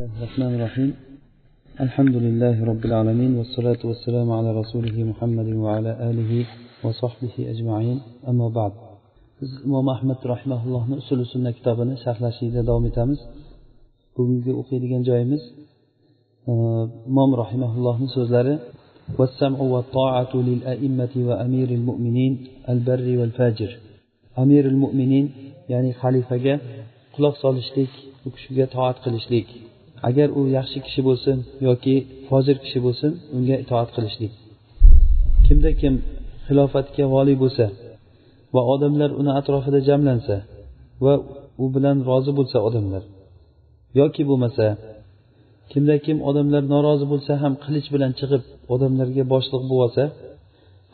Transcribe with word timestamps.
الله 0.00 0.09
الرحمن 0.17 0.51
الرحيم 0.57 0.91
الحمد 1.85 2.15
لله 2.25 2.55
رب 2.71 2.83
العالمين 2.85 3.31
والصلاة 3.37 3.81
والسلام 3.89 4.31
على 4.37 4.49
رسوله 4.61 4.95
محمد 5.11 5.47
وعلى 5.63 5.91
آله 6.09 6.31
وصحبه 6.83 7.35
أجمعين 7.53 7.97
أما 8.27 8.47
بعد 8.49 8.73
biz 9.41 9.51
imom 9.65 9.87
ahmad 9.89 10.19
rahimaullohni 10.33 10.95
usuli 11.01 11.25
sunna 11.33 11.51
kitobini 11.57 11.93
sharhlashlikda 12.03 12.61
davom 12.69 12.85
etamiz 12.91 13.19
bugungi 14.17 14.51
o'qiydigan 14.61 15.01
joyimiz 15.09 15.43
imom 17.11 17.31
rahimaullohni 17.43 18.07
so'zlari 18.17 18.55
والسمع 19.19 19.59
والطاعة 19.73 20.33
للأئمة 20.49 21.13
وأمير 21.27 21.69
المؤمنين 21.79 22.33
البر 22.73 23.07
والفاجر 23.19 23.71
أمير 24.43 24.63
المؤمنين 24.73 25.25
ya'ni 25.73 25.91
xalifaga 26.01 26.55
quloq 27.15 27.35
solishlik 27.43 27.91
u 28.27 28.29
kishiga 28.35 28.65
toat 28.75 28.97
qilishlik 29.05 29.47
agar 30.09 30.27
u 30.39 30.41
yaxshi 30.57 30.79
kishi 30.85 31.01
bo'lsin 31.07 31.37
yoki 31.67 31.95
fojir 32.27 32.57
kishi 32.63 32.79
bo'lsin 32.85 33.11
unga 33.35 33.55
itoat 33.63 33.89
qilishlik. 33.95 34.33
Kimda 35.45 35.71
kim 35.81 35.93
xilofatga 36.47 37.05
voliy 37.15 37.37
bo'lsa 37.43 37.65
va 38.55 38.61
odamlar 38.73 39.09
uni 39.21 39.31
atrofida 39.39 39.79
jamlansa 39.89 40.35
va 41.05 41.13
u 41.63 41.65
bilan 41.75 41.97
rozi 42.09 42.31
bo'lsa 42.39 42.57
odamlar 42.67 43.03
yoki 43.99 44.23
bo'lmasa 44.29 44.65
kimda 45.71 45.95
kim 46.05 46.17
odamlar 46.29 46.63
norozi 46.73 47.05
bo'lsa 47.11 47.31
ham 47.43 47.53
qilich 47.63 47.87
bilan 47.95 48.11
chiqib 48.19 48.43
odamlarga 48.73 49.23
boshliq 49.33 49.63
bo'lib 49.69 49.83
olsa 49.87 50.03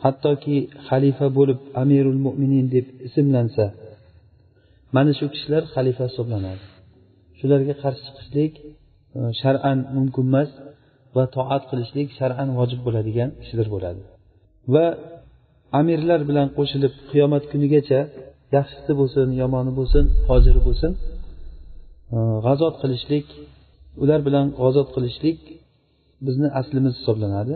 hattoki 0.04 0.56
xalifa 0.88 1.26
bo'lib 1.38 1.60
amirul 1.82 2.18
mo'minin 2.26 2.66
deb 2.74 2.86
ismlansa 3.06 3.64
mana 4.96 5.12
shu 5.18 5.26
kishilar 5.34 5.62
xalifa 5.74 6.04
hisoblanadi. 6.10 6.64
Shularga 7.38 7.74
qarshi 7.82 8.02
chiqishlik 8.06 8.52
Э, 9.20 9.20
shar'an 9.42 9.78
mumkin 9.96 10.24
emas 10.30 10.50
va 11.16 11.24
toat 11.36 11.62
qilishlik 11.70 12.08
shar'an 12.18 12.48
vojib 12.58 12.80
bo'ladigan 12.86 13.30
kishilar 13.40 13.68
bo'ladi. 13.74 14.00
Va 14.74 14.86
amirlar 15.80 16.20
bilan 16.30 16.48
qo'shilib 16.58 16.92
qiyomat 17.10 17.44
kunigacha 17.52 18.00
yaxshisi 18.56 18.92
bo'lsin 19.00 19.28
yomoni 19.42 19.72
bo'lsin 19.78 20.04
fojiri 20.26 20.60
bo'lsin 20.68 20.92
e, 22.16 22.18
g'azot 22.46 22.74
qilishlik 22.82 23.26
ular 24.02 24.20
bilan 24.28 24.46
g'azot 24.60 24.88
qilishlik 24.94 25.38
bizni 26.26 26.48
aslimiz 26.60 26.94
hisoblanadi. 26.98 27.54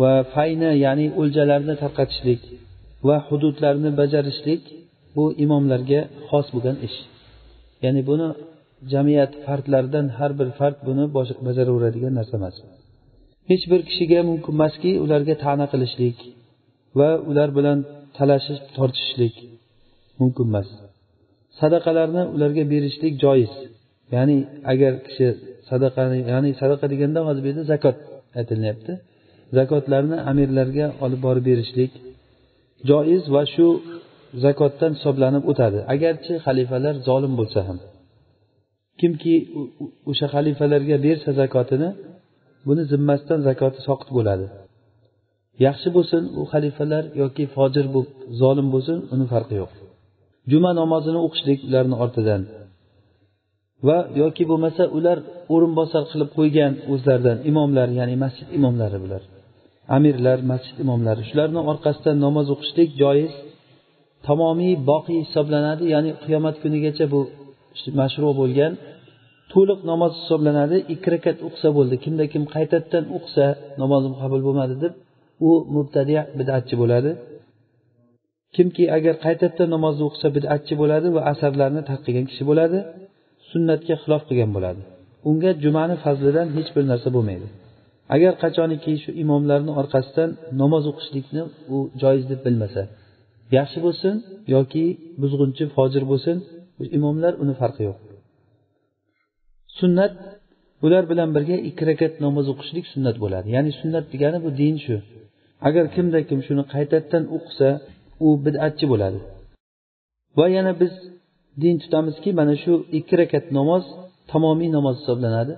Va 0.00 0.12
fayni 0.34 0.70
ya'ni 0.84 1.06
o'ljalarni 1.20 1.74
tarqatishlik 1.82 2.40
va 3.08 3.16
hududlarni 3.28 3.90
bajarishlik 4.00 4.62
bu 5.16 5.24
imomlarga 5.44 6.00
xos 6.28 6.46
bo'lgan 6.54 6.76
ish. 6.88 6.98
Ya'ni 7.84 8.02
buni 8.10 8.28
jamiyat 8.92 9.32
fardlaridan 9.44 10.06
har 10.18 10.32
bir 10.38 10.48
fard 10.58 10.78
buni 10.88 11.04
bajaraveradigan 11.46 12.12
narsa 12.18 12.34
emas. 12.40 12.56
Hech 13.50 13.64
bir 13.72 13.80
kishiga 13.88 14.20
mumkin 14.30 14.52
emaski 14.56 14.90
ularga 15.04 15.34
ta'na 15.44 15.66
qilishlik 15.72 16.18
va 16.98 17.10
ular 17.30 17.48
bilan 17.58 17.78
talashish 18.16 18.60
tortishishlik 18.76 19.34
mumkin 20.20 20.46
emas. 20.50 20.68
Sadaqalarni 21.60 22.22
ularga 22.34 22.62
berishlik 22.72 23.14
joiz. 23.24 23.52
Ya'ni 24.14 24.36
agar 24.72 24.92
kishi 25.06 25.28
sadaqani 25.70 26.18
ya'ni 26.32 26.50
sadaqa 26.60 26.86
deganda 26.92 27.20
hozir 27.28 27.42
bu 27.44 27.48
yerda 27.50 27.64
zakot 27.72 27.96
aytilyapti 28.38 28.92
zakotlarni 29.58 30.16
amirlarga 30.30 30.86
olib 31.04 31.20
borib 31.26 31.44
berishlik 31.50 31.92
joiz 32.90 33.22
va 33.34 33.42
shu 33.54 33.66
zakotdan 34.44 34.92
hisoblanib 34.96 35.44
o'tadi. 35.50 35.78
Agarchi 35.94 36.32
xalifalar 36.44 36.94
zolim 37.08 37.32
bo'lsa 37.40 37.60
ham. 37.68 37.78
Kimki 39.00 39.34
o'sha 40.10 40.26
xalifalarga 40.34 40.96
bersa 41.06 41.30
zakotini 41.40 41.88
buni 42.66 42.82
zimmasidan 42.92 43.40
zakoti 43.48 43.80
soqit 43.88 44.08
bo'ladi. 44.16 44.46
Yaxshi 45.66 45.88
bo'lsin 45.96 46.22
u 46.40 46.42
xalifalar 46.52 47.04
yoki 47.22 47.44
fojir 47.54 47.86
bo'lib 47.94 48.12
zolim 48.40 48.68
bo'lsin 48.74 48.98
uni 49.14 49.26
farqi 49.32 49.54
yo'q. 49.62 49.72
Juma 50.50 50.70
namozini 50.80 51.20
o'qishlik 51.26 51.58
ularni 51.68 51.96
ortidan. 52.04 52.42
Va 53.86 53.98
yoki 54.22 54.44
bo'lmasa 54.50 54.82
ular 54.98 55.18
o'rinbosar 55.54 56.02
qilib 56.10 56.30
qo'ygan 56.38 56.72
o'zlaridan 56.92 57.38
imomlar 57.50 57.88
ya'ni 57.98 58.16
masjid 58.24 58.48
imomlari 58.58 58.98
bular. 59.04 59.22
Amirlar 59.96 60.38
masjid 60.52 60.76
imomlari. 60.84 61.22
Shularni 61.30 61.60
orqasidan 61.72 62.16
namoz 62.26 62.46
o'qishlik 62.54 62.90
joiz 63.02 63.32
tamomiy 64.28 64.74
boqiy 64.90 65.18
hisoblanadi 65.24 65.84
ya'ni 65.94 66.10
qiyomat 66.22 66.56
kunigacha 66.62 67.04
bu 67.12 67.20
mashru 68.00 68.30
bo'lgan 68.40 68.72
to'liq 69.52 69.80
namoz 69.90 70.12
hisoblanadi 70.20 70.76
ikki 70.94 71.08
rakat 71.14 71.38
o'qisa 71.46 71.68
bo'ldi. 71.76 71.94
Kimda 72.04 72.24
kim 72.32 72.44
qaytadan 72.54 73.04
o'qisa 73.16 73.46
namozim 73.82 74.14
qabul 74.20 74.40
bo'lmadi 74.46 74.74
deb 74.84 74.92
u 75.48 75.50
mubtadi 75.76 76.14
bidatchi 76.38 76.74
bo'ladi. 76.82 77.10
Kimki 78.56 78.84
agar 78.96 79.14
qaytadan 79.26 79.68
namozni 79.76 80.02
o'qisa 80.08 80.28
bidatchi 80.36 80.74
bo'ladi 80.82 81.08
va 81.16 81.20
asarlarni 81.32 81.82
tark 81.88 82.02
qilgan 82.06 82.26
kishi 82.30 82.44
bo'ladi 82.50 82.78
sunnatga 83.50 83.94
xilof 84.02 84.22
qilgan 84.28 84.50
bo'ladi. 84.56 84.80
Unga 85.30 85.50
jumani 85.64 85.96
fazlidan 86.04 86.46
hech 86.56 86.70
bir 86.76 86.84
narsa 86.92 87.08
bo'lmaydi. 87.16 87.46
Agar 88.14 88.32
qachoniki 88.42 88.92
shu 89.02 89.10
imomlarni 89.22 89.72
orqasidan 89.80 90.30
namoz 90.62 90.84
o'qishlikni 90.90 91.42
u 91.74 91.78
joiz 92.02 92.24
deb 92.30 92.40
bilmasa 92.46 92.82
yaxshi 93.58 93.78
bo'lsin 93.86 94.14
yoki 94.54 94.84
buzg'unchi 95.22 95.64
fojir 95.76 96.04
bo'lsin 96.12 96.36
imomlar 96.96 97.32
uni 97.42 97.54
farqi 97.60 97.82
yo'q. 97.88 97.98
Sunnat 99.78 100.12
ular 100.84 101.04
bilan 101.10 101.28
birga 101.36 101.56
ikki 101.68 101.84
rakat 101.90 102.12
namoz 102.24 102.46
o'qishlik 102.52 102.86
sunnat 102.94 103.16
bo'ladi. 103.24 103.48
Ya'ni 103.56 103.72
sunnat 103.80 104.04
degani 104.12 104.38
bu 104.44 104.50
din 104.60 104.76
shu. 104.84 104.96
Agar 105.68 105.84
kimda 105.94 106.18
kim 106.28 106.40
shuni 106.46 106.64
qaytadan 106.74 107.24
o'qisa 107.36 107.68
u 108.26 108.28
bidatchi 108.44 108.84
bo'ladi. 108.92 109.18
Va 110.38 110.46
yana 110.56 110.72
biz 110.80 110.92
din 111.62 111.76
tutamizki 111.82 112.30
mana 112.40 112.54
shu 112.62 112.72
ikki 112.98 113.14
rakat 113.22 113.44
namoz 113.58 113.84
tamomiy 114.32 114.70
namoz 114.76 114.96
hisoblanadi. 115.00 115.54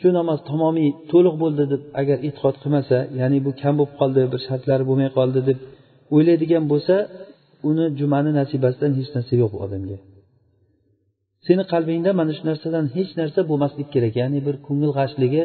Shu 0.00 0.08
namoz 0.18 0.38
tamomiy 0.50 0.88
to'liq 1.10 1.34
bo'ldi 1.42 1.64
deb 1.72 1.82
agar 2.00 2.18
e'tiqod 2.26 2.56
qilmasa 2.62 2.96
ya'ni 3.20 3.38
bu 3.46 3.50
kam 3.62 3.74
bo'lib 3.78 3.94
qoldi 4.00 4.20
bir 4.32 4.40
shartlari 4.46 4.84
bo'lmay 4.88 5.10
qoldi 5.18 5.40
deb 5.48 5.58
o'ylaydigan 6.14 6.64
bo'lsa 6.72 6.94
uni 7.68 7.84
jumani 7.98 8.30
nasibasidan 8.40 8.92
hech 8.98 9.10
narsa 9.16 9.32
yo'q 9.42 9.52
u 9.58 9.60
odamga. 9.66 9.98
Seni 11.46 11.62
qalbingda 11.72 12.10
mana 12.20 12.32
shu 12.36 12.42
narsadan 12.50 12.84
hech 12.96 13.10
narsa 13.20 13.40
bo'lmaslik 13.50 13.88
kerak 13.94 14.14
ya'ni 14.22 14.38
bir 14.46 14.56
ko'ngil 14.66 14.92
g'ashligi 14.98 15.42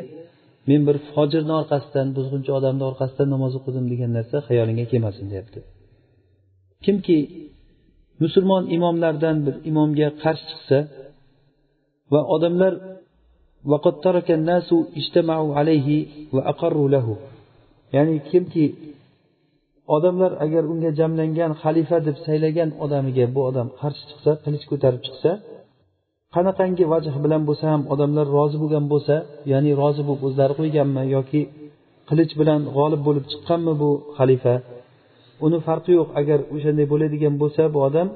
men 0.69 0.81
bir 0.88 0.97
fojirni 1.11 1.53
orqasidan 1.61 2.07
buzg'unchi 2.17 2.51
odamni 2.59 2.83
orqasidan 2.91 3.28
namoz 3.35 3.53
o'qidim 3.59 3.85
degan 3.91 4.11
narsa 4.17 4.38
xayolingga 4.47 4.85
kelmasin 4.91 5.25
deyapti. 5.31 5.59
Kimki 6.85 7.17
musulmon 8.23 8.63
imomlardan 8.78 9.38
bir 9.45 9.56
imomga 9.69 10.09
qarshi 10.23 10.45
chiqsa 10.51 10.78
va 12.13 12.22
odamlar 12.35 12.73
ya'ni 17.95 18.16
kimki 18.29 18.66
odamlar 19.95 20.31
agar 20.45 20.63
unga 20.73 20.91
jamlangan 21.00 21.51
xalifa 21.62 21.97
deb 22.07 22.17
saylagan 22.25 22.69
odamiga 22.83 23.25
bu 23.35 23.41
odam 23.50 23.67
qarshi 23.79 24.03
chiqsa 24.09 24.31
qilich 24.44 24.66
ko'tarib 24.72 25.01
chiqsa 25.07 25.31
qanaqangi 26.35 26.84
vajh 26.94 27.16
bilan 27.25 27.41
bo'lsa 27.50 27.66
ham 27.73 27.81
odamlar 27.94 28.25
rozi 28.38 28.57
bo'lgan 28.63 28.85
bo'lsa 28.94 29.16
ya'ni 29.51 29.72
rozi 29.81 30.01
bo'lib 30.07 30.23
o'zlari 30.28 30.53
qo'yganmi 30.59 31.03
yoki 31.16 31.41
qilich 32.09 32.34
bilan 32.40 32.59
g'olib 32.75 33.01
bo'lib 33.07 33.25
chiqqanmi 33.31 33.73
bu 33.81 33.90
xalifa? 34.18 34.56
Uni 35.45 35.57
farqi 35.68 35.91
yo'q 36.00 36.09
agar 36.19 36.40
o'shanday 36.56 36.85
bo'ladigan 36.94 37.34
bo'lsa 37.41 37.62
bu 37.74 37.79
odam 37.88 38.07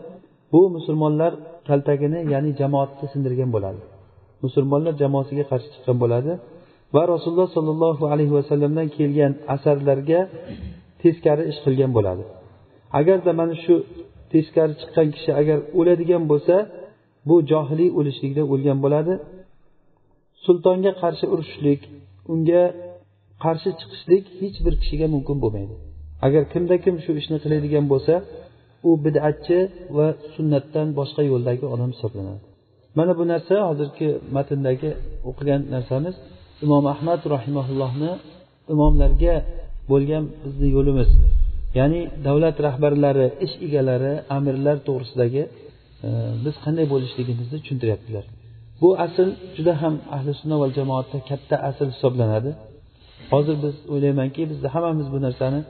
bu 0.54 0.62
musulmonlar 0.76 1.32
kaltagini 1.70 2.20
ya'ni 2.34 2.52
jamoatni 2.62 3.06
sindirgan 3.14 3.50
bo'ladi. 3.56 3.82
Musulmonlar 4.46 4.94
jamoasiga 5.02 5.44
qarshi 5.52 5.70
chiqqan 5.74 5.98
bo'ladi 6.04 6.32
va 6.96 7.04
rasululloh 7.14 7.50
sollallohu 7.58 8.04
alayhi 8.14 8.34
vasallamdan 8.40 8.88
kelgan 8.98 9.32
asarlarga 9.56 10.20
teskari 11.02 11.44
ish 11.52 11.60
qilgan 11.66 11.92
bo'ladi. 11.98 12.24
Agarda 13.00 13.32
mana 13.40 13.56
shu 13.64 13.76
teskari 14.34 14.74
chiqqan 14.82 15.08
kishi 15.16 15.32
agar 15.42 15.58
o'ladigan 15.80 16.24
bo'lsa 16.32 16.56
bu 17.28 17.36
johiliy 17.52 17.90
o'lishlikda 18.00 18.44
o'lgan 18.54 18.78
bo'ladi. 18.86 19.14
Sultonga 20.46 20.92
qarshi 21.02 21.26
urushishlik 21.34 21.82
unga 22.34 22.64
qarshi 23.44 23.70
chiqishlik 23.80 24.24
hech 24.42 24.58
bir 24.66 24.74
kishiga 24.82 25.08
mumkin 25.16 25.38
bo'lmaydi. 25.44 25.76
Agar 26.26 26.44
kimda 26.54 26.76
kim 26.84 26.96
shu 27.04 27.12
ishni 27.22 27.38
qiladigan 27.44 27.86
bo'lsa 27.94 28.14
u 28.90 28.92
bidatchi 29.06 29.58
va 29.98 30.08
sunnatdan 30.34 30.88
boshqa 31.00 31.22
yo'ldagi 31.32 31.66
odam 31.74 31.90
hisoblanadi. 31.96 32.42
Mana 32.98 33.14
bu 33.20 33.24
narsa 33.32 33.56
hozirgi 33.70 34.10
matndagi 34.36 34.90
o'qigan 35.30 35.62
narsamiz. 35.74 36.16
Imom 36.66 36.86
ahmad 36.94 37.22
rahimaullohni 37.36 38.12
imomlarga 38.74 39.36
bo'lgan 39.92 40.24
bizni 40.44 40.68
yo'limiz. 40.76 41.10
Ya'ni 41.80 42.02
davlat 42.28 42.58
rahbarlari 42.68 43.28
ish 43.46 43.56
egalari 43.66 44.14
amirlar 44.38 44.78
to'g'risidagi 44.88 45.44
biz 46.46 46.56
qanday 46.66 46.86
bo'lishligimizni 46.94 47.58
tushuntiryaptilar. 47.62 48.26
Bu 48.82 48.90
asl 49.06 49.30
juda 49.58 49.74
ham 49.82 49.96
ahli 50.16 50.32
sunna 50.40 50.56
va 50.62 50.68
jamoatda 50.78 51.18
katta 51.30 51.56
asl 51.70 51.88
hisoblanadi. 51.96 52.52
Hozir 53.34 53.56
biz 53.66 53.76
o'ylaymanki 53.94 54.42
biz 54.52 54.58
hammamiz 54.76 55.08
bu 55.14 55.20
narsani 55.26 55.62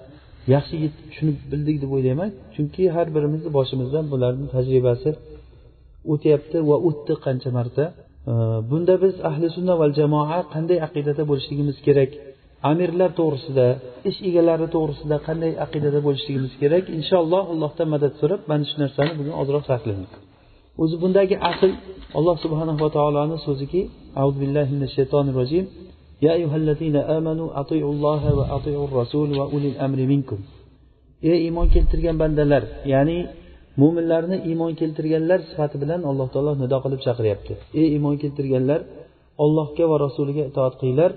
yaxshi 0.55 0.75
tushunib 1.09 1.37
bildik 1.51 1.77
deb 1.83 1.91
o'ylayman. 1.97 2.29
Chunki 2.55 2.83
har 2.95 3.07
birimizni 3.15 3.49
boshimizdan 3.57 4.05
bularni 4.13 4.45
tajribasi 4.55 5.09
o'tyapti 6.13 6.57
va 6.69 6.77
o'tdi 6.87 7.13
qancha 7.25 7.49
marta. 7.57 7.83
Bunda 8.69 8.93
biz 9.03 9.15
ahli 9.29 9.47
sunna 9.55 9.73
va 9.81 9.87
jamoa 9.99 10.39
qanday 10.53 10.77
aqidada 10.87 11.23
bo'lishligimiz 11.29 11.77
kerak? 11.87 12.11
amirlar 12.70 13.10
to'g'risida 13.20 13.66
ish 14.10 14.18
egalari 14.28 14.66
to'g'risida 14.74 15.16
qanday 15.26 15.52
aqidada 15.64 15.98
bo'lishligimiz 16.06 16.52
kerak 16.62 16.84
inshaalloh 16.98 17.44
allohdan 17.52 17.88
madad 17.94 18.12
so'rab 18.20 18.40
mana 18.50 18.64
shu 18.70 18.76
narsani 18.82 19.12
bugun 19.18 19.34
ozroq 19.42 19.64
sharhlaymiz 19.70 20.12
o'zi 20.82 20.96
bundagi 21.02 21.36
asl 21.50 21.70
alloh 22.18 22.36
subhanava 22.44 22.88
taoloni 22.96 23.36
so'ziki 23.46 23.80
auzu 24.22 24.36
billahi 24.42 24.70
minash 24.76 24.94
shaytonir 24.98 25.36
rojim 25.42 25.66
يا 26.26 26.32
أيها 26.38 26.56
الذين 26.62 26.96
آمنوا 27.18 27.48
أطيعوا 27.60 27.92
الله 27.96 28.22
وأطيعوا 28.38 28.86
الرسول 28.88 29.28
وأولي 29.38 29.68
الأمر 29.74 29.98
منكم 30.12 30.38
ey 31.30 31.38
iymon 31.46 31.66
keltirgan 31.74 32.16
bandalar 32.22 32.62
ya'ni 32.92 33.18
mo'minlarni 33.80 34.36
iymon 34.50 34.72
keltirganlar 34.80 35.40
sifati 35.48 35.76
bilan 35.82 36.00
alloh 36.10 36.26
taolo 36.34 36.52
nido 36.62 36.76
qilib 36.84 37.00
chaqiryapti 37.06 37.52
ey 37.80 37.86
iymon 37.96 38.14
keltirganlar 38.22 38.80
ollohga 39.44 39.84
va 39.90 39.96
rasuliga 40.06 40.42
itoat 40.50 40.74
qilinglar 40.80 41.10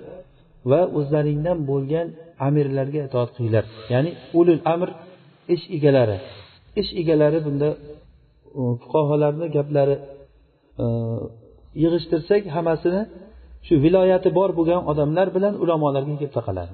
Va 0.71 0.81
o'zlaringdan 0.97 1.57
bo'lgan 1.69 2.07
amirlarga 2.47 3.01
itoat 3.07 3.29
qilinglar. 3.35 3.65
Ya'ni 3.93 4.11
ulul 4.39 4.61
amr 4.73 4.89
ish 5.55 5.65
egalari. 5.77 6.17
Ish 6.81 6.91
egalari 7.01 7.39
bunda 7.47 7.69
fuqarolarni 8.83 9.47
gaplari 9.57 9.95
e, 10.83 10.85
yig'ishtirsak 11.83 12.41
hammasini 12.55 13.01
shu 13.65 13.73
viloyati 13.85 14.29
bor 14.37 14.49
bo'lgan 14.57 14.81
odamlar 14.91 15.27
bilan 15.35 15.53
ulamolarga 15.63 16.13
kelib 16.19 16.33
taqaladi. 16.39 16.73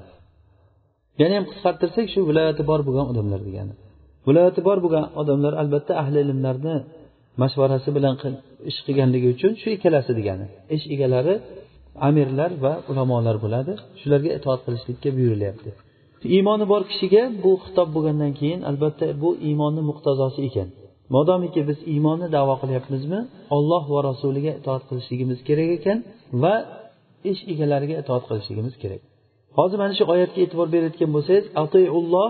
Yana 1.21 1.33
ham 1.37 1.45
qisqartirsak 1.51 2.05
shu 2.13 2.19
viloyati 2.29 2.63
bor 2.69 2.79
bo'lgan 2.87 3.05
odamlar 3.11 3.39
degani. 3.47 3.73
Viloyati 4.27 4.61
bor 4.67 4.77
bo'lgan 4.83 5.05
odamlar 5.21 5.53
albatta 5.61 5.93
ahli 6.01 6.17
ilmlarni 6.25 6.75
mashvarasi 7.41 7.89
bilan 7.97 8.13
ish 8.69 8.79
qilganligi 8.85 9.27
uchun 9.35 9.51
shu 9.61 9.67
ikkalasi 9.77 10.11
degani. 10.19 10.45
Ish 10.75 10.85
egalari 10.95 11.35
amirlar 12.07 12.51
va 12.63 12.73
ulamolar 12.91 13.35
bo'ladi. 13.43 13.73
Shularga 13.99 14.31
itoat 14.39 14.59
qilishlikka 14.65 15.09
buyurilyapti. 15.17 15.69
Iymoni 16.35 16.65
bor 16.71 16.81
kishiga 16.91 17.23
bu 17.43 17.51
xitob 17.63 17.89
bo'lgandan 17.95 18.33
keyin 18.39 18.61
albatta 18.69 19.07
bu 19.21 19.29
iymonni 19.47 19.81
muqtazosi 19.89 20.39
ekan. 20.49 20.69
Modomiki 21.15 21.61
biz 21.69 21.79
iymonni 21.93 22.27
davo 22.37 22.55
qilyapmizmi 22.61 23.19
olloh 23.57 23.83
va 23.93 23.99
rasuliga 24.09 24.51
itoat 24.59 24.83
qilishligimiz 24.89 25.39
kerak 25.47 25.69
ekan 25.77 25.97
va 26.43 26.55
ish 27.31 27.41
egalariga 27.53 27.95
itoat 28.03 28.23
qilishligimiz 28.29 28.75
kerak. 28.81 29.01
Hozir 29.57 29.77
mana 29.83 29.93
shu 29.99 30.03
oyatga 30.13 30.39
e'tibor 30.45 30.67
berayotgan 30.75 31.09
bo'lsangiz 31.15 31.45
atiulloh 31.63 32.29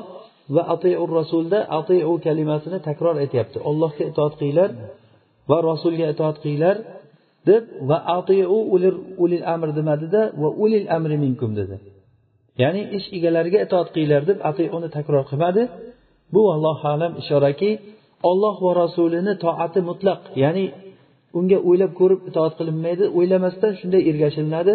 va 0.55 0.63
atiur 0.73 1.09
rasulda 1.19 1.59
atiu 1.79 2.13
kalimasini 2.25 2.79
takror 2.87 3.15
aytyapti. 3.23 3.57
Ollohga 3.69 4.03
itoat 4.11 4.33
qilinglar 4.39 4.69
va 5.49 5.57
rasulga 5.71 6.05
itoat 6.13 6.37
qilinglar 6.43 6.75
deb 7.47 7.63
va 7.89 7.97
atiu 8.17 8.59
ulil 9.23 9.43
amr 9.53 9.69
demadida 9.77 10.21
va 10.41 10.49
ulil 10.63 10.85
amri 10.97 11.17
minkum 11.25 11.51
dedi. 11.59 11.75
Ya'ni 12.61 12.81
ish 12.97 13.07
egalariga 13.17 13.59
itoat 13.65 13.87
qilinglar 13.93 14.23
deb 14.29 14.37
atiuni 14.49 14.87
takror 14.97 15.23
qilmadi. 15.29 15.61
Bu 16.33 16.41
allohu 16.55 16.85
alam 16.95 17.11
ishoraki 17.21 17.71
olloh 18.29 18.55
va 18.65 18.71
rasulini 18.83 19.33
toati 19.43 19.79
mutlaq 19.89 20.21
ya'ni 20.43 20.65
unga 21.37 21.57
o'ylab 21.69 21.91
ko'rib 21.99 22.21
itoat 22.29 22.53
qilinmaydi 22.59 23.05
o'ylamasdan 23.17 23.73
shunday 23.79 24.01
ergashilinadi. 24.11 24.73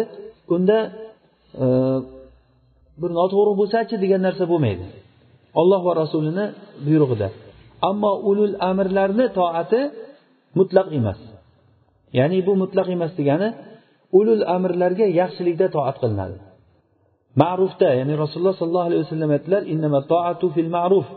Unda 0.55 0.77
e, 1.63 1.65
bir 3.01 3.11
noto'g'ri 3.19 3.53
bo'lsachi 3.59 3.95
degan 4.03 4.21
narsa 4.27 4.43
bo'lmaydi. 4.51 4.85
Olloh 5.61 5.81
va 5.87 5.93
rasulini 6.01 6.45
buyrug'ida. 6.85 7.27
Ammo 7.89 8.11
ulul 8.29 8.55
amrlarni 8.69 9.25
toati 9.39 9.81
mutlaq 10.59 10.87
emas. 10.99 11.19
Ya'ni 12.19 12.39
bu 12.47 12.53
mutlaq 12.61 12.87
emas 12.95 13.13
degani 13.19 13.49
ulul 14.19 14.43
amrlarga 14.55 15.05
yaxshilikda 15.21 15.67
toat 15.75 15.95
qilinadi. 16.01 16.37
Ma'rufda 17.41 17.89
ya'ni 17.99 18.13
rasululloh 18.23 18.55
sollallohu 18.61 18.87
alayhi 18.89 19.03
vasallam 19.05 19.31
aytdilar 19.35 19.61
fil 20.55 20.71
ma'ruf. 20.77 21.07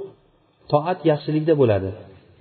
Toat 0.73 0.99
yaxshilikda 1.11 1.55
bo'ladi. 1.61 1.91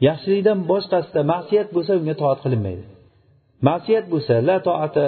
Yaxshilikdan 0.08 0.60
boshqasida 0.72 1.22
ma'siyat 1.34 1.68
bo'lsa 1.76 1.92
unga 2.00 2.16
toat 2.22 2.40
qilinmaydi. 2.44 2.84
Ma'siyat 3.70 4.06
bo'lsa 4.14 4.34
la 4.50 4.58
toata 4.68 5.06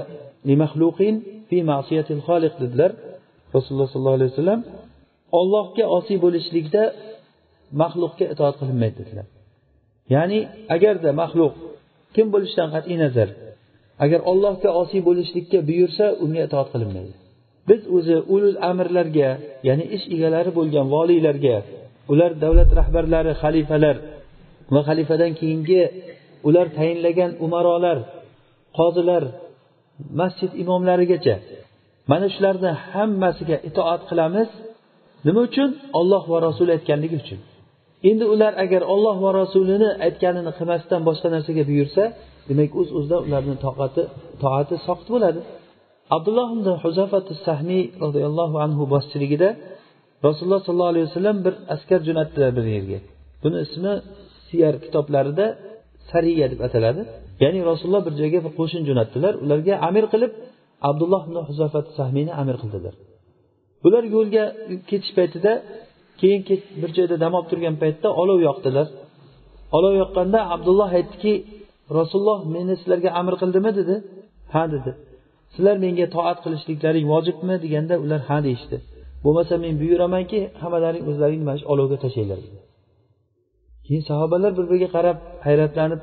li 0.48 0.56
maxluqin 0.64 1.16
fi 1.50 1.58
ma'siyatil 1.72 2.22
xoliq 2.28 2.54
dedilar 2.64 2.92
rasululloh 3.56 3.88
sollallohu 3.94 4.18
alayhi 4.20 4.32
vasallam. 4.34 4.62
Ollohga 5.40 5.86
osiy 5.98 6.18
bo'lishlikda 6.26 6.84
maxluqga 7.82 8.26
itoat 8.34 8.56
qilinmaydi 8.60 8.96
dedilar. 9.02 9.28
Ya'ni 10.16 10.40
agarda 10.76 11.10
maxluq 11.22 11.54
kim 12.16 12.28
bo'lishidan 12.34 12.70
qat'iy 12.76 12.98
nazar? 13.04 13.30
Agar 14.04 14.20
ollohga 14.32 14.70
osiy 14.82 15.02
bo'lishlikka 15.08 15.60
buyursa 15.70 16.06
unga 16.24 16.42
itoat 16.48 16.68
qilinmaydi. 16.74 17.14
Biz 17.70 17.82
o'zi 17.98 18.16
ulul 18.34 18.58
amirlarga 18.70 19.30
ya'ni 19.68 19.86
ish 19.96 20.06
egalari 20.16 20.52
bo'lgan 20.58 20.86
voliylarga 20.96 21.56
ular 22.12 22.32
davlat 22.44 22.70
rahbarlari 22.80 23.32
xalifalar 23.42 23.96
va 24.74 24.82
xalifadan 24.90 25.32
keyingi 25.40 25.82
ular 26.48 26.68
tayinlagan 26.78 27.32
umarolar 27.46 27.98
qozilar 28.80 29.24
masjid 30.20 30.52
imomlarigacha 30.64 31.36
mana 32.12 32.28
shularni 32.36 32.72
hammasiga 32.92 33.58
itoat 33.70 34.02
qilamiz. 34.10 34.50
Nima 35.28 35.42
uchun? 35.50 35.70
Olloh 36.00 36.24
va 36.32 36.38
rasuli 36.48 36.72
aytganligi 36.78 37.16
uchun. 37.24 37.40
Endi 38.10 38.26
ular 38.34 38.54
agar 38.64 38.82
olloh 38.94 39.16
va 39.26 39.32
rasulini 39.42 39.90
aytganini 40.06 40.52
qilmasdan 40.58 41.02
boshqa 41.10 41.28
narsaga 41.36 41.64
buyursa 41.70 42.04
demak 42.50 42.72
o'z 42.80 42.90
o'zidan 42.98 43.22
ularni 43.28 43.56
toqati 43.66 44.02
toati 44.44 44.76
soqit 44.88 45.08
bo'ladi. 45.16 45.40
Abdulloh 46.16 46.50
ibn 46.58 46.68
huzafati 46.84 47.34
sahmiy 47.48 47.84
roziyallohu 48.04 48.58
anhu 48.66 48.84
boshchiligida 48.94 49.50
rasululloh 50.28 50.62
sollallohu 50.68 50.92
alayhi 50.94 51.08
vasallam 51.10 51.38
bir 51.46 51.54
askar 51.76 52.00
jo'natdilar 52.08 52.52
bir 52.58 52.66
yerga. 52.76 53.00
Buni 53.44 53.58
ismi 53.66 53.94
siyar 54.48 54.76
kitoblarida 54.86 55.46
sariya 56.12 56.46
deb 56.54 56.62
ataladi. 56.68 57.02
Ya'ni 57.44 57.60
rasululloh 57.72 58.04
bir 58.08 58.14
joyga 58.22 58.40
bir 58.46 58.54
qo'shin 58.60 58.82
jo'natdilar. 58.90 59.34
Ularga 59.44 59.74
amir 59.90 60.06
qilib 60.14 60.32
abdulloh 60.90 61.22
ibn 61.28 61.38
huzafat 61.50 61.86
sahmiyni 61.98 62.32
amir 62.42 62.58
qildilar. 62.62 62.94
Bular 63.84 64.04
yo'lga 64.16 64.44
ketish 64.90 65.14
paytida 65.18 65.52
keyin 66.20 66.42
bir 66.82 66.92
joyda 66.98 67.16
dam 67.24 67.34
olib 67.38 67.48
turgan 67.52 67.76
paytda 67.82 68.08
olov 68.22 68.40
yoqdilar. 68.50 68.88
Olov 69.78 69.94
yoqqanda 70.02 70.40
abdulloh 70.56 70.90
aytdiki 70.98 71.34
rasululloh 71.98 72.40
meni 72.56 72.74
sizlarga 72.80 73.10
amr 73.20 73.34
qildimi? 73.42 73.72
dedi. 73.80 73.96
Ha 74.54 74.64
dedi. 74.74 74.92
Sizlar 75.54 75.76
menga 75.86 76.06
toat 76.16 76.38
qilishliklaring 76.46 77.06
vojibmi? 77.14 77.56
deganda 77.66 77.96
ular 78.04 78.22
ha 78.30 78.38
deyishdi. 78.48 78.78
Bo'lmasa 79.24 79.54
men 79.64 79.74
buyuramanki 79.82 80.40
hammalaring 80.62 81.04
o'zlaring 81.12 81.42
mana 81.48 81.58
shu 81.62 81.66
olovga 81.74 81.98
tashlanglar 82.04 82.40
keyin 83.90 84.04
sahobalar 84.12 84.52
bir 84.58 84.66
biriga 84.70 84.90
qarab 84.96 85.18
hayratlanib 85.48 86.02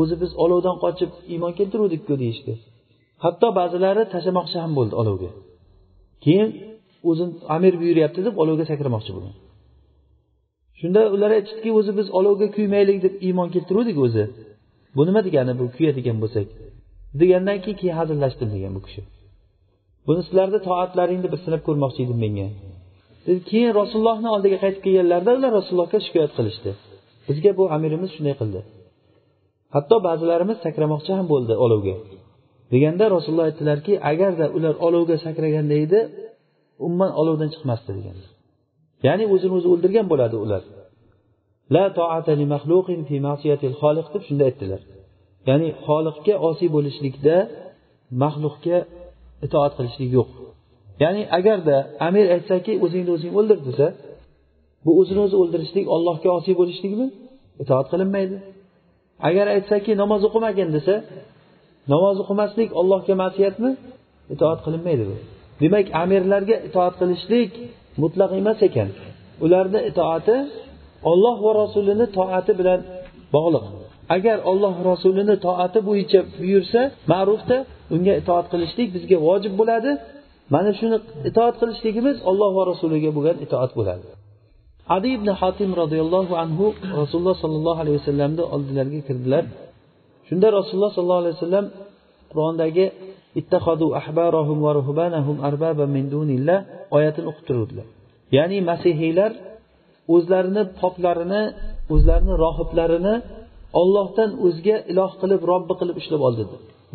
o'zi 0.00 0.14
biz 0.22 0.30
olovdan 0.44 0.76
qochib 0.84 1.10
iymon 1.32 1.52
keltiruvdikku 1.58 2.14
deyishdi. 2.22 2.52
Hatto 3.24 3.48
ba'zilari 3.58 4.02
tashlamoqchi 4.14 4.56
ham 4.64 4.72
bo'ldi 4.78 4.94
olovga. 5.02 5.30
Keyin 6.24 6.48
o'zini 7.10 7.32
amir 7.56 7.72
buyuryapti 7.80 8.20
deb 8.26 8.34
olovga 8.42 8.64
sakramoqchi 8.70 9.10
bo'lgan 9.16 9.34
shunda 10.80 11.00
ular 11.14 11.30
aytishdiki 11.38 11.70
o'zi 11.78 11.92
biz 11.98 12.06
olovga 12.18 12.46
kuymaylik 12.56 12.98
deb 13.04 13.14
iymon 13.26 13.48
keltiruvdik 13.54 13.96
o'zi. 14.06 14.24
Bu 14.96 15.02
nima 15.08 15.20
degani 15.26 15.52
bu 15.60 15.64
kuyadigan 15.76 16.16
bo'lsak? 16.22 16.46
Degandan 17.20 17.58
keyin 17.64 17.76
keyin 17.80 17.96
hazillashdim 18.00 18.48
degan 18.54 18.72
bu 18.76 18.80
kishi. 18.86 19.02
Buni 20.06 20.20
sizlarni 20.26 20.58
toatlaringni 20.68 21.28
bir 21.32 21.40
sinab 21.44 21.62
ko'rmoqchi 21.66 22.00
edim 22.06 22.18
menga. 22.24 22.48
Keyin 23.50 23.72
rasulullohni 23.80 24.28
oldiga 24.34 24.58
qaytib 24.64 24.82
kelganlarida 24.86 25.30
ular 25.38 25.50
rasulullohga 25.58 25.98
shikoyat 26.06 26.32
qilishdi. 26.38 26.70
Bizga 27.28 27.50
bu 27.58 27.64
amirimiz 27.76 28.10
shunday 28.16 28.34
qildi. 28.40 28.60
Hatto 29.74 29.96
ba'zilarimiz 30.06 30.58
sakramoqchi 30.64 31.12
ham 31.18 31.26
bo'ldi 31.32 31.54
olovga. 31.64 31.96
Deganda 32.72 33.04
rasululloh 33.14 33.46
aytdilarki 33.50 33.92
agarda 34.10 34.46
ular 34.56 34.74
olovga 34.86 35.16
sakraganda 35.26 35.76
edi 35.84 36.00
umuman 36.86 37.10
olovdan 37.20 37.48
chiqmasdi 37.54 37.90
degan 37.98 38.16
ya'ni 39.06 39.24
o'zini 39.34 39.54
o'zi 39.58 39.68
o'ldirgan 39.74 40.06
bo'ladi 40.12 40.36
ular. 40.44 40.62
La 41.74 41.84
toata 41.98 42.32
li 42.40 42.46
fi 43.08 43.16
ma'siyatil 43.28 43.74
xoliq 43.80 44.06
deb 44.14 44.22
shunday 44.28 44.46
aytdilar. 44.50 44.80
Ya'ni 45.48 45.68
xoliqga 45.84 46.34
osiy 46.48 46.68
bo'lishlikda 46.76 47.36
maxluqga 48.22 48.78
itoat 49.46 49.72
qilishlik 49.78 50.10
yo'q. 50.18 50.28
Ya'ni 51.02 51.22
agarda 51.38 51.76
amir 52.08 52.26
aytsaki 52.36 52.72
o'zingni 52.84 53.10
o'zing 53.16 53.32
o'ldir 53.38 53.58
desa 53.68 53.86
bu 54.84 54.90
o'zini 55.00 55.20
o'zi 55.26 55.36
o'ldirishlik 55.42 55.86
ollohga 55.94 56.28
osiy 56.38 56.54
bo'lishlikmi? 56.60 57.06
Itoat 57.62 57.86
qilinmaydi. 57.92 58.36
Agar 59.28 59.46
aytsaki 59.56 59.90
namoz 60.02 60.22
o'qimagin 60.28 60.68
desa 60.76 60.94
namoz 61.92 62.16
o'qimaslik 62.22 62.70
ollohga 62.80 63.14
masiyatmi? 63.24 63.70
Itoat 64.34 64.58
qilinmaydi 64.64 65.04
bu. 65.10 65.16
Demak 65.62 65.86
amirlarga 66.02 66.56
itoat 66.68 66.94
qilishlik 67.00 67.52
mutlaq 68.02 68.30
emas 68.40 68.58
ekan. 68.68 68.88
Ularni 69.44 69.80
itoati 69.90 70.36
olloh 71.10 71.36
va 71.44 71.52
rasulini 71.62 72.06
toati 72.18 72.52
bilan 72.60 72.80
bog'liq. 73.34 73.64
Agar 74.16 74.38
olloh 74.50 74.74
rasulini 74.90 75.36
toati 75.46 75.78
bo'yicha 75.88 76.20
buyursa 76.40 76.80
ma'rufda 77.12 77.56
unga 77.94 78.14
itoat 78.20 78.46
qilishlik 78.52 78.88
bizga 78.96 79.16
vojib 79.26 79.54
bo'ladi. 79.60 79.90
Mana 80.54 80.70
shuni 80.78 80.98
itoat 81.30 81.54
qilishligimiz 81.60 82.16
olloh 82.30 82.50
va 82.58 82.62
rasuliga 82.72 83.10
bo'lgan 83.16 83.36
itoat 83.46 83.70
bo'ladi. 83.78 84.06
Adi 84.96 85.08
ibn 85.16 85.28
hotim 85.40 85.70
roziyallohu 85.82 86.34
anhu 86.44 86.66
rasululloh 87.00 87.36
sollallohu 87.44 87.78
alayhi 87.82 87.98
vasallamni 88.00 88.42
oldilariga 88.54 89.00
kirdilar. 89.08 89.44
Shunda 90.28 90.46
rasululloh 90.58 90.92
sollallohu 90.96 91.22
alayhi 91.24 91.36
vasallam 91.38 91.66
qur'ondagi 92.32 92.86
oyatini 96.96 97.26
o'qib 97.30 97.44
turuvdilar. 97.48 97.86
Ya'ni 98.36 98.58
masihiylar 98.70 99.32
o'zlarini 100.14 100.62
poplarini 100.80 101.42
o'zlarini 101.94 102.34
rohiblarini 102.44 103.14
ollohdan 103.80 104.30
o'zga 104.46 104.76
iloh 104.92 105.10
qilib 105.20 105.42
robbi 105.50 105.74
qilib 105.80 105.96
ushlab 106.00 106.20
oldi 106.28 106.42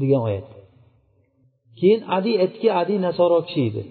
degan 0.02 0.22
oyat. 0.28 0.46
Keyin 1.80 2.02
adi 2.18 2.32
aytdiki 2.44 2.70
adi 2.82 2.94
nasoro 3.08 3.40
kishi 3.48 3.62
edi. 3.70 3.82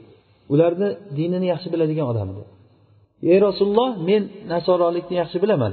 Ularni 0.52 0.88
dinini 1.18 1.46
yaxshi 1.52 1.68
biladigan 1.74 2.06
odam 2.12 2.28
edi. 2.32 2.42
Ey 3.32 3.38
rasululloh 3.48 3.90
men 4.08 4.22
nasorolikni 4.54 5.14
yaxshi 5.22 5.38
bilaman. 5.44 5.72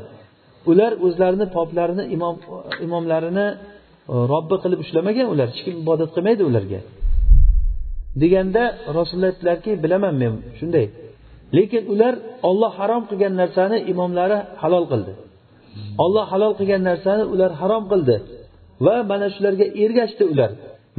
Ular 0.71 0.91
o'zlarini 1.05 1.47
poplarini 1.57 2.03
imom 2.15 2.35
imomlarini 2.85 3.47
E, 4.13 4.15
robbi 4.33 4.55
qilib 4.63 4.79
ushlamagan 4.85 5.27
ular 5.33 5.47
hech 5.51 5.61
kim 5.65 5.75
ibodat 5.83 6.09
qilmaydi 6.15 6.43
ularga. 6.49 6.79
Deganda 8.21 8.63
rasululloh 8.97 9.29
aytdilarki 9.33 9.71
bilaman 9.83 10.15
men 10.21 10.33
shunday. 10.59 10.85
Lekin 11.57 11.83
ular 11.93 12.13
olloh 12.49 12.71
harom 12.79 13.03
qilgan 13.09 13.33
narsani 13.41 13.77
imomlari 13.91 14.37
halol 14.61 14.85
qildi. 14.91 15.13
Olloh 16.03 16.25
halol 16.33 16.53
qilgan 16.59 16.81
narsani 16.89 17.23
ular 17.33 17.51
harom 17.61 17.83
qildi. 17.91 18.15
Va 18.85 18.95
mana 19.11 19.27
shularga 19.35 19.65
ergashdi 19.83 20.23
ular. 20.33 20.51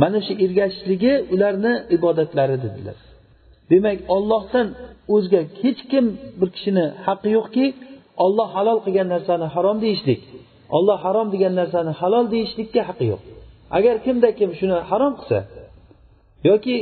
Mana 0.02 0.18
shu 0.26 0.32
ergashishligi 0.44 1.12
ularni 1.34 1.72
ibodatlari 1.96 2.56
dedilar. 2.64 2.98
Demak 3.70 3.98
ollohdan 4.16 4.66
o'zga 5.14 5.40
hech 5.62 5.80
kim 5.90 6.04
bir 6.40 6.48
kishini 6.56 6.84
haqqi 7.06 7.28
yo'qki 7.38 7.64
olloh 8.24 8.48
halol 8.56 8.78
qilgan 8.84 9.08
narsani 9.14 9.46
harom 9.54 9.76
deyishlik. 9.84 10.20
Olloh 10.76 10.98
harom 11.04 11.28
degan 11.34 11.54
narsani 11.60 11.92
halol 12.00 12.26
deyishlikka 12.34 12.80
haqqi 12.88 13.06
yo'q. 13.12 13.22
Agar 13.76 13.94
kimda 14.04 14.28
kim 14.38 14.50
shuni 14.58 14.76
harom 14.90 15.12
qilsa 15.20 15.38
yoki 16.50 16.76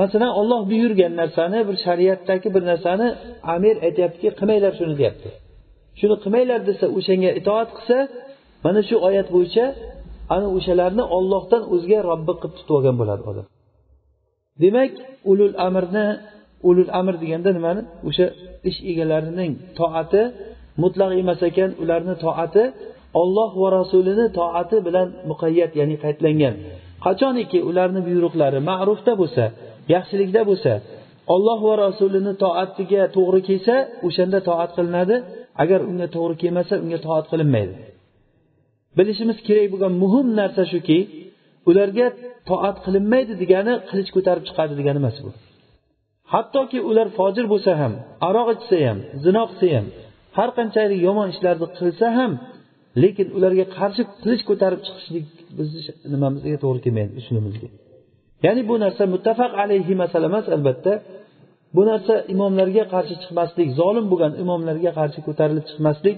masalan 0.00 0.32
olloh 0.40 0.60
buyurgan 0.70 1.12
narsani 1.20 1.58
bir 1.68 1.76
shariatdagi 1.86 2.48
bir 2.54 2.62
narsani 2.70 3.08
amir 3.54 3.74
aytyaptiki 3.86 4.28
qilmanglar 4.38 4.72
shuni 4.78 4.94
deyapti. 5.00 5.28
Shuni 6.00 6.16
qilmanglar 6.22 6.60
desa 6.68 6.86
o'shanga 6.98 7.30
itoat 7.40 7.68
qilsa 7.76 7.98
mana 8.64 8.80
shu 8.88 8.96
oyat 9.08 9.28
bo'yicha 9.34 9.64
ana 10.34 10.46
o'shalarni 10.56 11.04
ollohdan 11.16 11.62
o'zga 11.74 11.98
robbi 12.10 12.32
qilib 12.40 12.54
tutib 12.58 12.74
olgan 12.78 12.96
bo'ladi 13.00 13.22
odam. 13.30 13.46
Demak 14.62 14.92
ulul 15.30 15.54
amrni 15.66 16.06
ulul 16.68 16.90
amr 17.00 17.14
deganda 17.22 17.50
nimani? 17.58 17.82
O'sha 18.08 18.26
ish 18.70 18.78
egalarining 18.90 19.52
toati 19.78 20.22
mutlaq 20.82 21.10
emas 21.22 21.40
ekan 21.50 21.70
ularni 21.82 22.14
toati 22.24 22.62
olloh 23.20 23.50
va 23.62 23.68
rasulini 23.78 24.26
toati 24.38 24.76
bilan 24.86 25.08
muqayyat 25.30 25.72
ya'ni 25.80 25.96
qaydlangan. 26.04 26.54
Qachoniki 27.04 27.58
ularni 27.68 28.00
buyruqlari 28.08 28.58
ma'rufda 28.70 29.12
bo'lsa 29.20 29.44
yaxshilikda 29.94 30.40
bo'lsa 30.50 30.72
olloh 31.34 31.58
va 31.68 31.74
rasulini 31.86 32.32
toatiga 32.44 33.02
to'g'ri 33.16 33.40
kelsa 33.48 33.74
o'shanda 34.06 34.38
toat 34.48 34.70
qilinadi. 34.76 35.16
Agar 35.62 35.80
unga 35.90 36.06
to'g'ri 36.16 36.34
kelmasa 36.42 36.74
unga 36.84 36.98
toat 37.06 37.26
qilinmaydi. 37.32 37.74
Bilishimiz 38.98 39.38
kerak 39.48 39.66
bo'lgan 39.72 39.92
muhim 40.02 40.26
narsa 40.40 40.62
shuki 40.72 40.98
ularga 41.70 42.06
toat 42.50 42.76
qilinmaydi 42.84 43.32
degani 43.42 43.74
qilich 43.90 44.10
ko'tarib 44.16 44.44
chiqadi 44.48 44.74
degani 44.80 44.98
emas 45.02 45.16
bu. 45.24 45.30
Hattoki 46.34 46.78
ular 46.90 47.08
fojir 47.18 47.44
bo'lsa 47.52 47.72
ham 47.80 47.92
aroq 48.28 48.48
ichsa 48.56 48.76
ham 48.86 48.98
zino 49.24 49.42
qilsa 49.50 49.68
ham 49.76 49.86
har 50.36 50.50
qanchalik 50.58 50.98
yomon 51.06 51.28
ishlarni 51.34 51.66
qilsa 51.78 52.06
ham 52.18 52.32
lekin 53.02 53.28
ularga 53.36 53.64
qarshi 53.78 54.02
qilich 54.22 54.42
ko'tarib 54.50 54.80
chiqishlik 54.86 55.24
bizni 55.58 55.80
nimamizga 56.12 56.58
to'g'ri 56.64 56.80
kelmaydi 56.84 57.12
usulimizga 57.22 57.68
ya'ni 58.44 58.62
bu 58.70 58.74
narsa 58.84 59.02
muttafaq 59.14 59.52
alayhi 59.62 59.94
masala 60.02 60.26
emas 60.30 60.46
albatta. 60.56 60.92
Bu 61.76 61.82
narsa 61.90 62.14
imomlarga 62.34 62.84
qarshi 62.94 63.14
chiqmaslik 63.22 63.68
zolim 63.80 64.06
bo'lgan 64.12 64.32
imomlarga 64.42 64.90
qarshi 64.98 65.20
ko'tarilib 65.26 65.64
chiqmaslik 65.70 66.16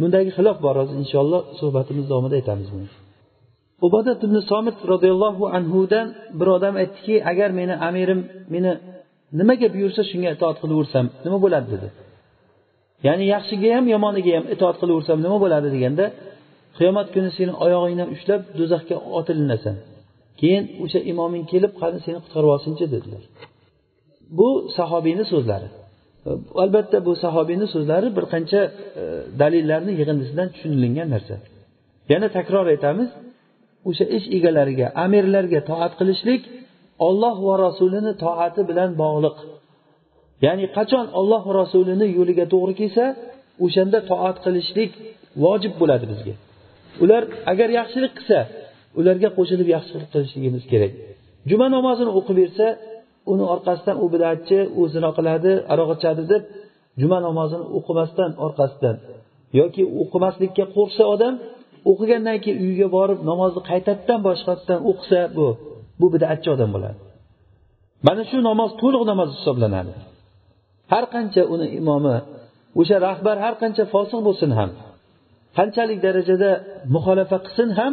bundagi 0.00 0.30
xilof 0.36 0.56
bor. 0.64 0.74
Hozir 0.80 0.96
inshaalloh 1.02 1.40
suhbatimiz 1.60 2.04
davomida 2.10 2.34
aytamiz 2.40 2.68
buni. 2.74 2.88
Ubodat 3.86 4.20
ibn 4.26 4.36
somit 4.50 4.76
roziyallohu 4.92 5.44
anhudan 5.58 6.06
bir 6.38 6.48
odam 6.56 6.74
aytdiki 6.82 7.14
agar 7.30 7.50
meni 7.60 7.74
amirim 7.88 8.20
meni 8.54 8.72
nimaga 9.40 9.68
buyursa 9.74 10.02
shunga 10.10 10.30
itoat 10.36 10.56
qilaversam 10.62 11.04
nima 11.24 11.38
bo'ladi? 11.44 11.66
dedi. 11.74 11.88
Ya'ni 13.06 13.24
yaxshiga 13.34 13.68
ham 13.76 13.86
yomoniga 13.94 14.32
ham 14.38 14.44
itoat 14.54 14.76
qilaversam 14.80 15.18
nima 15.24 15.36
bo'ladi 15.44 15.68
deganda 15.74 16.04
qiyomat 16.78 17.08
kuni 17.14 17.30
seni 17.38 17.52
oyog'ingdan 17.64 18.08
ushlab 18.14 18.42
do'zaxga 18.58 18.96
otilinasan. 19.18 19.76
Keyin 20.40 20.64
o'sha 20.84 21.00
imoming 21.12 21.44
kelib 21.52 21.72
qani 21.80 21.98
seni 22.06 22.18
qutqarib 22.24 22.50
olsinchi 22.56 22.84
dedilar. 22.94 23.22
Bu 24.38 24.48
sahobiyni 24.76 25.24
so'zlari. 25.32 25.68
Albatta 26.62 26.98
bu 27.06 27.12
sahobiyni 27.24 27.66
so'zlari 27.74 28.08
bir 28.16 28.24
qancha 28.32 28.60
e, 29.00 29.02
dalillarni 29.40 29.92
yig'indisidan 30.00 30.48
tushunilingan 30.54 31.08
narsa. 31.14 31.34
Yana 32.12 32.28
takror 32.36 32.66
aytamiz 32.74 33.10
o'sha 33.88 34.04
ish 34.16 34.26
egalariga 34.36 34.86
amirlarga 35.04 35.60
toat 35.70 35.92
qilishlik 36.00 36.42
olloh 37.08 37.36
va 37.46 37.54
rasulini 37.66 38.12
toati 38.24 38.60
bilan 38.70 38.90
bog'liq. 39.02 39.36
Ya'ni 40.46 40.64
qachon 40.76 41.06
olloh 41.20 41.42
rasulini 41.60 42.06
yo'liga 42.18 42.44
to'g'ri 42.52 42.74
kelsa 42.80 43.04
o'shanda 43.64 43.98
toat 44.10 44.36
qilishlik 44.44 44.90
vojib 45.44 45.74
bo'ladi 45.80 46.06
bizga. 46.12 46.34
Ular 47.04 47.22
agar 47.52 47.68
yaxshilik 47.78 48.12
qilsa 48.18 48.38
ularga 49.00 49.28
qo'shilib 49.38 49.68
yaxshilik 49.76 50.08
qilishligimiz 50.14 50.64
kerak. 50.72 50.92
Juma 51.50 51.66
namozini 51.76 52.10
o'qib 52.18 52.36
bersa 52.42 52.66
uni 53.32 53.44
orqasidan 53.54 53.96
u 54.04 54.06
bidatchi 54.14 54.58
u 54.80 54.82
zino 54.94 55.10
qiladi 55.18 55.52
aroq 55.72 55.90
ichadi 55.96 56.22
deb 56.32 56.42
juma 57.00 57.18
namozini 57.26 57.64
o'qimasdan 57.78 58.30
orqasidan 58.46 58.96
yoki 59.60 59.82
o'qimaslikka 60.02 60.64
qo'rqsa 60.76 61.04
odam 61.14 61.34
o'qigandan 61.90 62.38
keyin 62.44 62.58
uyiga 62.64 62.88
borib 62.96 63.18
namozni 63.30 63.60
qaytadan 63.70 64.20
boshqatdan 64.28 64.78
o'qisa 64.90 65.20
bu 65.36 65.46
bu 66.00 66.06
bidatchi 66.14 66.48
odam 66.56 66.70
bo'ladi. 66.76 66.98
Mana 68.06 68.22
shu 68.30 68.38
namoz 68.50 68.70
to'liq 68.82 69.02
namoz 69.10 69.28
hisoblanadi. 69.36 69.92
Har 70.92 71.04
qancha 71.14 71.42
uni 71.54 71.66
imomi 71.80 72.16
o'sha 72.80 72.96
rahbar 73.08 73.36
har 73.44 73.54
qancha 73.62 73.84
fosiq 73.94 74.20
bo'lsin 74.28 74.50
ham 74.58 74.70
qanchalik 75.58 75.98
darajada 76.06 76.50
muxolafa 76.94 77.36
qilsin 77.46 77.70
ham 77.80 77.92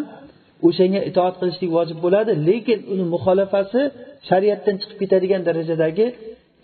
o'shanga 0.67 1.01
itoat 1.09 1.35
qilishlik 1.41 1.71
vojib 1.77 1.97
bo'ladi. 2.05 2.31
Lekin 2.49 2.79
uni 2.93 3.05
muxolafasi 3.15 3.81
shariatdan 4.29 4.75
chiqib 4.81 4.97
ketadigan 5.01 5.41
darajadagi 5.49 6.05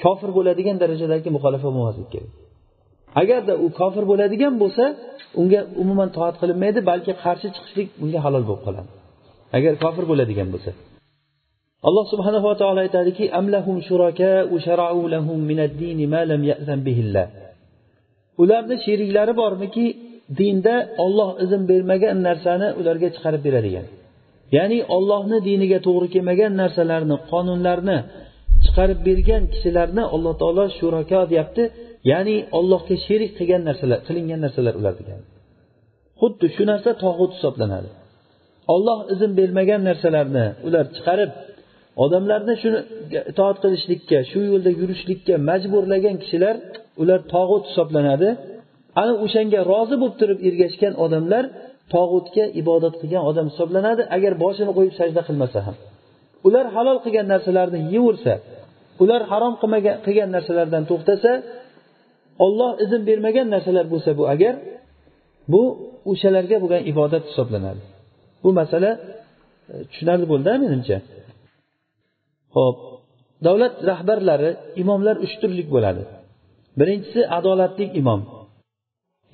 kofir 0.04 0.30
bo'ladigan 0.38 0.76
darajadagi 0.84 1.30
muxolafa 1.36 1.68
bo'lmasligi 1.76 2.10
kerak. 2.14 2.32
Agarda 3.22 3.54
u 3.66 3.68
kofir 3.80 4.04
bo'ladigan 4.12 4.54
bo'lsa 4.64 4.86
unga 5.42 5.60
umuman 5.84 6.10
toat 6.18 6.36
qilinmaydi 6.42 6.80
balki 6.92 7.12
qarshi 7.24 7.48
chiqishlik 7.56 7.88
unga 8.04 8.20
halol 8.26 8.44
bo'lib 8.50 8.64
qoladi. 8.68 8.90
Agar 9.58 9.74
kofir 9.84 10.04
bo'ladigan 10.12 10.48
bo'lsa. 10.54 10.72
Alloh 11.88 12.06
subhanava 12.14 12.52
taolo 12.62 12.80
aytadiki 12.86 13.26
amlahum 13.40 13.78
lahum 15.14 15.40
ma 16.14 16.22
lam 16.32 16.42
ularni 18.42 18.76
sheriklari 18.86 19.34
bormiki 19.42 19.86
dinda 20.40 20.76
olloh 21.06 21.30
izn 21.44 21.62
bermagan 21.72 22.18
narsani 22.28 22.68
ularga 22.80 23.08
chiqarib 23.16 23.42
beradigan. 23.48 23.86
Ya'ni 24.58 24.80
ollohni 24.96 25.38
diniga 25.50 25.80
to'g'ri 25.88 26.08
kelmagan 26.16 26.54
narsalarni 26.62 27.16
qonunlarni 27.32 27.98
chiqarib 28.66 29.00
bergan 29.08 29.44
kishilarni 29.54 30.04
alloh 30.16 30.34
taolo 30.42 30.64
shurako 30.78 31.22
deyapti. 31.32 31.64
Ya'ni 32.12 32.36
ollohga 32.60 32.96
sherik 33.06 33.32
qilgan 33.38 33.62
narsalar 33.70 34.00
qilingan 34.08 34.40
narsalar 34.46 34.74
ular 34.80 34.94
degani 35.00 35.24
xuddi 36.22 36.48
shu 36.56 36.64
narsa 36.72 36.92
tog'ut 37.04 37.32
hisoblanadi. 37.38 37.90
Olloh 38.74 39.00
izn 39.14 39.32
bermagan 39.40 39.82
narsalarni 39.90 40.46
ular 40.68 40.86
chiqarib 40.96 41.32
odamlarni 42.04 42.54
shuni 42.62 42.80
itoat 43.32 43.58
qilishlikka 43.64 44.18
shu 44.32 44.40
yo'lda 44.52 44.72
yurishlikka 44.82 45.36
majburlagan 45.50 46.16
kishilar 46.24 46.56
ular 47.02 47.20
tog'ut 47.34 47.64
hisoblanadi. 47.70 48.30
Ana 49.02 49.14
o'shanga 49.26 49.60
rozi 49.72 49.96
bo'lib 50.02 50.16
turib 50.22 50.40
ergashgan 50.48 50.94
odamlar 51.06 51.44
tog'utga 51.94 52.46
ibodat 52.62 52.96
qilgan 53.02 53.24
odam 53.30 53.46
hisoblanadi 53.52 54.02
agar 54.16 54.34
boshini 54.44 54.72
qo'yib 54.78 54.94
sajda 55.00 55.22
qilmasa 55.28 55.60
ham. 55.68 55.76
Ular 56.48 56.66
halol 56.76 56.98
qilgan 57.06 57.28
narsalarni 57.34 57.80
yeyversa 57.94 58.34
ular 59.04 59.22
harom 59.32 59.54
qilmagan 59.62 59.96
qilgan 60.06 60.30
narsalardan 60.36 60.84
to'xtasa 60.92 61.32
olloh 62.46 62.72
izn 62.84 63.02
bermagan 63.10 63.48
narsalar 63.56 63.86
bo'lsa 63.94 64.12
bu 64.20 64.24
agar 64.34 64.54
bu 65.54 65.64
o'shalarga 66.12 66.58
bo'lgan 66.64 66.82
ibodat 66.92 67.24
hisoblanadi. 67.30 67.82
Bu 68.44 68.50
masala 68.60 68.92
e, 68.98 69.76
tushunarli 69.90 70.26
bo'ldi 70.32 70.52
menimcha? 70.66 70.98
Ho'p 72.56 72.78
davlat 73.46 73.74
rahbarlari 73.90 74.52
imomlar 74.82 75.16
uch 75.26 75.34
turlik 75.42 75.68
bo'ladi. 75.76 76.04
Birinchisi 76.80 77.22
adolatli 77.38 77.86
imom. 78.02 78.22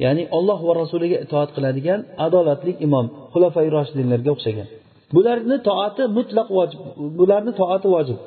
Ya'ni 0.04 0.24
olloh 0.38 0.60
va 0.68 0.74
rasuliga 0.82 1.18
itoat 1.26 1.50
qiladigan 1.56 2.00
adolatli 2.26 2.74
imom 2.86 3.06
xulafai 3.34 3.68
roshidinlarga 3.76 4.30
o'xshagan. 4.36 4.68
Bularni 5.16 5.58
toati 5.70 6.04
mutlaq 6.18 6.48
vojib 6.58 6.80
bularni 7.20 7.52
toati 7.62 7.88
vojib. 7.96 8.18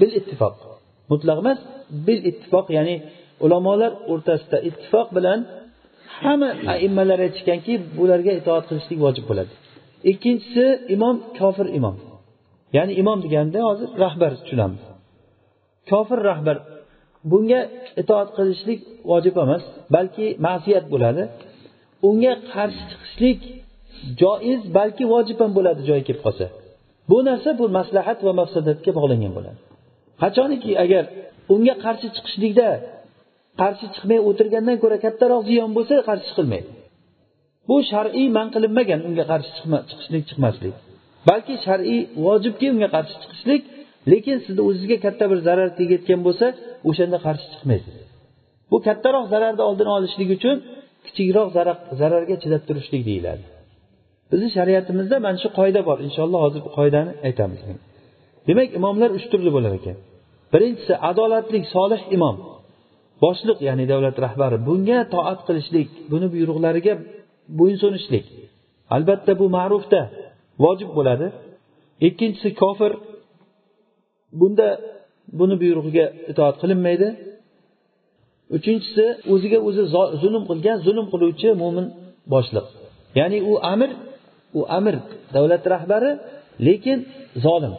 Bil 0.00 0.12
ittifoq. 0.20 0.54
Mutlaq 1.12 1.38
emas 1.42 1.58
bil 2.06 2.20
ittifoq 2.30 2.66
ya'ni 2.76 2.96
ulamolar 3.44 3.92
o'rtasida 4.12 4.58
ittifoq 4.68 5.08
bilan 5.16 5.38
hamma 6.22 6.50
aimmalar 6.74 7.18
aytishganki 7.26 7.72
bularga 7.98 8.32
itoat 8.40 8.64
qilishlik 8.68 8.98
vojib 9.06 9.24
bo'ladi. 9.30 9.52
Ikkinchisi 10.10 10.64
imom 10.94 11.16
kofir 11.38 11.68
imom. 11.78 11.96
Ya'ni 12.76 12.92
imom 13.02 13.18
deganda 13.24 13.58
hozir 13.68 13.88
rahbar 14.04 14.32
tushunamiz. 14.40 14.82
Kofir 15.90 16.20
rahbar 16.30 16.56
bunga 17.30 17.60
itoat 18.02 18.28
qilishlik 18.36 18.80
vojib 19.10 19.34
emas 19.44 19.62
balki 19.94 20.26
ma'siyat 20.46 20.84
bo'ladi. 20.92 21.22
Unga 22.08 22.32
qarshi 22.52 22.82
chiqishlik 22.90 23.40
joiz 24.22 24.60
balki 24.78 25.04
vojib 25.14 25.38
ham 25.42 25.50
bo'ladi 25.58 25.80
joyi 25.88 26.02
kelib 26.08 26.22
qolsa. 26.26 26.46
Bu 27.10 27.18
narsa 27.28 27.50
bu 27.60 27.64
maslahat 27.78 28.18
va 28.26 28.32
mafsadatga 28.40 28.90
bog'langan 28.98 29.32
bo'ladi. 29.38 29.58
Qachoniki 30.22 30.70
agar 30.84 31.04
unga 31.54 31.74
qarshi 31.84 32.08
chiqishlikda 32.16 32.68
qarshi 33.60 33.86
chiqmay 33.94 34.20
o'tirgandan 34.28 34.76
ko'ra 34.82 34.96
kattaroq 35.04 35.42
ziyon 35.50 35.70
bo'lsa 35.76 35.94
qarshi 36.08 36.26
chiqilmaydi. 36.30 36.70
Bu 37.68 37.76
shar'iy 37.90 38.28
man 38.36 38.48
qilinmagan 38.54 39.00
unga 39.08 39.24
qarshi 39.32 39.50
chiqishlik 39.90 40.22
chiqmaslik. 40.30 40.74
Balki 41.28 41.54
shar'iy 41.66 42.00
vojibki 42.26 42.66
unga 42.74 42.88
qarshi 42.94 43.14
chiqishlik 43.22 43.62
lekin 44.12 44.36
sizni 44.44 44.62
o'zizga 44.68 44.96
katta 45.04 45.24
bir 45.30 45.38
zarar 45.48 45.68
tegayotgan 45.78 46.20
bo'lsa 46.26 46.46
o'shanda 46.88 47.18
qarshi 47.26 47.46
chiqmaysiz. 47.52 47.94
Bu 48.70 48.76
kattaroq 48.86 49.26
zararni 49.32 49.62
oldini 49.68 49.90
olishlik 49.96 50.28
uchun 50.36 50.56
kichikroq 51.06 51.48
zararga 52.00 52.36
chidab 52.42 52.62
turishlik 52.68 53.02
deyiladi. 53.10 53.44
Bizni 54.30 54.48
shariatimizda 54.56 55.16
mana 55.26 55.38
shu 55.42 55.48
qoida 55.58 55.80
bor. 55.88 55.98
Inshaalloh 56.08 56.40
hozir 56.46 56.60
bu 56.66 56.70
qoidani 56.78 57.12
aytamiz. 57.28 57.60
Demak 58.48 58.68
imomlar 58.78 59.10
uch 59.18 59.26
turli 59.32 59.50
bo'lar 59.56 59.72
ekan. 59.80 59.96
Birinchisi 60.52 60.94
adolatli 61.10 61.58
solih 61.74 62.02
imom. 62.16 62.36
Boshliq 63.24 63.58
ya'ni 63.68 63.84
davlat 63.92 64.16
rahbari 64.26 64.58
bunga 64.68 64.98
toat 65.14 65.40
qilishlik 65.48 65.88
buni 66.12 66.26
buyruqlariga 66.34 66.94
bo'ysunishlik. 67.58 68.26
Albatta 68.94 69.32
bu 69.40 69.46
ma'rufda. 69.58 70.00
Vojib 70.62 70.90
bo'ladi. 70.98 71.26
Ikkinchisi 72.06 72.48
kofir 72.62 72.92
bunda 74.40 74.68
buni 75.38 75.54
buyrug'iga 75.62 76.06
itoat 76.30 76.56
qilinmaydi. 76.62 77.08
Uchinchisi 78.56 79.04
o'ziga 79.32 79.58
o'zi 79.68 79.82
zulm 80.22 80.42
qilgan 80.50 80.78
zulm 80.86 81.06
qiluvchi 81.12 81.48
mo'min 81.62 81.86
boshliq. 82.32 82.66
Ya'ni 83.18 83.38
u 83.50 83.52
amir 83.72 83.90
u 84.58 84.60
amir 84.78 84.94
davlat 85.34 85.64
rahbari 85.74 86.10
lekin 86.66 86.98
zolim. 87.44 87.74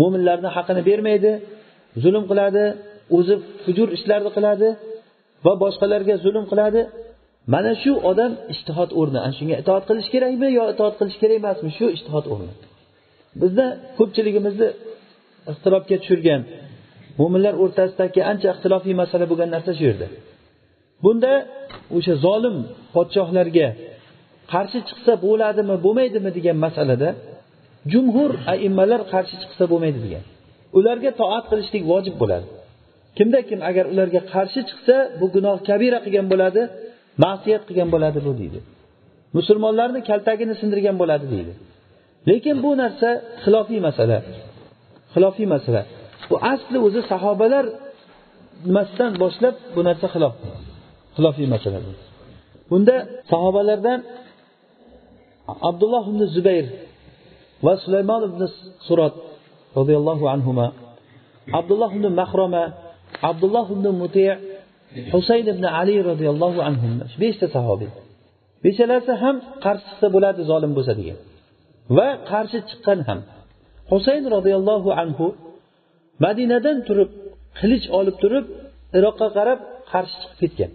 Mo'minlarni 0.00 0.48
haqini 0.56 0.82
bermaydi 0.90 1.32
zulm 2.02 2.24
qiladi 2.30 2.64
o'zi 3.16 3.34
hujur 3.64 3.88
ishlarni 3.96 4.30
qiladi 4.36 4.68
va 5.44 5.52
boshqalarga 5.62 6.14
zulm 6.24 6.44
qiladi. 6.52 6.80
Mana 7.54 7.72
shu 7.82 7.92
odam 8.10 8.32
ishtihod 8.52 8.90
o'rni. 9.00 9.18
Ana 9.26 9.34
shunga 9.38 9.56
itoat 9.62 9.84
qilish 9.88 10.08
kerakmi 10.14 10.48
yo 10.58 10.64
itoat 10.74 10.94
qilish 11.00 11.18
kerak 11.22 11.36
emasmi? 11.42 11.70
Shu 11.78 11.86
ishtihod 11.96 12.26
o'rni. 12.32 12.52
Bizda 13.40 13.66
ko'pchiligimizni 13.98 14.68
ixtilofga 15.52 15.96
tushirgan 16.02 16.40
mo'minlar 17.20 17.54
o'rtasidagi 17.62 18.20
ancha 18.30 18.48
ixtilofiy 18.54 18.94
masala 19.02 19.24
bo'lgan 19.30 19.48
narsa 19.54 19.72
shu 19.78 19.84
yerda. 19.90 20.06
Bunda 21.04 21.32
o'sha 21.96 22.14
zolim 22.24 22.56
podshohlarga 22.94 23.68
qarshi 24.52 24.78
chiqsa 24.88 25.12
bo'ladimi 25.26 25.76
bo'lmaydimi 25.84 26.30
degan 26.36 26.56
masalada 26.66 27.08
jumhur 27.92 28.30
aimmalar 28.52 29.00
qarshi 29.12 29.34
chiqsa 29.42 29.64
bo'lmaydi 29.72 30.00
degan. 30.06 30.24
Ularga 30.78 31.10
toat 31.20 31.44
qilishlik 31.50 31.82
vojib 31.92 32.16
bo'ladi. 32.22 32.46
Kimda 33.18 33.40
kim 33.48 33.60
agar 33.70 33.84
ularga 33.92 34.20
qarshi 34.32 34.60
chiqsa 34.68 34.96
bu 35.20 35.26
gunoh 35.34 35.56
kabira 35.68 35.98
qilgan 36.04 36.26
bo'ladi 36.32 36.62
ma'siyat 37.24 37.62
qilgan 37.68 37.88
bo'ladi 37.94 38.18
bu 38.26 38.32
deydi. 38.40 38.58
Musulmonlarni 39.36 40.00
kaltagini 40.10 40.54
sindirgan 40.60 40.96
bo'ladi 41.02 41.26
deydi. 41.34 41.52
Lekin 42.28 42.56
bu 42.64 42.70
narsa 42.82 43.08
xilofiy 43.44 43.80
masala. 43.88 44.18
Xilofiy 45.14 45.46
masala. 45.54 45.82
Bu 46.30 46.36
asli 46.52 46.78
o'zi 46.86 47.00
sahobalar 47.12 47.64
nimasidan 48.68 49.12
boshlab 49.22 49.54
bu 49.74 49.80
narsa 49.88 50.06
xilof 50.14 50.34
xilofiy 51.16 51.46
masala 51.54 51.78
bunda 52.70 52.96
sahobalardan 53.30 54.00
abdulloh 55.70 56.04
ibn 56.12 56.22
zubayr 56.34 56.66
va 57.64 57.72
sulaymon 57.84 58.22
ibn 58.30 58.42
surot 58.86 59.14
roziyallohu 59.78 60.24
anhu 60.34 60.50
abdulloh 61.58 61.90
ibn 61.98 62.06
mahroma 62.20 62.64
abdulloh 63.30 63.66
ibn 63.74 63.86
muti 64.00 64.24
husayn 65.14 65.46
ibn 65.54 65.64
ali 65.80 65.96
roziyallohu 66.10 66.60
anhu 66.68 66.86
beshta 67.22 67.46
sahobiy. 67.56 67.90
Beshalasi 68.64 69.12
ham 69.22 69.36
qarshi 69.64 69.84
chiqsa 69.90 70.06
bo'ladi 70.14 70.40
zolim 70.50 70.72
bo'lsa 70.76 70.92
degan. 71.00 71.18
Va 71.96 72.08
qarshi 72.30 72.58
chiqqan 72.68 73.00
ham. 73.08 73.20
Husayn 73.92 74.24
roziyallohu 74.36 74.90
anhu 75.02 75.26
madinadan 76.24 76.78
turib 76.88 77.10
qilich 77.58 77.86
olib 77.98 78.16
turib 78.22 78.44
iroqqa 78.98 79.28
qarab 79.36 79.58
qarshi 79.92 80.16
chiqib 80.22 80.38
ketgan. 80.42 80.70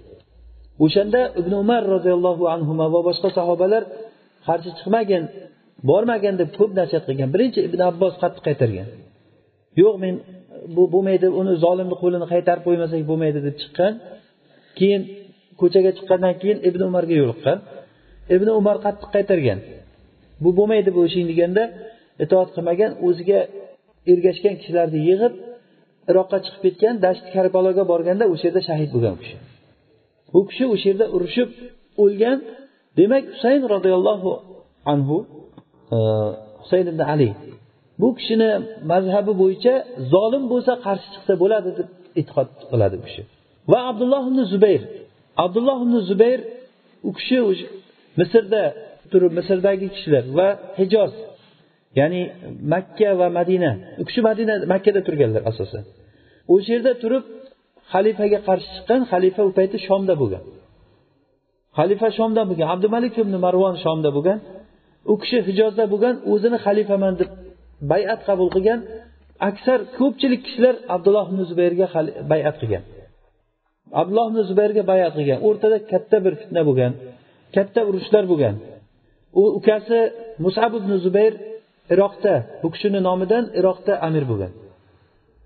O'shanda 0.86 1.21
ibn 1.39 1.51
umar 1.63 1.82
roziyallohu 1.95 2.43
anhu 2.56 2.71
va 2.93 2.99
boshqa 3.08 3.30
sahobalar 3.38 3.84
qarshi 4.47 4.69
chiqmagin 4.78 5.23
bormagin 5.89 6.36
deb 6.41 6.49
ko'p 6.58 6.71
nasihat 6.80 7.04
qilgan. 7.08 7.30
Birinchi 7.36 7.60
ibn 7.67 7.80
abbos 7.89 8.13
qattiq 8.21 8.43
qaytargan. 8.47 8.88
Yo'q 9.82 9.95
men 10.04 10.15
bu 10.75 10.84
bo'lmaydi 10.93 11.28
uni 11.39 11.54
zolimni 11.65 11.95
qo'lini 12.04 12.28
qaytarib 12.34 12.63
qo'ymasak 12.67 13.01
bo'lmaydi 13.10 13.39
deb 13.47 13.56
chiqqan. 13.62 13.93
Keyin 14.80 15.01
ko'chaga 15.62 15.91
chiqqandan 15.97 16.34
keyin 16.41 16.58
ibn 16.69 16.82
umarga 16.89 17.15
yo'liqqan. 17.21 17.58
Ibn 18.36 18.47
umar 18.60 18.78
qattiq 18.86 19.10
qaytargan. 19.15 19.60
Bu 20.43 20.49
bo'lmaydi 20.58 20.89
bu 20.97 21.01
ishing 21.10 21.25
deganda 21.32 21.63
itoat 22.23 22.49
qilmagan 22.56 22.91
o'ziga 23.08 23.39
ergashgan 24.12 24.56
kishilarni 24.60 24.99
yig'ib 25.10 25.34
iroqqa 26.12 26.38
chiqib 26.45 26.62
ketgan 26.65 26.95
dasht 27.06 27.25
karbaloga 27.36 27.84
borganda 27.91 28.25
o'sha 28.34 28.45
yerda 28.47 28.62
shahid 28.69 28.89
bo'lgan 28.95 29.13
u 29.17 29.19
kishi. 29.23 29.38
Bu 30.34 30.41
kishi 30.49 30.65
o'sha 30.73 30.88
yerda 30.91 31.06
urushib 31.15 31.49
o'lgan. 32.04 32.38
Demak 32.99 33.23
husayn 33.34 33.62
roziyallohu 33.73 34.32
anhu 34.93 35.17
e, 35.95 35.97
husayn 36.62 36.86
ibn 36.91 37.01
ali 37.13 37.30
bu 38.02 38.08
kishini 38.18 38.50
mazhabi 38.92 39.34
bo'yicha 39.42 39.74
zolim 40.14 40.44
bo'lsa 40.52 40.74
qarshi 40.86 41.08
chiqsa 41.14 41.34
bo'ladi 41.44 41.70
deb 41.78 41.88
e'tiqod 42.20 42.50
qiladi 42.72 42.96
u 43.02 43.04
kishi. 43.08 43.22
Va 43.72 43.80
abdulloh 43.92 44.24
ibn 44.30 44.40
zubayr 44.54 44.82
abdulloh 45.46 45.78
ibn 45.86 45.96
zubayr 46.10 46.40
u 47.10 47.12
kishi 47.18 47.38
misrda 48.20 48.64
turib 49.12 49.32
misrdagi 49.40 49.88
kishilar 49.96 50.24
va 50.38 50.48
hijoz 50.80 51.12
ya'ni 52.00 52.22
makka 52.74 53.10
va 53.20 53.28
madina 53.38 53.72
u 54.02 54.04
kishi 54.08 54.22
madina 54.30 54.54
makkada 54.74 55.02
turganlar 55.08 55.44
asosan. 55.52 55.84
O'sha 56.54 56.70
yerda 56.76 56.94
turib 57.04 57.24
xalifaga 57.94 58.40
qarshi 58.48 58.70
chiqqan 58.76 59.02
xalifa 59.12 59.42
u 59.50 59.52
payti 59.58 59.78
shomda 59.88 60.14
bo'lgan. 60.22 60.44
Xalifa 61.78 62.08
shomda 62.18 62.42
bo'lgan 62.50 62.68
abdumalik 62.76 63.14
ibn 63.24 63.34
marvon 63.46 63.76
shomda 63.86 64.10
bo'lgan. 64.18 64.40
U 65.12 65.14
kishi 65.22 65.38
hijozda 65.50 65.84
bo'lgan 65.94 66.16
o'zini 66.32 66.58
xalifaman 66.66 67.14
deb 67.22 67.30
bayat 67.92 68.20
qabul 68.28 68.50
qilgan. 68.56 68.80
Aksar 69.50 69.80
ko'pchilik 69.98 70.42
kishilar 70.48 70.76
abdulloh 70.96 71.26
ibn 71.32 71.42
zubayrga 71.52 71.88
bayat 72.34 72.56
qilgan. 72.62 72.84
Abdulloh 74.02 74.26
ibn 74.32 74.40
zubayrga 74.50 74.84
bayat 74.92 75.14
qilgan. 75.18 75.40
O'rtada 75.48 75.78
katta 75.92 76.18
bir 76.26 76.34
fitna 76.42 76.62
bo'lgan 76.70 76.92
katta 77.56 77.82
urushlar 77.90 78.24
bo'lgan. 78.32 78.56
U 79.42 79.44
ukasi 79.60 80.00
musab 80.46 80.72
ibn 80.80 80.92
zubayr 81.06 81.34
iroqda 81.94 82.34
bu 82.62 82.68
kishini 82.74 83.00
nomidan 83.08 83.44
iroqda 83.60 83.94
amir 84.08 84.24
bo'lgan. 84.32 84.52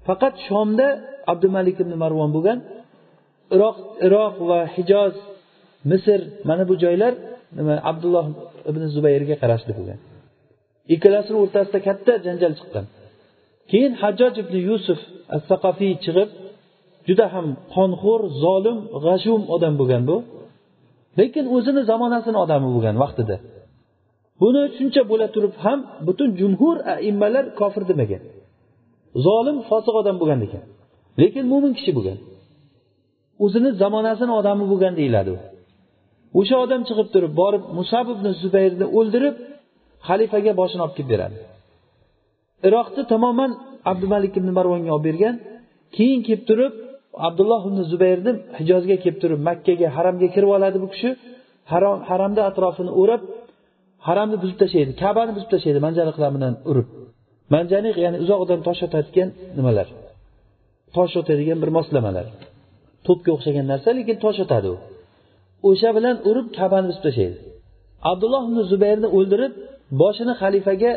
Faqat 0.07 0.35
shomda 0.47 0.87
abdumalik 1.31 1.77
ibn 1.83 1.93
marvon 2.03 2.29
bo'lgan. 2.35 2.59
Iroq 3.55 3.77
iroq 4.07 4.35
va 4.49 4.59
hijoz 4.75 5.15
misr 5.91 6.19
mana 6.49 6.63
bu 6.69 6.75
joylar 6.83 7.13
nima 7.57 7.75
abdulloh 7.91 8.25
ibn 8.69 8.81
zubayrga 8.95 9.35
qarashli 9.41 9.73
bo'lgan. 9.79 9.99
Ikkalasini 10.93 11.37
o'rtasida 11.43 11.79
katta 11.87 12.13
janjal 12.25 12.53
chiqqan. 12.59 12.85
Keyin 13.71 13.93
hajjoj 14.01 14.33
ibn 14.43 14.55
yusuf 14.69 14.99
as 15.35 15.41
saqafiy 15.49 15.93
chiqib 16.05 16.29
juda 17.07 17.25
ham 17.33 17.47
qonxo'r 17.75 18.21
zolim 18.43 18.77
g'ashum 19.05 19.41
odam 19.55 19.73
bo'lgan 19.79 20.03
bu. 20.09 20.17
Lekin 21.19 21.45
o'zini 21.55 21.81
zamonasini 21.91 22.37
odami 22.45 22.67
bo'lgan 22.75 22.95
vaqtida. 23.03 23.35
Buni 24.41 24.63
shuncha 24.77 25.01
bo'la 25.11 25.27
turib 25.35 25.53
ham 25.63 25.79
butun 26.07 26.29
jumhur 26.39 26.75
aimmalar 26.93 27.45
kofir 27.59 27.83
demagan. 27.91 28.21
Zolim 29.25 29.57
fosiq 29.69 29.95
odam 30.01 30.15
bo'lgan 30.21 30.39
ekan. 30.47 30.63
Lekin 31.21 31.45
mo'min 31.51 31.73
kishi 31.77 31.91
bo'lgan. 31.97 32.17
O'zini 33.43 33.69
zamonasini 33.81 34.33
odami 34.39 34.63
bo'lgan 34.71 34.93
deyiladi 34.99 35.33
o'sha 36.39 36.55
odam 36.65 36.81
chiqib 36.87 37.07
turib 37.13 37.33
borib 37.41 37.63
musab 37.77 38.05
ibn 38.15 38.25
zubayrni 38.41 38.85
o'ldirib 38.97 39.35
xalifaga 40.07 40.51
boshini 40.59 40.81
olib 40.85 40.95
kelib 40.97 41.09
beradi. 41.13 41.37
Iroqni 42.67 43.03
tamoman 43.13 43.51
abdumalik 43.91 44.33
ibn 44.39 44.49
marvonga 44.57 44.91
olib 44.97 45.05
bergan 45.09 45.35
keyin 45.95 46.19
kelib 46.27 46.43
turib 46.49 46.73
abdulloh 47.27 47.61
ibn 47.69 47.79
zubayrni 47.91 48.31
hijozga 48.59 48.95
kelib 49.03 49.17
turib 49.23 49.39
makkaga 49.49 49.87
haramga 49.97 50.27
kirib 50.35 50.49
oladi 50.57 50.77
bu 50.83 50.87
kishi. 50.93 51.09
Harom 51.71 51.97
haramni 52.09 52.41
atrofini 52.49 52.91
o'rab 53.01 53.21
haramni 54.07 54.37
buzib 54.43 54.57
tashlaydi 54.61 54.91
kabani 55.03 55.31
buzib 55.35 55.49
tashlaydi 55.53 55.79
manjaniqlar 55.85 56.29
bilan 56.37 56.53
urib. 56.71 56.87
Manjaniq 57.53 57.95
ya'ni 58.03 58.17
uzoqdan 58.23 58.59
tosh 58.67 58.81
otadigan 58.87 59.29
nimalar? 59.57 59.87
Tosh 60.95 61.13
otadigan 61.21 61.57
bir 61.63 61.71
moslamalar. 61.77 62.25
To'pga 63.05 63.29
o'xshagan 63.35 63.65
narsa 63.71 63.89
lekin 63.99 64.17
tosh 64.25 64.39
otadi 64.45 64.67
u. 64.73 64.75
O'sha 65.69 65.89
bilan 65.97 66.15
urib 66.29 66.47
kabani 66.57 66.85
buzib 66.89 67.03
tashlaydi. 67.07 67.37
Abdulloh 68.11 68.43
ibn 68.49 68.57
zubayrni 68.71 69.07
o'ldirib 69.17 69.53
boshini 70.01 70.33
xalifaga 70.41 70.91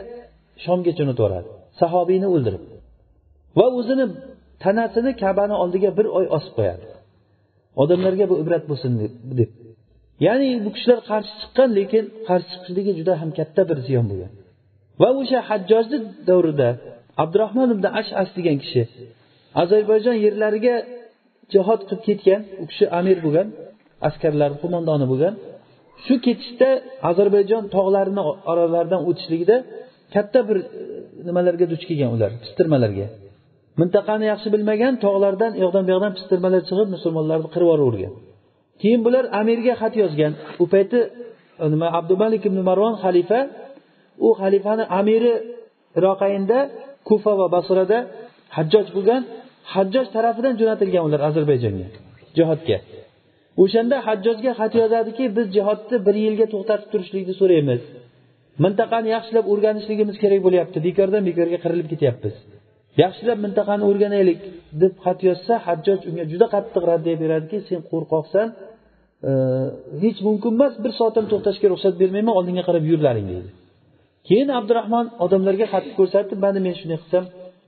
shomga 0.65 0.93
jo'natib 0.99 1.47
sahobiyni 1.81 2.29
o'ldirib 2.35 2.63
va 3.59 3.67
o'zini 3.79 4.07
tanasini 4.65 5.11
kabani 5.23 5.55
oldiga 5.63 5.91
bir 5.99 6.07
oy 6.19 6.27
osib 6.37 6.53
qo'yadi. 6.59 6.85
Odamlarga 7.83 8.25
bu 8.31 8.35
ibrat 8.43 8.65
bo'lsin 8.71 8.93
deb 9.41 9.51
ya'ni 10.27 10.49
bu 10.65 10.71
kishilar 10.77 11.01
qarshi 11.11 11.33
chiqqan 11.41 11.71
lekin 11.79 12.05
qarshi 12.29 12.49
chiqishligi 12.53 12.93
juda 12.99 13.13
ham 13.21 13.31
katta 13.39 13.63
bir 13.71 13.79
ziyon 13.87 14.07
bo'lgan. 14.11 14.33
Va 15.03 15.09
o'sha 15.21 15.39
hajjojni 15.49 15.99
davrida 16.29 16.69
abdurahmon 17.23 17.69
ibn 17.75 17.87
ashas 18.01 18.29
degan 18.39 18.57
kishi 18.65 18.83
ozarbayjon 19.63 20.17
yerlariga 20.25 20.75
jihod 21.53 21.81
qilib 21.89 22.03
ketgan 22.09 22.41
u 22.63 22.65
kishi 22.71 22.85
amir 22.99 23.19
bo'lgan 23.25 23.49
askarlarni 24.09 24.59
qo'mondoni 24.63 25.07
bo'lgan. 25.13 25.35
Shu 26.07 26.15
ketishda 26.27 26.69
ozarbayjon 27.11 27.65
tog'larini 27.77 28.23
oralaridan 28.51 29.01
o'tishligida 29.09 29.57
katta 30.15 30.41
bir 30.49 30.59
e, 30.61 30.67
nimalarga 31.29 31.67
duch 31.73 31.85
kelgan 31.89 32.11
ular 32.17 32.31
pistirmalarga. 32.43 33.07
Mintaqani 33.81 34.25
yaxshi 34.33 34.49
bilmagan 34.55 34.95
tog'lardan 35.05 35.53
u 35.59 35.61
yoqdan 35.65 35.83
bu 35.87 35.91
yoqdan 35.95 36.13
pistirmalar 36.19 36.61
chiqib 36.69 36.89
musulmonlarni 36.95 37.49
qirib 37.55 37.69
yuboravergan 37.69 38.13
keyin 38.83 39.01
bular 39.07 39.25
amirga 39.41 39.75
xat 39.83 39.95
yozgan. 40.03 40.33
U 40.63 40.65
payti 40.73 40.99
e, 41.63 41.65
nima 41.73 41.87
abdumalik 41.99 42.43
ibn 42.49 42.59
marvon 42.69 42.95
xalifa 43.05 43.41
u 44.27 44.29
xalifani 44.41 44.85
amiri 45.01 45.35
iroqayinda 45.99 46.59
kufa 47.09 47.33
va 47.41 47.47
basrada 47.57 47.99
hajjoj 48.57 48.87
bo'lgan 48.97 49.23
hajjoj 49.75 50.07
tarafidan 50.17 50.55
jo'natilgan 50.61 51.03
ular 51.09 51.21
ozarbayjonga 51.29 51.87
jihodga. 52.37 52.79
O'shanda 53.63 53.97
hajjojga 54.07 54.53
xat 54.61 54.73
yozadiki 54.83 55.25
biz 55.37 55.47
jihodni 55.57 55.97
bir 56.07 56.17
yilga 56.25 56.47
to'xtatib 56.55 56.89
turishlikni 56.93 57.35
so'raymiz. 57.41 57.83
Mintaqani 58.65 59.09
yaxshilab 59.17 59.47
o'rganishligimiz 59.53 60.17
kerak 60.23 60.41
bo'lyapti 60.47 60.79
bekordan 60.89 61.23
bekorga 61.29 61.59
qirilib 61.65 61.89
ketyapmiz. 61.93 62.35
Yaxshilab 63.03 63.39
mintaqani 63.45 63.85
o'rganaylik 63.91 64.39
deb 64.83 64.95
xat 65.05 65.19
yozsa 65.29 65.53
hajjoj 65.67 66.01
unga 66.11 66.25
juda 66.33 66.47
qattiq 66.55 66.83
raddiya 66.91 67.17
beradiki 67.23 67.59
sen 67.69 67.81
qo'rqoqsan 67.91 68.49
e, 69.29 69.33
hech 70.03 70.19
mumkin 70.27 70.53
emas 70.57 70.75
bir 70.85 70.93
soat 70.99 71.15
ham 71.19 71.27
to'xtashga 71.33 71.67
ruxsat 71.73 71.95
bermayman 72.03 72.35
oldinga 72.39 72.63
qarab 72.69 72.85
yurlaring 72.91 73.27
deydi. 73.33 73.51
Keyin 74.29 74.49
abdurahmon 74.59 75.07
odamlarga 75.25 75.67
xatni 75.73 75.93
ko'rsatib 75.99 76.39
mana 76.45 76.61
men 76.67 76.75
shunday 76.81 76.99
qilsam 77.03 77.25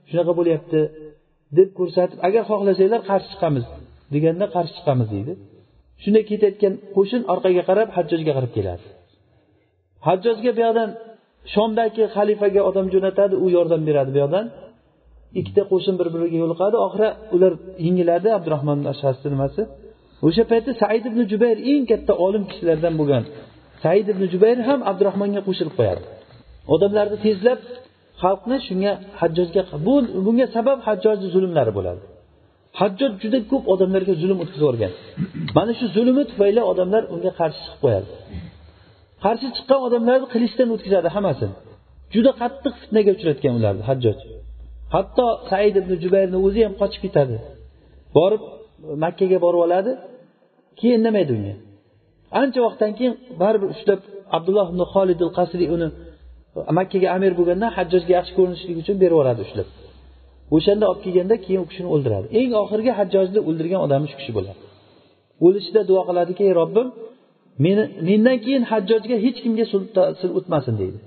shunaqa 0.09 0.33
bo'lyapti 0.39 0.79
deb 1.57 1.69
ko'rsatib 1.79 2.17
agar 2.27 2.43
xohlasanglar 2.51 3.01
qarshi 3.09 3.29
chiqamiz 3.33 3.65
deganda 4.13 4.45
qarshi 4.55 4.73
chiqamiz 4.77 5.07
deydi. 5.15 5.33
Shunday 6.05 6.23
ketayotgan 6.31 6.73
qo'shin 6.95 7.21
orqaga 7.33 7.63
qarab 7.69 7.89
hajjojga 7.97 8.31
qarab 8.37 8.51
keladi. 8.57 8.85
Hajjojga 10.07 10.51
bu 10.57 10.61
yoqdan 10.65 10.89
shomdagi 11.53 12.03
xalifaga 12.15 12.61
odam 12.69 12.85
jo'natadi 12.93 13.35
u 13.43 13.47
yordam 13.55 13.81
beradi 13.89 14.11
bu 14.15 14.19
yoqdan. 14.23 14.45
Ikkita 15.39 15.63
qo'shin 15.71 15.95
bir 15.99 16.07
biriga 16.13 16.37
yo'liqadi. 16.43 16.75
Oxiri 16.87 17.09
ular 17.35 17.53
yengiladi 17.85 18.29
abdurahmon 18.37 18.79
ashasni 18.93 19.27
nimasi? 19.35 19.61
O'sha 20.27 20.43
paytda 20.51 20.71
said 20.81 21.03
ibn 21.09 21.19
jubayr 21.31 21.57
eng 21.71 21.83
katta 21.91 22.13
olim 22.25 22.43
kishilardan 22.49 22.93
bo'lgan. 22.99 23.23
Said 23.83 24.07
ibn 24.13 24.23
jubayr 24.33 24.57
ham 24.67 24.79
abdurahmonga 24.91 25.41
qo'shilib 25.47 25.73
qo'yadi. 25.79 26.03
Odamlarni 26.73 27.17
tezlab 27.25 27.59
xalqni 28.23 28.57
shunga 28.67 28.91
hajjojga 29.21 29.61
bu 29.87 29.95
bunga 30.25 30.47
sabab 30.55 30.79
hajjojni 30.87 31.27
zulmlari 31.35 31.71
bo'ladi. 31.77 32.01
Hajjoj 32.79 33.11
juda 33.23 33.39
ko'p 33.51 33.63
odamlarga 33.73 34.13
zulm 34.21 34.37
o'tkazib 34.43 34.63
yuborgan 34.65 34.93
mana 35.57 35.71
shu 35.79 35.85
zulmi 35.95 36.23
tufayli 36.31 36.61
odamlar 36.71 37.03
unga 37.13 37.31
qarshi 37.39 37.59
chiqib 37.65 37.79
qo'yadi. 37.83 38.09
Qarshi 39.23 39.47
chiqqan 39.55 39.79
odamlarni 39.87 40.27
qilichdan 40.33 40.67
o'tkazadi 40.75 41.09
hammasini 41.15 41.53
juda 42.13 42.31
qattiq 42.41 42.73
fitnaga 42.81 43.11
uchratgan 43.17 43.53
ularni 43.59 43.83
hajjoj 43.89 44.17
hatto 44.95 45.25
said 45.49 45.75
ibn 45.81 45.91
jubayrni 46.03 46.37
o'zi 46.47 46.61
ham 46.65 46.73
qochib 46.81 47.01
ketadi. 47.05 47.35
Borib 48.17 48.43
makkaga 49.05 49.37
borib 49.45 49.61
oladi 49.67 49.91
keyin 50.79 50.95
indamaydi 50.99 51.31
unga. 51.37 51.55
Ancha 52.41 52.59
vaqtdan 52.67 52.91
keyin 52.97 53.13
baribir 53.41 53.67
ushlab 53.75 54.01
abdulloh 54.37 54.67
ibn 54.73 54.81
holid 54.93 55.19
qasriy 55.37 55.67
uni 55.75 55.87
makkaga 56.79 57.07
amir 57.15 57.31
bo'lganda 57.39 57.67
hajjojga 57.77 58.11
yaxshi 58.17 58.33
ko'rinishlik 58.37 58.77
uchun 58.83 58.95
berib 59.01 59.15
yuboradi 59.15 59.41
ushlab. 59.47 59.67
O'shanda 60.55 60.85
olib 60.91 61.01
kelganda 61.05 61.35
keyin 61.45 61.61
u 61.65 61.67
kishini 61.71 61.89
o'ldiradi. 61.95 62.27
Eng 62.39 62.51
oxirgi 62.63 62.91
hajjojni 62.99 63.39
o'ldirgan 63.49 63.81
odami 63.85 64.05
shu 64.11 64.15
kishi 64.21 64.31
bo'ladi. 64.37 64.59
O'lishida 65.45 65.81
duo 65.89 66.01
qiladiki 66.09 66.41
ey 66.47 66.53
robbim 66.61 66.87
meni 67.65 67.83
mendan 68.07 68.37
keyin 68.45 68.63
hajjojga 68.71 69.15
hech 69.25 69.37
kimga 69.43 69.65
sir 70.21 70.29
o'tmasin 70.39 70.75
deydi. 70.81 70.97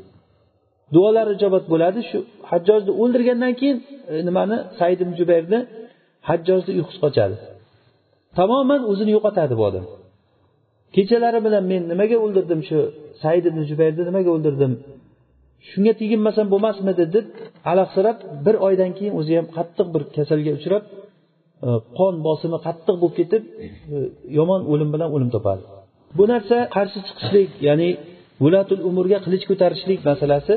Duolari 0.94 1.30
ijobat 1.36 1.64
bo'ladi. 1.72 2.00
Shu 2.10 2.18
hajjojni 2.50 2.92
o'ldirgandan 3.02 3.52
keyin 3.60 3.78
e, 4.12 4.14
nimani? 4.28 4.56
Said 4.78 4.98
ibn 5.04 5.12
jubayrni 5.20 5.58
hajjojni 6.28 6.72
uyqusi 6.78 6.98
qochadi. 7.04 7.36
Tamoman 8.38 8.80
o'zini 8.90 9.10
yo'qotadi 9.16 9.54
bu 9.60 9.64
odam. 9.70 9.84
Kechalari 10.96 11.40
bilan 11.46 11.64
men 11.72 11.82
nimaga 11.92 12.16
o'ldirdim 12.24 12.60
shu 12.68 12.78
said 13.22 13.44
ibn 13.50 13.60
jubayrni 13.70 14.02
nimaga 14.10 14.30
o'ldirdim? 14.36 14.72
Shunga 15.70 15.92
teginmasam 16.00 16.46
bo'lmasmidi 16.52 17.04
deb 17.16 17.26
alahsirab 17.70 18.18
bir 18.46 18.56
oydan 18.66 18.90
keyin 18.98 19.12
o'zi 19.20 19.32
ham 19.38 19.46
qattiq 19.56 19.86
bir 19.94 20.02
kasalga 20.16 20.52
uchrab 20.58 20.82
e, 21.66 21.68
qon 21.98 22.14
bosimi 22.26 22.58
qattiq 22.66 22.96
bo'lib 23.02 23.14
ketib 23.20 23.42
e, 23.94 23.96
yomon 24.38 24.60
o'lim 24.72 24.88
bilan 24.94 25.08
o'lim 25.14 25.30
topadi. 25.36 25.62
Bu 26.18 26.24
narsa 26.32 26.56
qarshi 26.76 26.98
chiqishlik 27.06 27.50
ya'ni 27.68 27.90
vulatul 28.42 28.80
umurga 28.88 29.18
qilich 29.24 29.44
ko'tarishlik 29.50 30.00
masalasi. 30.10 30.54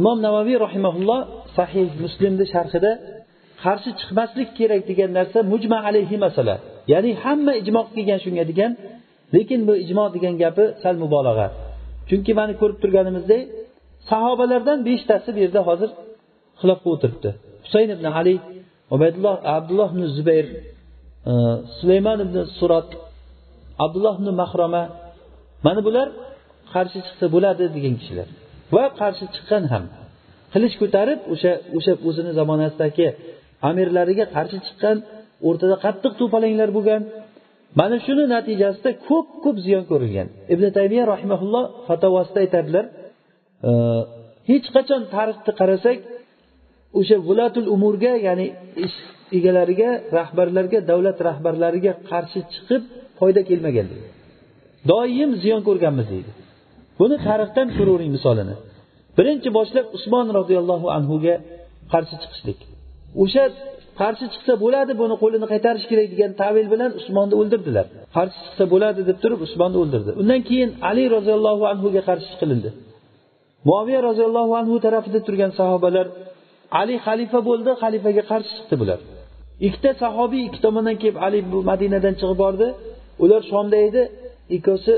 Imom 0.00 0.18
navaviy 0.26 0.56
rahimaulloh 0.66 1.20
sahih 1.56 1.88
muslimni 2.04 2.44
sharhida 2.54 2.92
qarshi 3.64 3.90
chiqmaslik 4.00 4.48
kerak 4.58 4.82
degan 4.90 5.10
narsa 5.18 5.38
mujma 5.52 5.78
alayhi 5.88 6.16
masala. 6.26 6.54
Ya'ni 6.92 7.10
hamma 7.22 7.52
ijmo 7.62 7.82
qilgan 7.94 8.18
shunga 8.24 8.44
degan 8.50 8.70
lekin 9.34 9.60
bu 9.68 9.74
ijmo 9.84 10.04
degan 10.16 10.34
gapi 10.42 10.64
sal 10.82 10.96
mubolag'a. 11.02 11.48
Chunki 12.08 12.32
mana 12.38 12.52
ko'rib 12.60 12.78
turganimizdek 12.82 13.42
sahobalardan 14.10 14.78
beshtasi 14.88 15.28
bu 15.34 15.38
yerda 15.44 15.60
hozir 15.68 15.90
xilofga 16.60 16.88
o'tiribdi. 16.94 17.30
Husayn 17.64 17.90
ibn 17.96 18.06
ali 18.18 18.34
ubaydulloh 18.94 19.36
abdulloh 19.56 19.88
ibn 19.94 20.02
zubayr 20.16 20.46
e, 21.30 21.32
sulaymon 21.78 22.18
ibn 22.26 22.36
surat 22.58 22.88
abdulloh 23.84 24.14
ibn 24.20 24.28
mahroma 24.42 24.82
mana 25.66 25.80
bular 25.86 26.08
qarshi 26.72 26.98
chiqsa 27.06 27.26
bo'ladi 27.34 27.64
degan 27.76 27.94
kishilar. 28.00 28.28
Va 28.74 28.84
qarshi 29.00 29.24
chiqqan 29.34 29.64
ham 29.72 29.84
qilich 30.52 30.74
ko'tarib 30.82 31.20
o'sha 31.32 31.52
o'sha 31.76 31.92
o'zini 32.08 32.32
zamonasidagi 32.38 33.08
amirlariga 33.70 34.26
qarshi 34.36 34.58
chiqqan 34.66 34.96
o'rtada 35.48 35.76
qattiq 35.84 36.12
to'palanglar 36.20 36.70
bo'lgan. 36.76 37.02
Mana 37.80 37.96
shuni 38.06 38.24
natijasida 38.34 38.90
ko'p 39.08 39.28
ko'p 39.44 39.56
ziyon 39.66 39.84
ko'rilgan. 39.90 40.26
Ibn 40.54 40.64
taymiya 40.76 41.04
rahimaulloh 41.14 41.64
fatovasida 41.88 42.38
aytadilar 42.44 42.84
hech 44.50 44.66
qachon 44.76 45.02
tarixni 45.14 45.52
qarasak 45.60 45.98
o'sha 46.98 47.16
vilatul 47.28 47.66
umurga 47.74 48.12
ya'ni 48.26 48.46
ish 48.86 48.98
egalariga 49.38 49.90
rahbarlarga 50.18 50.78
davlat 50.90 51.18
rahbarlariga 51.28 51.92
qarshi 52.10 52.40
chiqib 52.52 52.82
foyda 53.18 53.40
kelmagan 53.50 53.86
doim 54.90 55.30
ziyon 55.42 55.60
ko'rganmiz 55.68 56.06
deydi. 56.12 56.30
Buni 57.00 57.16
tarixdan 57.28 57.68
ko'ravering 57.76 58.10
misolini. 58.16 58.54
Birinchi 59.18 59.48
boshlab 59.58 59.86
usmon 59.96 60.26
roziyallohu 60.38 60.86
anhuga 60.96 61.34
qarshi 61.92 62.14
chiqishlik. 62.22 62.58
O'sha 63.22 63.44
qarshi 64.00 64.26
chiqsa 64.32 64.52
bo'ladi 64.64 64.92
buni 65.02 65.14
qo'lini 65.22 65.46
qaytarish 65.52 65.86
kerak 65.90 66.08
degan 66.14 66.32
tavil 66.42 66.66
bilan 66.74 66.90
usmonni 67.00 67.34
o'ldirdilar. 67.40 67.86
Qarshi 68.16 68.38
chiqsa 68.46 68.64
bo'ladi 68.72 69.00
deb 69.08 69.18
turib 69.22 69.40
usmonni 69.46 69.78
o'ldirdi. 69.82 70.10
Undan 70.20 70.40
keyin 70.48 70.70
ali 70.90 71.04
roziyallohu 71.16 71.64
anhuga 71.72 72.00
qarshi 72.08 72.28
chiqilindi. 72.32 72.70
Muaviya 73.68 74.00
roziyallohu 74.08 74.52
anhu 74.60 74.74
tarafida 74.86 75.20
turgan 75.26 75.52
sahobalar 75.60 76.06
ali 76.80 76.94
xalifa 77.06 77.40
bo'ldi 77.48 77.70
xalifaga 77.82 78.22
qarshi 78.30 78.52
chiqdi 78.58 78.76
bular. 78.82 78.98
Ikkita 79.66 79.90
sahobiy 80.02 80.42
ikki 80.48 80.60
tomondan 80.64 80.96
kelib 81.02 81.18
ali 81.26 81.38
bu 81.52 81.58
madinadan 81.70 82.14
chiqib 82.20 82.38
bordi. 82.44 82.66
Ular 83.24 83.42
shomda 83.50 83.76
edi 83.88 84.02
ikkovsi 84.56 84.92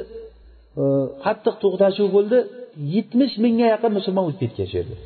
e, 0.80 0.84
qattiq 1.24 1.54
to'qnashuv 1.64 2.08
bo'ldi. 2.16 2.38
Yetmish 2.94 3.34
mingga 3.44 3.66
yaqin 3.74 3.92
musulmon 3.98 4.24
o'tib 4.30 4.40
ketgan 4.42 4.66
shu 4.70 4.76
yerda. 4.80 4.96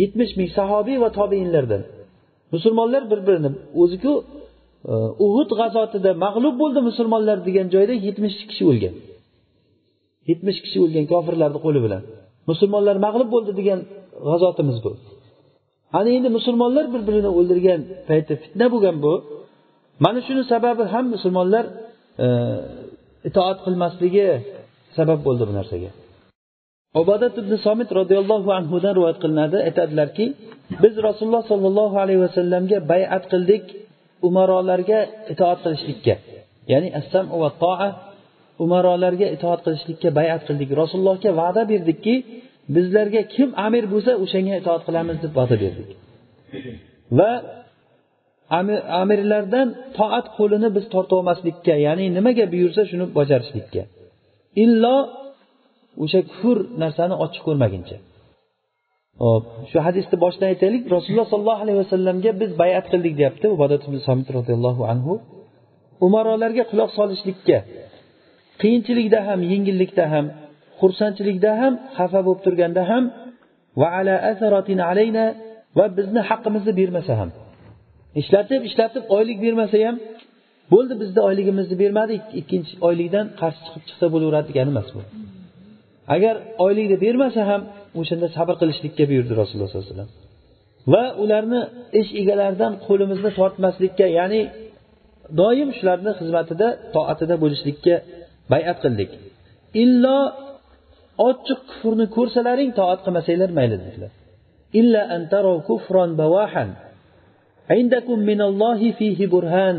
Yetmish 0.00 0.32
ming 0.38 0.50
sahobiy 0.58 0.96
va 1.04 1.08
tobeinlardan 1.18 1.82
musulmonlar 2.54 3.02
bir 3.10 3.20
birini 3.26 3.50
o'ziku 3.82 4.12
e, 4.90 4.94
uhud 5.26 5.50
g'azotida 5.60 6.10
mag'lub 6.24 6.54
bo'ldi 6.62 6.80
musulmonlar 6.88 7.38
degan 7.48 7.66
joyda 7.74 7.94
yetmish 8.06 8.36
kishi 8.50 8.64
o'lgan. 8.70 8.94
Yetmish 10.30 10.58
kishi 10.64 10.78
o'lgan 10.84 11.04
kofirlarni 11.12 11.58
qo'li 11.66 11.80
bilan. 11.86 12.02
Musulmonlar 12.50 12.96
mag'lub 13.06 13.28
bo'ldi 13.34 13.52
degan 13.60 13.80
g'azotimiz 14.28 14.78
bu. 14.84 14.92
Ana 15.98 16.10
endi 16.16 16.28
musulmonlar 16.38 16.84
bir 16.94 17.02
birini 17.08 17.30
o'ldirgan 17.38 17.80
payti 18.08 18.32
fitna 18.42 18.66
bo'lgan 18.74 18.96
bu. 19.04 19.14
Mana 20.04 20.20
shuni 20.26 20.42
sababi 20.52 20.82
ham 20.92 21.04
musulmonlar 21.14 21.64
e, 22.24 22.26
itoat 23.28 23.58
qilmasligi 23.64 24.26
sabab 24.96 25.20
bo'ldi 25.26 25.44
bu 25.48 25.52
narsaga. 25.58 25.90
Obodat 27.00 27.34
ibn 27.42 27.52
somit 27.66 27.88
roziyallohu 28.00 28.50
anhudan 28.58 28.92
rivoyat 28.98 29.18
qilinadi. 29.24 29.56
Aytadilarki 29.68 30.26
biz 30.82 30.94
rasululloh 31.08 31.44
sollallohu 31.52 31.96
alayhi 32.04 32.20
vasallamga 32.26 32.78
bayat 32.92 33.24
qildik 33.32 33.64
umarolarga 34.28 35.00
itoat 35.32 35.58
qilishlikka. 35.64 36.14
Ya'ni 36.72 36.88
assam 37.00 37.24
va 37.42 37.50
toa 37.62 37.88
umarolarga 38.64 39.26
itoat 39.36 39.60
qilishlikka 39.66 40.08
bayat 40.18 40.40
qildik. 40.48 40.68
Rasulullohga 40.82 41.30
va'da 41.42 41.62
berdikki 41.72 42.14
bizlarga 42.76 43.22
kim 43.34 43.48
amir 43.66 43.84
bo'lsa 43.92 44.12
o'shanga 44.24 44.54
itoat 44.62 44.82
qilamiz 44.88 45.16
deb 45.24 45.32
va'da 45.38 45.56
berdik. 45.64 45.88
Va 47.18 47.30
amirlardan 49.02 49.68
toat 49.98 50.26
qo'lini 50.36 50.68
biz 50.76 50.84
tortolmaslikka 50.94 51.74
ya'ni 51.86 52.04
nimaga 52.16 52.44
buyursa 52.52 52.82
shuni 52.90 53.04
bajarishlikka. 53.18 53.82
Illo 54.64 54.96
o'sha 56.04 56.20
kufr 56.30 56.58
narsani 56.82 57.14
ochiq 57.24 57.42
ko'rmaguncha. 57.48 57.96
Hop 59.24 59.44
shu 59.70 59.78
hadisni 59.86 60.16
boshidan 60.24 60.48
aytaylik. 60.52 60.82
Rasululloh 60.96 61.26
sollallohu 61.32 61.62
alayhi 61.64 61.78
vasallamga 61.84 62.30
biz 62.42 62.50
bayat 62.62 62.84
qildik 62.92 63.14
deyapti. 63.20 63.46
Ubodat 63.56 63.82
somit 64.08 64.28
roziyallohu 64.38 64.82
anhu. 64.92 65.12
Umarolarga 66.06 66.64
quloq 66.70 66.90
solishlikka. 66.98 67.58
Qiyinchilikda 68.60 69.20
ham 69.28 69.40
yengillikda 69.52 70.04
ham 70.14 70.26
xursandchilikda 70.80 71.50
ham 71.60 71.72
xafa 71.96 72.20
bo'lib 72.26 72.40
turganda 72.46 72.82
ham 72.90 73.04
va 73.80 73.88
ala 73.98 74.14
alayna 74.92 75.24
va 75.78 75.86
bizni 75.98 76.20
haqqimizni 76.28 76.72
bermasa 76.80 77.12
ham 77.20 77.30
ishlatib 78.20 78.60
ishlatib 78.68 79.04
oylik 79.16 79.38
bermasa 79.44 79.76
ham 79.86 79.96
bo'ldi 80.72 80.94
bizni 81.02 81.20
oyligimizni 81.28 81.76
bermadi 81.82 82.14
ikkinchi 82.40 82.72
oylikdan 82.88 83.26
qarshi 83.40 83.60
chiqib 83.66 83.82
chiqsa 83.88 84.06
bo'laveradi 84.14 84.46
degani 84.50 84.70
emas 84.74 84.88
bu. 84.94 85.00
Agar 86.14 86.34
oylikni 86.66 86.96
bermasa 87.04 87.40
ham 87.50 87.62
o'shanda 88.00 88.28
sabr 88.36 88.54
qilishlikka 88.60 89.04
buyurdi 89.10 89.32
rasululloh 89.40 89.68
sollallohu 89.70 89.88
alayhi 89.88 89.98
vasallam. 89.98 90.10
Va 90.92 91.04
ularni 91.22 91.60
ish 92.00 92.10
egalaridan 92.20 92.72
qo'limizni 92.86 93.30
tortmaslikka 93.38 94.06
ya'ni 94.18 94.40
doim 95.40 95.68
shularni 95.78 96.12
xizmatida 96.20 96.68
toatida 96.94 97.34
bo'lishlikka 97.42 97.94
bayat 98.52 98.78
qildik 98.84 99.10
illo 99.82 100.18
ochiq 101.28 101.60
kufrni 101.70 102.06
ko'rsalaring 102.16 102.70
toat 102.78 103.00
qilmasanglar 103.04 103.50
mayli 103.58 103.76
dedilar. 103.84 104.12
Illa 104.80 105.02
antaro 105.16 105.54
kufron 105.68 106.10
bawahan. 106.20 106.70
Indakum 107.80 108.18
minallohi 108.30 108.88
fihi 108.98 109.24
burhan. 109.34 109.76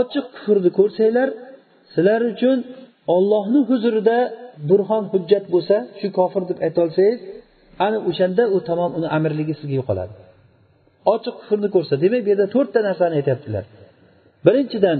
Ochiq 0.00 0.26
kufrni 0.34 0.70
ko'rsanglar 0.78 1.28
sizlar 1.94 2.20
uchun 2.32 2.58
ollohni 3.16 3.60
huzurida 3.70 4.18
burhon 4.68 5.04
hujjat 5.12 5.44
bo'lsa 5.54 5.76
shu 5.98 6.08
kofir 6.18 6.42
deb 6.50 6.58
aytolsangiz 6.66 7.18
ana 7.86 7.98
o'shanda 8.08 8.44
u 8.54 8.58
tamom 8.68 8.90
uni 8.98 9.08
amirligi 9.16 9.54
sizga 9.58 9.74
yo'qoladi. 9.80 10.14
Ochiq 11.14 11.34
kufrni 11.40 11.68
ko'rsa 11.74 11.94
demak 12.04 12.20
bu 12.24 12.28
yerda 12.32 12.46
to'rtta 12.54 12.80
narsani 12.88 13.14
aytyaptilar. 13.20 13.64
Birinchidan 14.46 14.98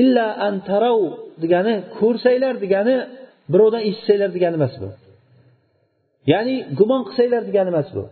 illa 0.00 0.26
antarov 0.48 1.00
degani 1.42 1.74
ko'rsanglar 1.98 2.54
degani 2.64 2.94
birovdan 3.52 3.82
eshitsanglar 3.88 4.30
degani 4.36 4.56
emas 4.60 4.74
bu. 4.82 4.88
Ya'ni 6.32 6.54
gumon 6.78 7.02
qilsanglar 7.08 7.42
degani 7.50 7.70
emas 7.74 7.88
bu. 7.96 8.04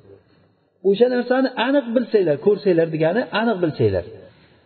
O'sha 0.91 1.07
narsani 1.15 1.49
aniq 1.67 1.87
bilsanglar 1.97 2.37
ko'rsanglar 2.47 2.89
degani 2.97 3.23
aniq 3.41 3.59
bilsanglar. 3.65 4.05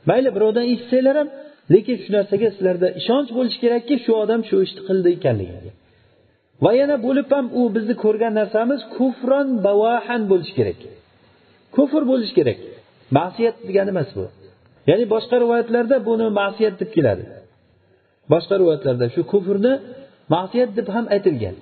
Mayli 0.09 0.31
birovdan 0.37 0.65
eshitsanglar 0.73 1.17
ham 1.21 1.29
lekin 1.75 1.97
shu 2.03 2.11
narsaga 2.17 2.49
sizlarda 2.55 2.89
ishonch 3.01 3.31
bo'lishi 3.37 3.59
kerakki 3.65 3.95
shu 4.05 4.13
odam 4.23 4.41
shu 4.49 4.57
ishni 4.67 4.81
qildi 4.89 5.09
ekanligiga 5.17 5.73
va 6.65 6.71
yana 6.81 6.97
bo'lib 7.07 7.29
ham 7.35 7.47
u 7.61 7.63
bizni 7.77 7.95
ko'rgan 8.05 8.33
narsamiz 8.41 8.81
kufron 8.97 9.49
bavahan 9.67 10.23
bo'lishi 10.31 10.55
kerak. 10.59 10.81
Kufr 11.77 12.03
bo'lishi 12.11 12.35
kerak. 12.39 12.59
Ma'siyat 13.17 13.57
degani 13.69 13.91
emas 13.95 14.11
bu. 14.17 14.25
Ya'ni 14.89 15.05
boshqa 15.15 15.37
rivoyatlarda 15.45 15.97
buni 16.09 16.27
ma'siyat 16.41 16.75
deb 16.81 16.91
keladi. 16.97 17.25
Boshqa 18.33 18.55
rivoyatlarda 18.61 19.07
shu 19.15 19.23
kufrni 19.33 19.73
ma'siyat 20.35 20.71
deb 20.79 20.87
ham 20.95 21.07
aytilgan. 21.15 21.57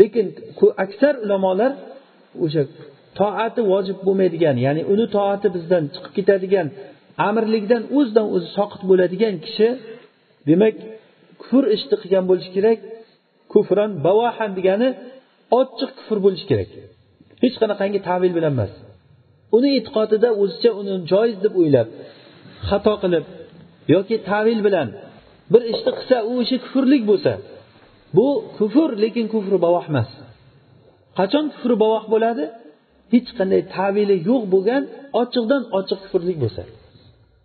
Lekin 0.00 0.26
aksar 0.84 1.14
ulamolar 1.24 1.72
o'sha 2.44 2.62
toati 3.18 3.60
vojib 3.72 3.98
bo'lmaydigan 4.06 4.56
ya'ni 4.66 4.82
uni 4.92 5.06
toati 5.16 5.48
bizdan 5.56 5.84
chiqib 5.94 6.12
ketadigan 6.18 6.66
amirlikdan 7.28 7.82
o'zidan 7.98 8.26
o'zi 8.34 8.48
soqit 8.58 8.82
bo'ladigan 8.90 9.34
kishi 9.46 9.68
demak 10.48 10.74
kufr 11.42 11.64
ishni 11.76 11.96
qilgan 12.02 12.24
bo'lishi 12.30 12.50
kerak 12.56 12.78
kufran 13.52 13.90
bavahan 14.06 14.50
degani 14.58 14.88
ochiq 15.60 15.90
kufr 15.98 16.18
bo'lishi 16.24 16.46
kerak. 16.50 16.68
Hech 17.42 17.56
qanaqangi 17.62 18.00
tavil 18.08 18.32
bilan 18.38 18.52
emas. 18.56 18.72
Uni 19.56 19.68
e'tiqodida 19.78 20.28
o'zicha 20.42 20.70
uni 20.80 20.94
joiz 21.12 21.36
deb 21.44 21.54
o'ylab 21.60 21.88
xato 22.68 22.94
qilib 23.02 23.24
yoki 23.94 24.16
tavil 24.30 24.60
bilan 24.66 24.88
bir 25.52 25.62
ishni 25.72 25.90
qilsa 25.98 26.16
u 26.30 26.32
ishi 26.44 26.56
kufrlik 26.64 27.02
bo'lsa 27.10 27.32
bu 28.16 28.28
kufr 28.58 28.90
lekin 29.02 29.26
kufri 29.34 29.58
bavoh 29.66 29.84
emas. 29.92 30.10
Qachon 31.18 31.44
kufri 31.52 31.74
bavoh 31.84 32.04
bo'ladi? 32.14 32.44
Hech 33.12 33.28
qanday 33.38 33.62
tavili 33.76 34.16
yo'q 34.30 34.42
bo'lgan 34.54 34.82
ochiqdan 35.22 35.62
ochiq 35.78 35.98
kufrlik 36.04 36.38
bo'lsa. 36.44 36.62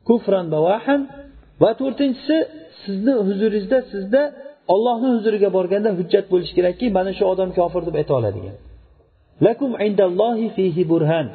Kufran 0.07 0.45
bavahan 0.55 1.01
va 1.61 1.71
to'rtinchisi 1.79 2.37
sizni 2.83 3.13
huzuringizda 3.27 3.77
sizda 3.91 4.21
ollohni 4.73 5.09
huzuriga 5.15 5.49
borganda 5.57 5.89
hujjat 5.99 6.25
bo'lishi 6.31 6.53
kerakki 6.57 6.85
mana 6.97 7.11
shu 7.17 7.23
odam 7.33 7.49
kofir 7.57 7.81
deb 7.87 7.95
ayta 8.01 8.13
oladigan. 8.19 8.55
Lakum 9.45 9.71
indallohi 9.87 10.47
fihi 10.57 10.83
burhan. 10.91 11.27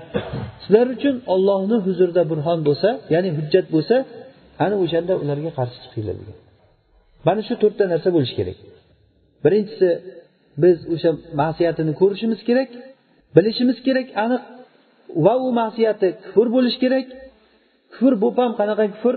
Sizlar 0.62 0.86
uchun 0.96 1.14
ollohni 1.34 1.76
huzurida 1.86 2.22
burhon 2.30 2.58
bo'lsa 2.68 2.88
ya'ni 3.14 3.30
hujjat 3.38 3.66
bo'lsa 3.74 3.96
ana 4.64 4.76
o'shanda 4.84 5.12
ularga 5.22 5.50
qarshi 5.58 5.78
chiqinglar 5.84 6.16
degan. 6.20 6.36
Mana 7.26 7.40
shu 7.48 7.54
to'rtta 7.62 7.84
narsa 7.92 8.08
bo'lishi 8.16 8.34
kerak. 8.40 8.58
Birinchisi 9.44 9.88
biz 10.62 10.76
o'sha 10.94 11.10
ma'siyatini 11.40 11.92
ko'rishimiz 12.00 12.40
kerak 12.48 12.70
bilishimiz 13.36 13.78
kerak 13.86 14.08
aniq 14.24 14.42
va 15.24 15.34
u 15.46 15.48
ma'siyati 15.60 16.08
kufr 16.24 16.46
bo'lishi 16.56 16.78
kerak. 16.84 17.06
Kufr 17.94 18.14
bo'lib 18.22 18.38
ham 18.42 18.52
qanaqa 18.60 18.84
kufr? 18.94 19.14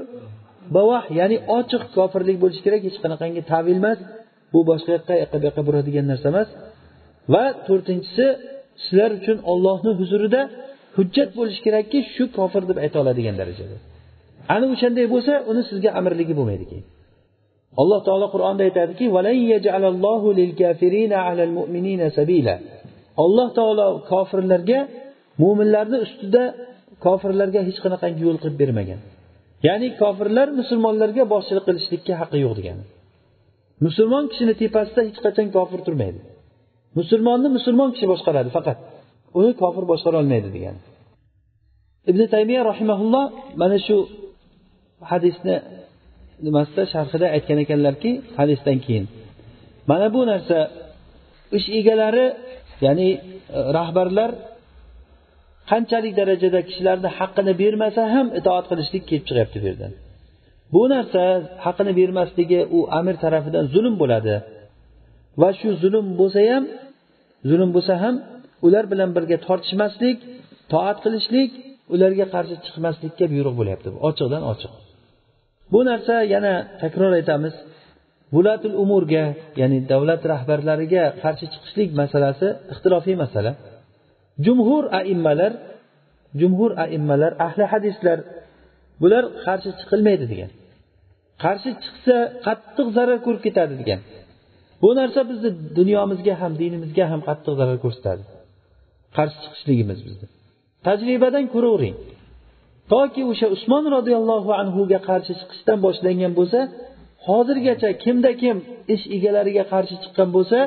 Bavah 0.75 1.03
ya'ni 1.19 1.37
ochiq 1.57 1.83
kofirlik 1.95 2.37
bo'lishi 2.43 2.61
kerak 2.65 2.81
hech 2.87 2.97
qanaqangi 3.03 3.41
tavil 3.51 3.77
emas. 3.81 3.99
Bu 4.53 4.59
boshqa 4.69 4.91
yoqqa 4.97 5.13
yoqqa 5.23 5.37
bu 5.41 5.45
yoqqa 5.47 5.61
buradigan 5.67 6.05
narsa 6.11 6.27
emas. 6.33 6.49
Va 7.33 7.45
to'rtinchisi 7.67 8.25
sizlar 8.85 9.11
uchun 9.19 9.37
ollohni 9.51 9.91
huzurida 9.99 10.41
hujjat 10.97 11.29
bo'lishi 11.37 11.61
kerakki 11.65 11.99
shu 12.13 12.23
kofir 12.37 12.63
deb 12.69 12.77
ayta 12.83 12.97
oladigan 13.03 13.35
darajada. 13.41 13.77
Ana 14.53 14.65
o'shanday 14.73 15.05
bo'lsa 15.13 15.33
uni 15.51 15.61
sizga 15.69 15.89
amirligi 15.99 16.33
bo'lmaydi 16.39 16.65
keyin 16.71 16.85
alloh 17.81 17.99
taolo 18.07 18.27
qur'onda 18.35 18.61
aytadiki 18.69 19.05
alloh 23.23 23.47
taolo 23.57 23.85
kofirlarga 24.11 24.79
mo'minlarni 25.43 25.97
ustida 26.05 26.43
kofirlarga 27.05 27.59
hech 27.67 27.79
qanaqangi 27.85 28.21
yo'l 28.27 28.37
qilib 28.43 28.57
bermagan. 28.63 28.99
Ya'ni 29.67 29.87
kofirlar 30.01 30.47
musulmonlarga 30.59 31.23
boshchilik 31.33 31.63
qilishlikka 31.69 32.13
haqqi 32.21 32.37
yo'q 32.45 32.53
degani. 32.59 32.83
Musulmon 33.85 34.23
kishini 34.31 34.53
tepasida 34.61 35.01
hech 35.07 35.19
qachon 35.25 35.47
kofir 35.57 35.79
turmaydi. 35.87 36.19
Musulmonni 36.97 37.49
musulmon 37.57 37.89
kishi 37.95 38.07
boshqaradi 38.13 38.49
faqat. 38.57 38.77
Uni 39.39 39.51
kofir 39.61 39.83
boshqara 39.91 40.15
olmaydi 40.21 40.49
degan. 40.55 40.75
Ibn 42.11 42.21
taymiya 42.33 42.61
rahimaulloh 42.71 43.25
mana 43.61 43.77
shu 43.87 43.97
hadisni 45.11 45.55
nimasida 46.45 46.83
sharhida 46.93 47.27
aytgan 47.35 47.57
ekanlarki 47.65 48.11
hadisdan 48.39 48.77
keyin. 48.85 49.05
Mana 49.89 50.07
bu 50.15 50.21
narsa 50.31 50.57
ish 51.57 51.67
egalari 51.79 52.25
ya'ni 52.85 53.09
e, 53.13 53.19
rahbarlar 53.77 54.31
qanchalik 55.71 56.13
darajada 56.19 56.59
kishilarni 56.67 57.09
haqqini 57.19 57.53
bermasa 57.61 58.01
ham 58.15 58.27
itoat 58.39 58.65
qilishlik 58.71 59.03
kelib 59.09 59.25
chiqyapti 59.29 59.57
bu 59.61 59.65
yerdan. 59.69 59.91
Bu 60.73 60.83
narsa 60.93 61.23
haqqini 61.65 61.93
bermasligi 61.99 62.59
u 62.77 62.79
amir 62.99 63.15
tarafidan 63.23 63.65
zulm 63.73 63.95
bo'ladi. 64.01 64.35
Va 65.41 65.49
shu 65.59 65.69
zulm 65.81 66.05
bo'lsa 66.19 66.41
ham 66.51 66.63
zulm 67.49 67.69
bo'lsa 67.75 67.93
ham 68.03 68.15
ular 68.67 68.85
bilan 68.91 69.09
birga 69.15 69.37
tortishmaslik 69.47 70.17
toat 70.71 70.97
qilishlik 71.03 71.51
ularga 71.93 72.25
qarshi 72.33 72.55
chiqmaslikka 72.65 73.25
buyruq 73.33 73.55
bo'lyapti. 73.59 73.87
Ochiqdan 74.07 74.43
ochiq. 74.51 74.71
Bu 75.73 75.79
narsa 75.89 76.15
yana 76.33 76.53
takror 76.81 77.11
aytamiz. 77.19 77.55
Vulatul 78.35 78.75
umurga 78.83 79.23
ya'ni 79.61 79.79
davlat 79.91 80.21
rahbarlariga 80.33 81.03
qarshi 81.23 81.45
chiqishlik 81.53 81.89
masalasi 82.01 82.47
ixtilofiy 82.73 83.15
masala. 83.23 83.51
Jumhur 84.45 84.83
aimmalar 84.99 85.53
jumhur 86.41 86.71
aimmalar 86.85 87.31
ahli 87.47 87.63
hadislar 87.73 88.19
bular 89.01 89.23
qarshi 89.45 89.69
chiqilmaydi 89.79 90.25
degan. 90.31 90.51
Qarshi 91.43 91.71
chiqsa 91.83 92.17
qattiq 92.45 92.87
zarar 92.97 93.19
ko'rib 93.25 93.41
ketadi 93.47 93.75
degan. 93.81 93.99
Bu 94.81 94.89
narsa 94.99 95.21
bizni 95.29 95.49
dunyomizga 95.79 96.33
ham 96.41 96.53
dinimizga 96.61 97.05
ham 97.11 97.21
qattiq 97.27 97.53
zarar 97.59 97.77
ko'rsatadi. 97.85 98.23
Qarshi 99.17 99.37
chiqishligimiz 99.43 99.99
bizni. 100.07 100.25
Tajribadan 100.87 101.45
ko'ravering. 101.53 101.95
Toki 102.93 103.21
o'sha 103.31 103.47
usmon 103.55 103.83
roziyallohu 103.95 104.51
anhuga 104.61 104.99
qarshi 105.09 105.33
chiqishdan 105.39 105.77
boshlangan 105.85 106.33
bo'lsa 106.39 106.59
hozirgacha 107.27 107.89
kimda 108.03 108.31
kim 108.41 108.57
ish 108.93 109.03
egalariga 109.15 109.63
qarshi 109.73 109.95
chiqqan 110.03 110.29
bo'lsa 110.35 110.59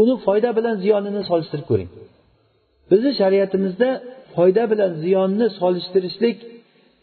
uni 0.00 0.14
foyda 0.26 0.50
bilan 0.58 0.74
ziyonini 0.84 1.22
solishtirib 1.30 1.66
ko'ring. 1.70 1.90
Bizni 2.90 3.10
shariatimizda 3.20 3.88
foyda 4.36 4.62
bilan 4.72 4.92
ziyonni 5.02 5.46
solishtirishlik 5.60 6.36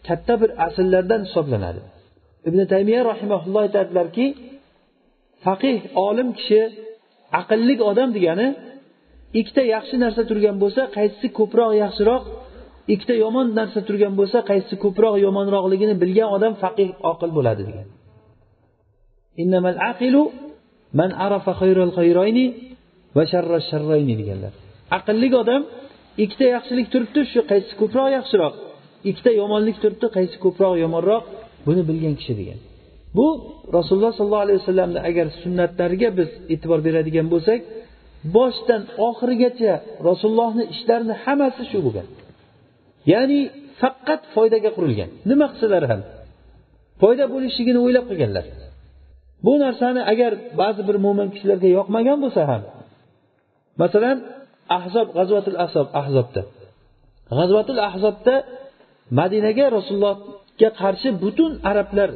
katta 0.08 0.34
bir 0.42 0.50
asllardan 0.66 1.22
hisoblanadi. 1.28 1.82
Ibn 2.48 2.60
taymiya 2.74 3.02
rahimaulloh 3.12 3.62
aytadilarki 3.68 4.26
faqih 5.48 5.78
olim 6.08 6.30
kishi 6.38 6.62
aqlli 7.40 7.76
odam 7.92 8.10
degani 8.18 8.48
ikkita 9.40 9.64
yaxshi 9.76 9.96
narsa 10.04 10.22
turgan 10.30 10.56
bo'lsa 10.64 10.82
qaysisi 10.96 11.28
ko'proq 11.40 11.72
yaxshiroq 11.84 12.24
ikkita 12.94 13.16
yomon 13.24 13.48
narsa 13.60 13.80
turgan 13.88 14.14
bo'lsa 14.20 14.38
qaysisi 14.50 14.76
ko'proq 14.84 15.16
yomonroqligini 15.26 15.96
bilgan 16.04 16.30
odam 16.38 16.54
faqih 16.64 16.90
oqil 17.12 17.30
bo'ladi 17.38 17.64
degan 17.70 17.88
innamal 19.42 19.78
aqilu 19.92 20.24
man 21.00 21.12
arafa 21.26 21.52
va 23.18 23.24
deganlar. 24.22 24.54
Aqlli 24.98 25.28
odam 25.44 25.62
ikkita 26.24 26.46
yaxshilik 26.56 26.88
turibdi 26.94 27.22
shu 27.32 27.40
qaysi 27.52 27.72
ko'proq 27.82 28.08
yaxshiroq 28.18 28.54
ikkita 29.10 29.32
yomonlik 29.42 29.78
turibdi 29.84 30.08
qaysi 30.18 30.36
ko'proq 30.44 30.74
yomonroq 30.84 31.24
buni 31.68 31.82
bilgan 31.90 32.16
kishi 32.20 32.34
degan 32.40 32.60
bu 33.18 33.28
rasululloh 33.78 34.14
sollallohu 34.20 34.46
alayhi 34.46 34.60
vasallamni 34.64 35.00
agar 35.10 35.28
sunnatlariga 35.42 36.10
biz 36.20 36.30
e'tibor 36.54 36.80
beradigan 36.88 37.28
bo'lsak 37.34 37.60
boshidan 38.36 38.82
oxirigacha 39.08 39.74
rasulullohni 40.10 40.64
ishlarini 40.74 41.16
hammasi 41.24 41.64
shu 41.72 41.78
bo'lgan. 41.86 42.08
Ya'ni 43.14 43.40
faqat 43.82 44.22
foydaga 44.36 44.70
qurilgan. 44.78 45.10
Nima 45.30 45.46
qilsalar 45.52 45.84
ham? 45.92 46.02
Foyda 47.02 47.26
bo'lishligini 47.34 47.80
o'ylab 47.86 48.06
qilganlar. 48.10 48.46
Bu 49.46 49.54
narsani 49.64 50.02
agar 50.14 50.32
ba'zi 50.62 50.82
bir 50.88 50.98
mo'min 51.06 51.28
kishilarga 51.34 51.70
yoqmagan 51.78 52.18
bo'lsa 52.24 52.42
ham 52.52 52.62
masalan 53.82 54.18
ahzob 54.78 55.08
g'azvatul 55.18 55.58
ahzob 55.66 55.88
ahzobda. 56.02 56.42
G'azvatul 57.38 57.80
ahzobda 57.90 58.36
madinaga 59.20 59.66
rasulullohga 59.78 60.70
qarshi 60.82 61.10
butun 61.24 61.52
arablar 61.70 62.10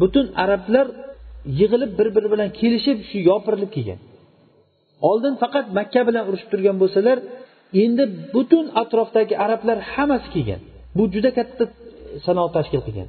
butun 0.00 0.26
arablar 0.44 0.86
yig'ilib 1.60 1.92
bir 1.98 2.08
biri 2.16 2.28
bilan 2.34 2.48
kelishib 2.60 2.98
shu 3.08 3.18
yopirilib 3.30 3.70
kelgan. 3.76 4.00
Oldin 5.08 5.34
faqat 5.42 5.66
makka 5.78 6.00
bilan 6.08 6.24
urushib 6.28 6.48
turgan 6.52 6.76
bo'lsalar 6.82 7.18
endi 7.84 8.04
butun 8.34 8.64
atrofdagi 8.82 9.34
arablar 9.44 9.78
hammasi 9.92 10.28
kelgan. 10.34 10.60
Bu 10.96 11.02
juda 11.14 11.30
katta 11.38 11.64
sanoat 12.26 12.50
tashkil 12.56 12.80
qilgan. 12.86 13.08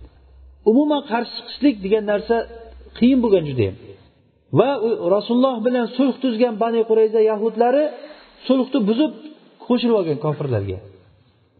Umuman 0.71 1.01
qarshi 1.11 1.33
chiqishlik 1.37 1.75
degan 1.85 2.03
narsa 2.11 2.35
qiyin 2.97 3.19
bo'lgan 3.23 3.43
judayam 3.49 3.75
va 4.59 4.69
rasululloh 5.15 5.55
bilan 5.67 5.85
sulh 5.97 6.15
tuzgan 6.23 6.53
bani 6.63 6.81
qurayza 6.89 7.19
yahudlari 7.31 7.83
sulhni 8.47 8.79
buzib 8.89 9.11
qo'shilib 9.65 9.95
olgan 10.01 10.17
kofirlarga. 10.25 10.77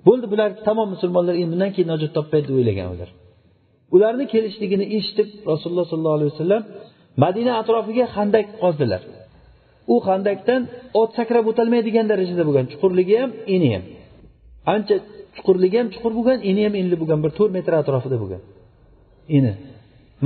Bo'ldi 0.08 0.26
bular 0.34 0.50
tamom 0.68 0.88
musulmonlar 0.94 1.36
endi 1.42 1.52
bundan 1.54 1.72
keyin 1.76 1.90
najot 1.94 2.12
topmaydi 2.18 2.46
deb 2.50 2.56
o'ylagan 2.60 2.88
ular. 2.94 3.10
Ularni 3.96 4.26
kelishligini 4.34 4.86
eshitib 4.98 5.28
rasululloh 5.52 5.86
sollallohu 5.92 6.18
alayhi 6.20 6.32
vasallam 6.34 6.64
madina 7.24 7.52
atrofiga 7.62 8.06
handak 8.16 8.46
qozdilar 8.62 9.02
u 9.94 9.96
handakdan 10.08 10.62
ot 11.02 11.10
sakrab 11.18 11.46
o'tolmaydigan 11.52 12.06
darajada 12.12 12.44
bo'lgan 12.48 12.66
chuqurligi 12.72 13.16
ham 13.22 13.32
eni 13.56 13.68
ham. 13.74 13.84
Ancha 14.74 14.96
chuqurligi 15.36 15.78
ham 15.82 15.88
chuqur 15.94 16.12
bo'lgan 16.18 16.40
eni 16.50 16.62
ham 16.66 16.74
enli 16.82 16.96
bo'lgan 17.02 17.20
bir 17.24 17.32
to'rt 17.38 17.52
metr 17.58 17.72
atrofida 17.82 18.18
bo'lgan 18.24 18.42
eni 19.38 19.54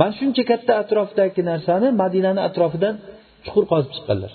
mana 0.00 0.12
shuncha 0.20 0.42
katta 0.50 0.72
atrofdagi 0.82 1.42
narsani 1.50 1.88
madinani 2.02 2.40
atrofidan 2.48 2.94
chuqur 3.44 3.64
qozib 3.72 3.90
chiqqanlar. 3.96 4.32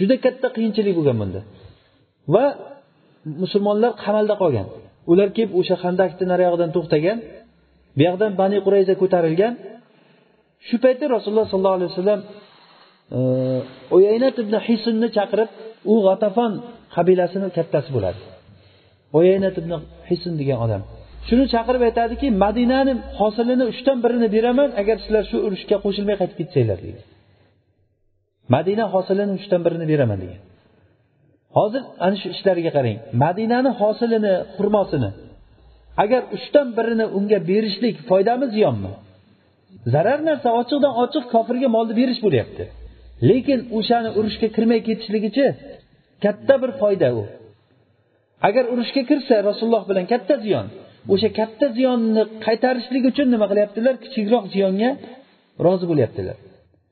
Juda 0.00 0.14
katta 0.24 0.46
qiyinchilik 0.56 0.94
bo'lgan 0.98 1.16
bunda. 1.22 1.40
Va 2.34 2.44
musulmonlar 3.42 3.92
qamalda 4.04 4.34
qolgan. 4.42 4.66
Ular 5.12 5.28
kelib 5.36 5.52
o'sha 5.60 5.74
handakni 5.84 6.24
nariyog'idan 6.32 6.70
to'xtagan 6.76 7.18
bu 7.96 8.02
yoqdan 8.08 8.32
bani 8.40 8.58
qurayza 8.66 8.94
ko'tarilgan. 9.02 9.54
Shu 10.68 10.76
paytda 10.84 11.04
rasululloh 11.16 11.46
sollallohu 11.52 11.78
alayhi 11.78 11.90
vasallam 11.92 12.20
e, 13.16 13.20
o'yaynat 13.96 14.36
ibn 14.42 14.54
hisnni 14.66 15.08
chaqirib 15.16 15.50
u 15.92 15.94
g'atafon 16.06 16.52
qabilasini 16.94 17.48
kattasi 17.56 17.90
bo'ladi. 17.96 18.20
O'yaynat 19.18 19.54
ibn 19.60 19.72
hisn 20.08 20.34
degan 20.40 20.58
odam. 20.66 20.82
Shuni 21.28 21.44
chaqirib 21.54 21.82
aytadiki 21.88 22.26
madinani 22.44 22.92
hosilini 23.20 23.64
uchdan 23.72 23.98
birini 24.04 24.28
beraman 24.36 24.70
agar 24.80 24.96
sizlar 25.04 25.24
shu 25.30 25.36
urushga 25.46 25.76
qo'shilmay 25.84 26.16
qaytib 26.20 26.36
ketsanglar 26.40 26.78
deydi. 26.84 27.00
Madina 28.54 28.84
hosilini 28.94 29.32
uchdan 29.38 29.60
birini 29.66 29.86
beraman 29.92 30.18
degan 30.24 30.40
hozir 31.58 31.82
ana 32.06 32.16
shu 32.20 32.28
ishlariga 32.34 32.70
qarang. 32.76 32.96
Madinani 33.24 33.70
hosilini 33.80 34.34
xurmosini 34.56 35.10
agar 36.02 36.22
uchdan 36.36 36.68
birini 36.78 37.06
unga 37.18 37.38
berishlik 37.50 37.96
foydami 38.10 38.46
ziyonmi 38.54 38.92
zarar 39.94 40.20
narsa 40.28 40.48
ochiqdan 40.60 40.92
ochiq 41.04 41.24
kofirga 41.34 41.68
molni 41.76 41.94
berish 42.00 42.20
bo'lyapti. 42.26 42.64
Lekin 43.28 43.60
o'shani 43.78 44.10
urushga 44.18 44.48
kirmay 44.56 44.80
ketishligichi 44.88 45.46
katta 46.24 46.54
bir 46.62 46.70
foyda 46.80 47.08
u. 47.20 47.22
Agar 48.48 48.64
urushga 48.72 49.02
kirsa 49.10 49.34
rasululloh 49.48 49.84
bilan 49.90 50.04
katta 50.12 50.34
ziyon. 50.44 50.66
O'sha 51.12 51.28
katta 51.40 51.66
ziyonni 51.76 52.22
qaytarishlik 52.46 53.04
uchun 53.10 53.26
nima 53.34 53.46
qilyaptilar? 53.52 53.94
Kichikroq 54.04 54.44
ziyonga 54.54 54.90
rozi 55.64 55.84
bo'lyaptilar. 55.90 56.36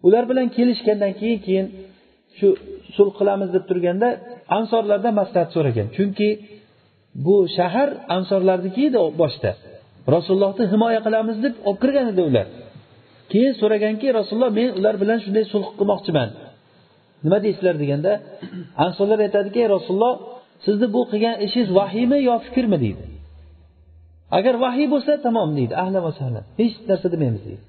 Ular 0.07 0.25
bilan 0.31 0.47
kelishgandan 0.57 1.13
keyin 1.21 1.39
keyin 1.47 1.67
shu 2.39 2.49
sulh 2.97 3.13
qilamiz 3.19 3.49
deb 3.57 3.65
turganda 3.71 4.09
ansorlardan 4.59 5.15
maslahat 5.21 5.51
so'ragan. 5.57 5.87
Chunki 5.97 6.29
bu 7.15 7.37
shahar 7.57 7.91
ansorlarniki 8.17 8.83
edi 8.89 8.99
boshida 9.21 9.53
rasulullohni 10.15 10.65
himoya 10.73 11.01
qilamiz 11.07 11.37
deb 11.45 11.55
olib 11.69 11.79
kirgan 11.83 12.07
edi 12.13 12.23
ular. 12.31 12.47
Keyin 13.33 13.53
so'raganki 13.61 14.07
rasululloh 14.19 14.53
men 14.59 14.69
ular 14.79 14.95
bilan 15.03 15.19
shunday 15.25 15.45
sulh 15.53 15.69
qilmoqchiman. 15.79 16.29
Nima 17.25 17.39
deysizlar? 17.45 17.75
deganda 17.83 18.13
ansorlar 18.85 19.19
aytadiki 19.27 19.61
rasululloh 19.75 20.15
sizni 20.67 20.87
bu 20.95 21.01
qilgan 21.11 21.37
ishingiz 21.45 21.71
vahiymi 21.79 22.19
yo 22.29 22.35
fikrmi? 22.47 22.79
deydi. 22.85 23.05
Agar 24.39 24.55
vahiy 24.65 24.87
bo'lsa 24.95 25.13
tamom 25.27 25.51
deydi. 25.59 25.75
Ahlan 25.83 26.03
va 26.07 26.13
sahlan 26.19 26.45
hech 26.61 26.75
narsa 26.91 27.07
demaymiz 27.15 27.43
deydi. 27.49 27.63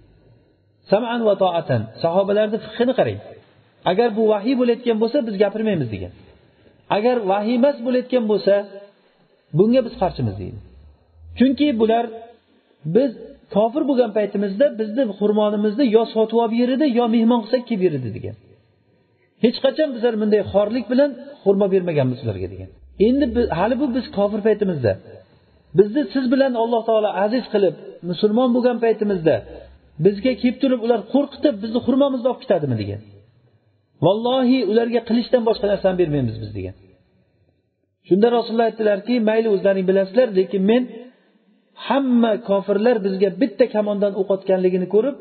Saman 0.91 1.21
va 1.27 1.33
toatan 1.43 1.81
sahobalarni 2.03 2.57
fiqhini 2.65 2.93
qarang. 2.99 3.19
Agar 3.91 4.09
bu 4.17 4.23
vahiy 4.33 4.55
bo'layotgan 4.61 4.97
bo'lsa 5.03 5.17
biz 5.27 5.35
gapirmaymiz 5.43 5.89
degan. 5.95 6.11
Agar 6.97 7.15
vahiy 7.31 7.55
emas 7.61 7.77
bo'layotgan 7.85 8.23
bo'lsa 8.31 8.55
bunga 9.59 9.81
biz 9.87 9.93
qarshimiz 10.01 10.35
deydi. 10.41 10.59
Chunki 11.39 11.67
bular 11.81 12.05
biz 12.95 13.11
kofir 13.55 13.83
bo'lgan 13.89 14.11
paytimizda 14.17 14.65
bizni 14.79 15.03
xurmonimizni 15.19 15.85
yo 15.95 16.03
sotib 16.15 16.37
olib 16.43 16.53
yerdi 16.61 16.85
yo 16.99 17.05
mehmon 17.15 17.39
qilsak 17.43 17.63
kelib 17.69 17.83
yer 17.87 17.93
degan. 18.17 18.35
Hech 19.43 19.57
qachon 19.65 19.89
bizlar 19.95 20.13
bunday 20.21 20.41
xorlik 20.53 20.85
bilan 20.91 21.09
xurmo 21.43 21.65
bermaganmiz 21.73 22.19
ularga 22.23 22.47
degan. 22.53 22.69
Endi 23.07 23.25
hali 23.59 23.75
bu 23.81 23.85
biz 23.95 24.05
kofir 24.17 24.41
paytimizda 24.47 24.91
bizni 25.79 26.01
siz 26.13 26.25
bilan 26.33 26.53
alloh 26.63 26.81
taolo 26.89 27.09
aziz 27.25 27.45
qilib 27.53 27.75
musulmon 28.09 28.49
bo'lgan 28.55 28.77
paytimizda 28.85 29.35
bizga 30.05 30.31
kelib 30.41 30.57
turib 30.63 30.79
ular 30.85 30.99
qo'rqitib 31.13 31.55
bizni 31.63 31.79
xurmomizni 31.85 32.27
olib 32.31 32.41
ketadimi 32.43 32.75
degan. 32.81 33.01
Vallohi 34.05 34.59
ularga 34.71 35.01
qilichdan 35.09 35.43
boshqa 35.49 35.65
narsani 35.73 35.95
bermaymiz 36.01 36.35
biz 36.43 36.51
degan. 36.57 36.75
Shunda 38.09 38.27
rasululloh 38.37 38.67
aytdilarki 38.69 39.13
mayli 39.29 39.47
o'zlaring 39.55 39.85
bilasizlar 39.89 40.27
lekin 40.39 40.61
men 40.71 40.83
hamma 41.87 42.31
kofirlar 42.49 42.95
bizga 43.05 43.29
bitta 43.41 43.65
kamondan 43.75 44.13
o'q 44.21 44.29
otganligini 44.35 44.87
ko'rib 44.95 45.15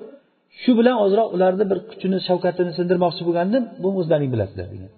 shu 0.62 0.70
bilan 0.78 0.96
ozroq 1.04 1.28
ularni 1.36 1.64
bir 1.70 1.78
kuchini 1.90 2.18
shavkatini 2.28 2.72
sindirmoqchi 2.78 3.22
bo'lgandim 3.28 3.62
buni 3.82 3.96
o'zlaring 4.00 4.30
bilasizlar 4.34 4.66
degan. 4.74 4.90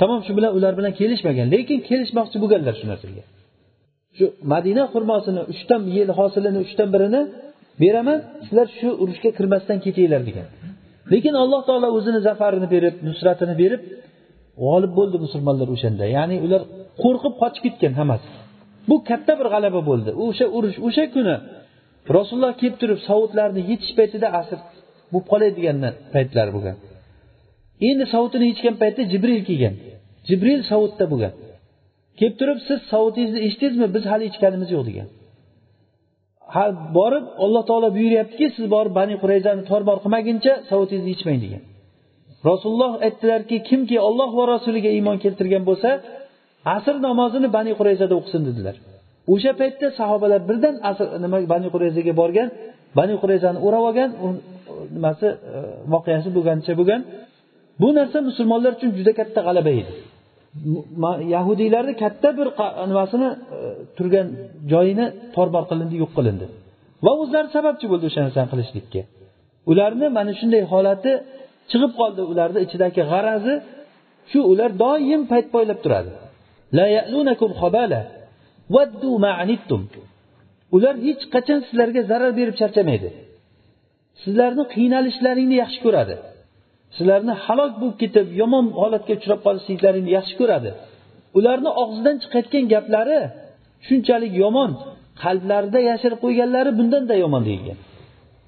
Tamom 0.00 0.20
shu 0.26 0.32
bilan 0.38 0.50
ular 0.58 0.72
bilan 0.78 0.92
kelishmagan 1.00 1.46
lekin 1.54 1.78
kelishmoqchi 1.88 2.36
bo'lganlar 2.42 2.74
shu 2.80 2.86
narsaga. 2.92 3.22
Shu 4.16 4.24
madina 4.52 4.84
xurmosini 4.92 5.42
uchdan 5.52 5.82
yil 5.96 6.10
hosilini 6.18 6.58
uchdan 6.64 6.88
birini 6.94 7.20
beraman 7.82 8.18
sizlar 8.46 8.66
shu 8.78 8.88
urushga 9.02 9.30
kirmasdan 9.38 9.78
ketinglar 9.84 10.22
degan. 10.28 10.46
Lekin 11.12 11.34
alloh 11.42 11.60
taolo 11.68 11.88
o'zini 11.98 12.20
zafarini 12.28 12.68
berib 12.74 12.94
nusratini 13.08 13.54
berib 13.62 13.80
g'olib 14.62 14.92
bo'ldi 14.98 15.16
musulmonlar 15.24 15.68
o'shanda. 15.74 16.04
Ya'ni 16.16 16.36
ular 16.46 16.62
qo'rqib 17.02 17.34
qochib 17.42 17.62
ketgan 17.66 17.92
hammasi. 18.00 18.28
Bu 18.88 18.96
katta 19.08 19.32
bir 19.40 19.48
g'alaba 19.54 19.80
bo'ldi. 19.90 20.10
O'sha 20.24 20.46
urush 20.56 20.78
o'sha 20.86 21.04
kuni 21.14 21.36
rasululloh 22.16 22.52
kelib 22.60 22.76
turib 22.82 22.98
sovutlarni 23.08 23.60
yetish 23.70 23.92
paytida 23.98 24.28
asr 24.40 24.58
bo'lib 25.12 25.26
qolay 25.32 25.50
degan 25.58 25.76
paytlar 26.14 26.48
bo'lgan 26.56 26.76
endi 27.88 28.04
sovutini 28.14 28.46
yechgan 28.50 28.74
paytda 28.82 29.02
jibril 29.12 29.40
kelgan. 29.48 29.74
Jibril 30.28 30.60
sovutda 30.70 31.04
bo'lgan 31.12 31.32
kelib 32.18 32.36
turib 32.40 32.58
siz 32.68 32.78
sovutingizni 32.92 33.40
eshitdingizmi 33.46 33.88
biz 33.96 34.04
hali 34.10 34.24
ichganimiz 34.30 34.68
yo'q 34.74 34.84
degan. 34.90 35.08
Ha 36.54 36.64
borib 36.98 37.26
alloh 37.44 37.62
taolo 37.70 37.88
buyuryaptiki 37.96 38.46
siz 38.56 38.66
borib 38.74 38.92
bani 39.00 39.14
qurayzani 39.22 39.62
torbor 39.70 39.96
qilmaguncha 40.04 40.52
sovutingizni 40.70 41.12
ichmang 41.16 41.40
degan. 41.44 41.62
Rasululloh 42.50 42.92
aytdilarki 43.06 43.56
kimki 43.68 43.96
olloh 44.08 44.30
va 44.38 44.44
rasuliga 44.54 44.90
iymon 44.98 45.16
keltirgan 45.24 45.62
bo'lsa 45.70 45.90
asr 46.76 46.94
namozini 47.06 47.48
bani 47.56 47.72
qurayzada 47.78 48.14
o'qisin 48.20 48.42
dedilar. 48.48 48.76
O'sha 49.32 49.52
paytda 49.60 49.86
sahobalar 50.00 50.40
birdan 50.50 50.74
asr 50.90 51.06
nima 51.24 51.38
bani 51.52 51.68
qurayzaga 51.74 52.12
borgan 52.22 52.48
bani 52.98 53.14
qurayzani 53.22 53.58
o'rab 53.66 53.84
olgan 53.88 54.10
nimasi 54.96 55.26
e, 55.56 55.58
voqeasi 55.94 56.28
bo'lganicha 56.36 56.72
bo'lgan. 56.80 57.00
Bu 57.82 57.88
narsa 57.98 58.18
musulmonlar 58.28 58.72
uchun 58.78 58.90
juda 58.98 59.12
katta 59.20 59.40
g'alaba 59.46 59.72
edi. 59.80 59.92
Yahudiylarni 61.34 61.94
katta 62.02 62.28
bir 62.38 62.48
nimasini 62.90 63.28
e, 63.56 63.58
turgan 63.96 64.26
joyini 64.72 65.06
torbor 65.36 65.64
qilindi 65.70 65.94
yo'q 66.02 66.12
qilindi. 66.18 66.46
Va 67.04 67.12
o'zlari 67.22 67.48
sababchi 67.56 67.86
bo'ldi 67.92 68.04
o'sha 68.10 68.20
narsani 68.26 68.48
qilishlikka. 68.52 69.02
Ularni 69.70 70.06
mana 70.18 70.32
shunday 70.40 70.62
holati 70.72 71.12
chiqib 71.70 71.92
qoldi 72.00 72.22
ularni 72.32 72.58
ichidagi 72.66 73.02
g'arazi. 73.12 73.54
Shu 74.30 74.38
ular 74.52 74.70
doim 74.84 75.22
payt 75.32 75.46
poylab 75.54 75.78
turadi. 75.84 76.12
Ular 80.76 80.94
hech 81.06 81.22
qachon 81.34 81.60
sizlarga 81.66 82.02
zarar 82.10 82.32
berib 82.38 82.56
charchamaydi. 82.60 83.08
Sizlarni 84.22 84.64
qiynalishlaringni 84.74 85.56
yaxshi 85.62 85.80
ko'radi. 85.86 86.16
Sizlarni 86.96 87.34
halok 87.44 87.72
bo'lib 87.80 87.96
ketib 88.02 88.26
yomon 88.40 88.64
holatga 88.80 89.12
uchrab 89.18 89.40
qolishliklaringni 89.46 90.10
yaxshi 90.18 90.34
ko'radi. 90.40 90.70
Ularni 91.38 91.70
og'zidan 91.82 92.16
chiqayotgan 92.22 92.64
gaplari 92.74 93.18
shunchalik 93.86 94.32
yomon 94.42 94.70
qalblarida 95.22 95.80
yashirib 95.90 96.18
qo'yganlari 96.24 96.70
bundanda 96.78 97.14
yomon 97.24 97.42
deyilgan. 97.48 97.78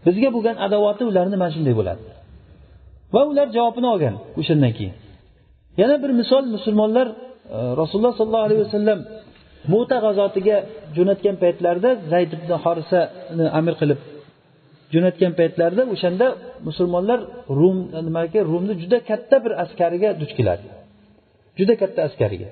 Bizga 0.07 0.29
bo'lgan 0.35 0.57
adovati 0.67 1.03
ularni 1.11 1.37
mana 1.43 1.53
shunday 1.57 1.75
bo'ladi. 1.81 2.03
Va 3.15 3.23
ular 3.31 3.47
javobini 3.57 3.89
olgan 3.95 4.15
o'shandan 4.41 4.73
keyin. 4.79 4.95
Yana 5.81 5.97
bir 6.03 6.11
misol 6.21 6.45
musulmonlar 6.57 7.07
e, 7.09 7.59
rasululloh 7.81 8.15
sollallohu 8.21 8.47
alayhi 8.49 8.63
vasallam 8.67 8.99
mo'ta 9.73 9.97
g'azotiga 10.05 10.57
jo'natgan 10.97 11.37
paytlarida 11.43 11.91
zayd 12.13 12.31
ibn 12.37 12.51
horisani 12.65 13.47
amir 13.59 13.75
qilib 13.81 13.99
jo'natgan 14.93 15.33
paytlarida 15.41 15.83
o'shanda 15.95 16.27
musulmonlar 16.69 17.21
rum 17.61 17.79
nimaga 18.07 18.41
rumni 18.51 18.75
juda 18.83 18.99
katta 19.11 19.37
bir 19.45 19.53
askariga 19.65 20.11
duch 20.21 20.33
keladi. 20.39 20.67
Juda 21.59 21.75
katta 21.83 22.01
askariga. 22.09 22.49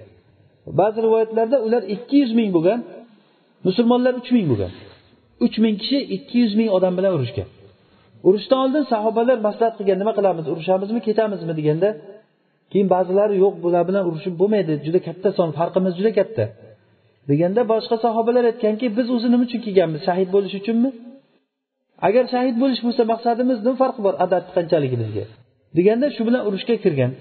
Ba'zi 0.80 0.98
rivoyatlarda 1.06 1.56
ular 1.66 1.82
ikki 1.94 2.16
yuz 2.22 2.32
ming 2.38 2.50
bo'lgan 2.56 2.80
musulmonlar 3.68 4.12
uch 4.20 4.30
ming 4.36 4.46
bo'lgan. 4.52 4.72
Uch 5.44 5.56
ming 5.64 5.74
kishi 5.82 5.98
ikki 6.16 6.36
yuz 6.42 6.52
ming 6.58 6.68
odam 6.76 6.92
bilan 6.98 7.12
urushgan. 7.16 7.48
Urushdan 8.28 8.58
oldin 8.64 8.84
sahobalar 8.92 9.38
maslahat 9.48 9.74
qilgan 9.78 9.98
nima 10.02 10.12
qilamiz 10.18 10.44
urushamizmi 10.52 11.00
ketamizmi 11.08 11.52
deganda 11.60 11.88
keyin 12.72 12.88
ba'zilari 12.94 13.34
yo'q 13.44 13.54
bular 13.64 13.82
bilan 13.88 14.02
urushib 14.08 14.34
bo'lmaydi 14.40 14.72
juda 14.86 15.00
katta 15.06 15.28
son 15.38 15.48
farqimiz 15.58 15.92
juda 15.98 16.12
katta 16.18 16.44
deganda 17.30 17.60
boshqa 17.72 17.96
sahobalar 18.04 18.44
aytganki 18.50 18.86
biz 18.98 19.06
o'zi 19.16 19.28
nima 19.32 19.44
uchun 19.48 19.60
kelganmiz 19.66 20.00
shahid 20.08 20.28
bo'lish 20.34 20.54
uchunmi? 20.60 20.90
Agar 22.08 22.24
shahid 22.34 22.56
bo'lish 22.62 22.80
bo'lsa 22.86 23.02
maqsadimiz 23.12 23.58
nima 23.64 23.76
farqi 23.82 24.00
bor 24.06 24.14
adad 24.24 24.44
qanchaligimizga? 24.56 25.24
deganda 25.78 26.06
shu 26.16 26.22
bilan 26.28 26.42
urushga 26.48 26.76
kirgan 26.84 27.12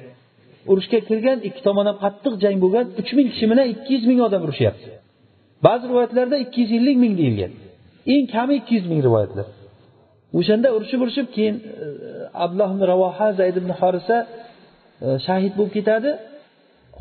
urushga 0.71 0.99
kirgan 1.09 1.37
ikki 1.47 1.61
tomon 1.67 1.85
ham 1.89 1.97
qattiq 2.03 2.33
jang 2.43 2.57
bo'lgan 2.63 2.85
uch 3.01 3.11
ming 3.17 3.27
kishi 3.33 3.45
bilan 3.51 3.65
ikki 3.73 3.89
yuz 3.95 4.03
ming 4.09 4.19
odam 4.27 4.41
urushyapti 4.47 4.87
ba'zi 5.65 5.83
rivoyatlarda 5.91 6.35
ikki 6.45 6.57
yuz 6.63 6.71
ellik 6.77 6.97
ming 7.03 7.13
deyilgan. 7.21 7.51
Eng 8.13 8.25
kami 8.35 8.53
ikki 8.59 8.73
yuz 8.77 8.85
ming 8.91 9.01
rivoyatlar. 9.07 9.47
O'shanda 10.38 10.67
urushib 10.75 10.99
urushib 11.05 11.27
keyin 11.36 11.55
e, 11.83 11.88
abdulloh 12.43 12.69
ibn 12.75 12.83
ravoha 12.91 13.27
zayd 13.39 13.55
ibn 13.61 13.71
horisa 13.79 14.17
e, 14.25 15.07
shahid 15.27 15.53
bo'lib 15.57 15.73
ketadi. 15.77 16.09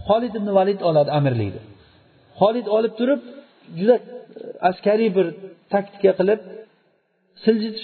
Xolid 0.06 0.34
ibn 0.40 0.48
valid 0.58 0.80
oladi 0.88 1.10
amirlikni. 1.18 1.62
Xolid 2.40 2.66
olib 2.76 2.92
turib 3.00 3.20
juda 3.78 3.96
e, 3.98 4.04
askariy 4.70 5.10
bir 5.16 5.26
taktika 5.74 6.12
qilib 6.20 6.40
siljitib 7.44 7.82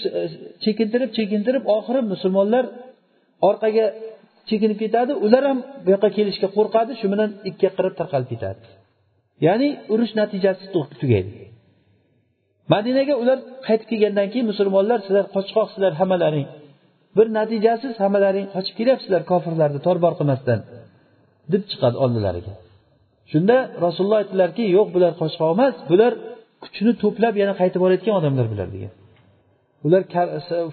chekintirib 0.63 1.09
chekintirib 1.17 1.63
oxiri 1.77 2.01
musulmonlar 2.13 2.65
orqaga 3.49 3.85
chekinib 4.49 4.77
ketadi. 4.83 5.11
Ular 5.25 5.43
ham 5.49 5.59
bu 5.83 5.89
yoqqa 5.95 6.09
kelishga 6.17 6.47
qo'rqadi 6.57 6.91
shu 6.99 7.07
bilan 7.13 7.29
ikkiga 7.49 7.71
qirib 7.77 7.93
tarqalib 7.99 8.29
ketadi. 8.33 8.61
Ya'ni 9.47 9.69
urush 9.93 10.13
natijasi 10.21 10.63
tugaydi. 11.01 11.31
Madinaga 12.73 13.13
ular 13.21 13.37
qaytib 13.67 13.87
kelgandan 13.91 14.27
keyin 14.31 14.47
musulmonlar 14.51 14.99
sizlar 15.05 15.25
qochqoqsizlar 15.35 15.93
hammalaring 16.01 16.47
bir 17.17 17.27
natijasiz 17.39 17.93
hammalaring 18.03 18.47
qochib 18.55 18.75
kelyapsizlar 18.79 19.21
kofirlarni 19.31 19.79
torbor 19.87 20.13
qilmasdan 20.19 20.59
deb 21.53 21.63
chiqadi 21.71 21.97
oldilariga. 22.03 22.53
Shunda 23.31 23.57
rasululloh 23.85 24.19
aytdilarki 24.23 24.63
yo'q 24.77 24.87
bular 24.95 25.11
qochqoq 25.21 25.49
emas 25.55 25.75
bular 25.91 26.13
kuchini 26.63 26.93
to'plab 27.03 27.33
yana 27.41 27.53
qaytib 27.61 27.79
borayotgan 27.83 28.15
odamlar 28.19 28.45
bular 28.53 28.67
degan. 28.75 28.91
Ular 29.87 30.01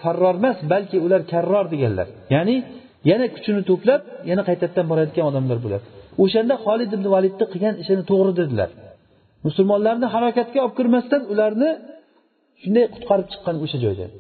farror 0.05 0.35
emas 0.41 0.59
balki 0.73 0.97
ular 1.07 1.21
karror 1.33 1.67
deganlar. 1.75 2.07
Ya'ni 2.35 2.57
yana 3.11 3.27
kuchini 3.35 3.61
to'plab 3.71 4.01
yana 4.31 4.43
qaytadan 4.49 4.87
borayotgan 4.93 5.25
odamlar 5.31 5.59
bular. 5.65 5.81
O'shanda 6.23 6.55
xolid 6.65 6.91
ibn 6.97 7.07
validni 7.15 7.45
qilgan 7.53 7.75
ishini 7.83 8.03
to'g'ri 8.11 8.33
dedilar. 8.41 8.71
Musulmonlarni 9.49 10.07
halokatga 10.15 10.59
olib 10.65 10.75
kirmasdan 10.79 11.23
ularni 11.33 11.71
shunday 12.63 12.85
qutqarib 12.95 13.27
chiqqan 13.33 13.57
o'sha 13.65 13.79
joydan 13.85 14.11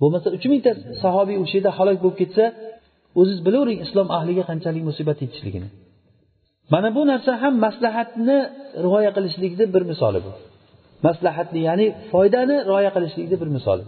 bo'lmasa 0.00 0.28
uch 0.36 0.46
mingta 0.52 0.70
sahobiy 1.02 1.36
o'sha 1.42 1.54
yerda 1.58 1.70
halok 1.78 1.98
bo'lib 2.04 2.18
ketsa 2.22 2.44
o'ziz 3.20 3.38
bilavering 3.46 3.78
islom 3.86 4.08
ahliga 4.18 4.42
qanchalik 4.50 4.82
musibat 4.90 5.18
yetishligini. 5.24 5.68
Mana 6.72 6.88
bu 6.96 7.02
narsa 7.10 7.32
ham 7.42 7.54
maslahatni 7.66 8.38
rioya 8.84 9.10
qilishlikni 9.16 9.64
bir 9.74 9.82
misoli 9.90 10.20
bu. 10.26 10.32
Maslahatni 11.06 11.60
ya'ni 11.68 11.86
foydani 12.10 12.56
rioya 12.68 12.90
qilishlikni 12.96 13.36
bir 13.42 13.50
misoli. 13.56 13.84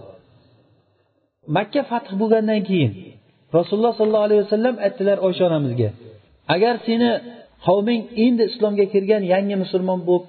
Makka 1.57 1.82
fath 1.91 2.11
bo'lgandan 2.20 2.61
keyin 2.68 2.93
rasululloh 3.57 3.95
sollallohu 4.01 4.26
alayhi 4.28 4.43
vasallam 4.45 4.74
aytdilar 4.87 5.16
oysha 5.26 5.43
onamizga 5.49 5.91
agar 6.55 6.74
seni 6.87 7.11
qavming 7.66 8.03
endi 8.24 8.43
islomga 8.51 8.87
kirgan 8.93 9.22
yangi 9.32 9.57
musulmon 9.62 10.01
bo'lib 10.09 10.26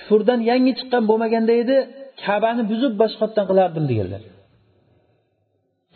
kufrdan 0.00 0.40
yangi 0.50 0.72
chiqqan 0.78 1.02
bo'lmaganda 1.10 1.52
edi 1.62 1.76
kabani 2.26 2.62
buzib 2.70 2.92
boshqatdan 3.02 3.44
qilardim 3.50 3.84
deganlar. 3.90 4.22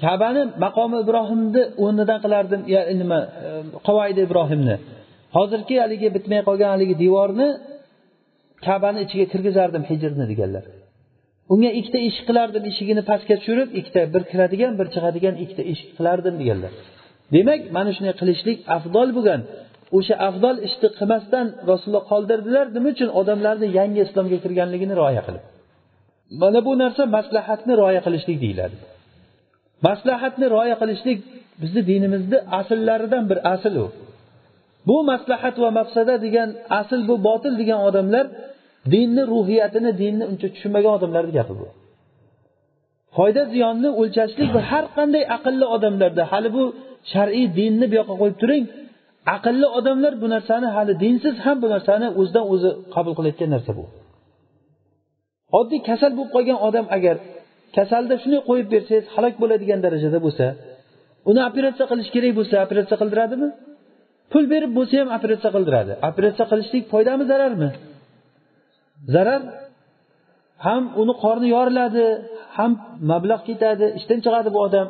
Kabani 0.03 0.43
maqomi 0.65 0.97
ibrohimni 1.05 1.63
o'rnidan 1.85 2.19
qilardim 2.25 2.61
e, 2.77 2.95
nima 3.01 3.19
e, 3.23 3.49
qovaydi 3.87 3.87
qavoidi 3.87 4.21
ibrohimni. 4.29 4.77
Hozirgi 5.37 5.77
haligi 5.83 6.09
bitmay 6.17 6.41
qolgan 6.49 6.71
haligi 6.75 6.95
devorni 7.05 7.49
kabani 8.67 8.99
ichiga 9.07 9.27
kirgizardim 9.33 9.83
hijrni 9.91 10.25
deganlar. 10.33 10.65
Unga 11.53 11.71
ikkita 11.79 11.99
eshik 12.09 12.25
qilardim 12.31 12.65
eshigini 12.71 13.03
pastga 13.11 13.35
tushirib 13.41 13.71
ikkita 13.81 14.01
bir 14.15 14.23
kiradigan 14.31 14.73
bir 14.81 14.87
chiqadigan 14.95 15.35
ikkita 15.45 15.63
eshik 15.73 15.91
qilardim 15.99 16.35
deganlar. 16.41 16.73
Demak 17.35 17.61
mana 17.77 17.91
shunday 17.97 18.15
qilishlik 18.21 18.59
afzol 18.77 19.09
bo'lgan. 19.17 19.41
O'sha 19.97 20.15
afzal 20.29 20.57
ishni 20.69 20.89
qilmasdan 20.99 21.47
rasululloh 21.71 22.05
qoldirdilar 22.13 22.67
nima 22.77 22.89
uchun? 22.95 23.09
Odamlarni 23.21 23.67
yangi 23.79 24.01
islomga 24.07 24.39
kirganligini 24.45 24.95
rioya 25.01 25.23
qilib. 25.27 25.45
Mana 26.43 26.61
bu 26.67 26.73
narsa 26.83 27.03
maslahatni 27.17 27.73
rioya 27.81 28.01
qilishlik 28.07 28.39
deyiladi. 28.45 28.77
Maslahatni 29.87 30.47
rioya 30.55 30.77
qilishlik 30.83 31.19
bizni 31.63 31.83
dinimizni 31.91 32.39
asllaridan 32.61 33.25
bir 33.31 33.39
asl 33.55 33.75
u. 33.85 33.87
Bu 34.89 34.97
maslahat 35.11 35.57
va 35.63 35.71
mafsada 35.79 36.15
degan 36.27 36.49
asl 36.81 37.01
bu 37.09 37.15
botil 37.29 37.55
degan 37.61 37.81
odamlar 37.89 38.27
dinni 38.95 39.23
ruhiyatini 39.33 39.91
dinni 40.03 40.25
uncha 40.31 40.49
tushunmagan 40.55 40.93
odamlarni 40.99 41.33
gapi 41.39 41.55
bu. 41.61 41.67
Foyda 43.17 43.43
ziyonni 43.53 43.91
o'lchashlik 44.01 44.49
bu 44.57 44.61
har 44.71 44.85
qanday 44.97 45.25
aqlli 45.37 45.67
odamlarda 45.77 46.23
hali 46.33 46.51
bu 46.57 46.65
shar'iy 47.13 47.47
dinni 47.59 47.87
bu 47.91 47.95
yoqqa 48.01 48.15
qo'yib 48.21 48.37
turing 48.43 48.65
aqlli 49.37 49.67
odamlar 49.79 50.13
bu 50.23 50.27
narsani 50.35 50.69
hali 50.77 50.93
dinsiz 51.05 51.37
ham 51.45 51.57
bu 51.63 51.69
narsani 51.75 52.09
o'zidan 52.21 52.45
o'zi 52.53 52.71
qabul 52.95 53.13
qilayotgan 53.19 53.51
narsa 53.55 53.73
bu. 53.79 53.85
Oddiy 55.59 55.81
kasal 55.89 56.13
bo'lib 56.17 56.31
qolgan 56.37 56.59
odam 56.69 56.87
agar 56.97 57.17
kasalda 57.77 58.15
shunday 58.23 58.41
qo'yib 58.49 58.69
bersangiz 58.75 59.07
halok 59.15 59.35
bo'ladigan 59.43 59.81
darajada 59.85 60.19
bo'lsa 60.27 60.47
uni 61.31 61.41
operatsiya 61.49 61.87
qilish 61.91 62.11
kerak 62.15 62.33
bo'lsa 62.39 62.55
operatsiya 62.67 62.97
qildiradimi? 63.03 63.49
Pul 64.33 64.45
berib 64.53 64.73
bo'lsa 64.79 64.95
ham 65.01 65.09
operatsiya 65.19 65.51
qildiradi. 65.57 65.93
Operatsiya 66.09 66.47
qilishlik 66.53 66.85
foydami 66.93 67.25
zararmi? 67.31 67.69
Zarar 69.15 69.43
ham 70.67 70.83
uni 71.03 71.15
qorni 71.23 71.49
yoriladi 71.57 72.05
ham 72.57 72.73
mablag' 73.11 73.43
ketadi 73.49 73.87
ishdan 73.99 74.19
chiqadi 74.25 74.49
bu 74.57 74.61
odam. 74.67 74.87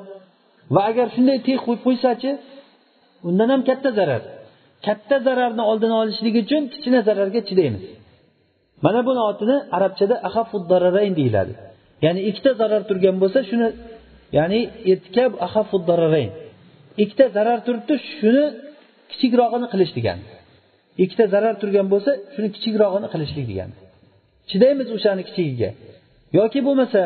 Va 0.74 0.82
agar 0.90 1.06
shunday 1.14 1.38
tek 1.46 1.58
qo'yib 1.66 1.80
qo'ysachi 1.86 2.30
undan 3.28 3.48
ham 3.52 3.62
katta 3.68 3.90
zarar. 3.98 4.22
Katta 4.86 5.16
zararni 5.26 5.62
oldini 5.70 5.94
olishlik 6.02 6.34
uchun 6.42 6.62
kichkina 6.72 7.00
zararga 7.08 7.40
chidaymiz. 7.48 7.84
Mana 8.84 9.00
buni 9.08 9.20
otini 9.30 9.56
arabchada 9.76 10.16
ahafuddararayn 10.28 11.14
deyiladi. 11.20 11.52
Ya'ni 12.04 12.20
ikkita 12.30 12.50
zarar 12.60 12.82
turgan 12.88 13.16
bo'lsa 13.22 13.40
shuni 13.50 13.68
ya'ni 14.38 14.60
irtikab 14.90 15.32
ahafuddararayn 15.46 16.30
ikkita 17.02 17.26
zarar 17.36 17.58
turibdi 17.66 17.94
shuni 18.16 18.44
kichikrog'ini 19.10 19.66
qilish 19.72 19.92
degani 19.98 20.24
ikkita 21.04 21.24
zarar 21.34 21.54
turgan 21.62 21.86
bo'lsa 21.92 22.10
shuni 22.34 22.48
kichikrog'ini 22.56 23.08
qilishlik 23.14 23.46
degani 23.52 23.74
chidaymiz 24.50 24.88
o'shani 24.96 25.22
kichigiga. 25.28 25.70
Yoki 26.38 26.60
bo'lmasa 26.66 27.02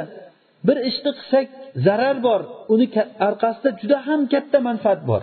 bir 0.66 0.76
ishni 0.90 1.10
qilsak 1.18 1.46
zarar 1.86 2.16
bor 2.26 2.40
uni 2.74 2.86
orqasida 3.28 3.70
juda 3.80 3.96
ham 4.06 4.20
katta 4.32 4.58
manfaat 4.68 5.00
bor. 5.10 5.22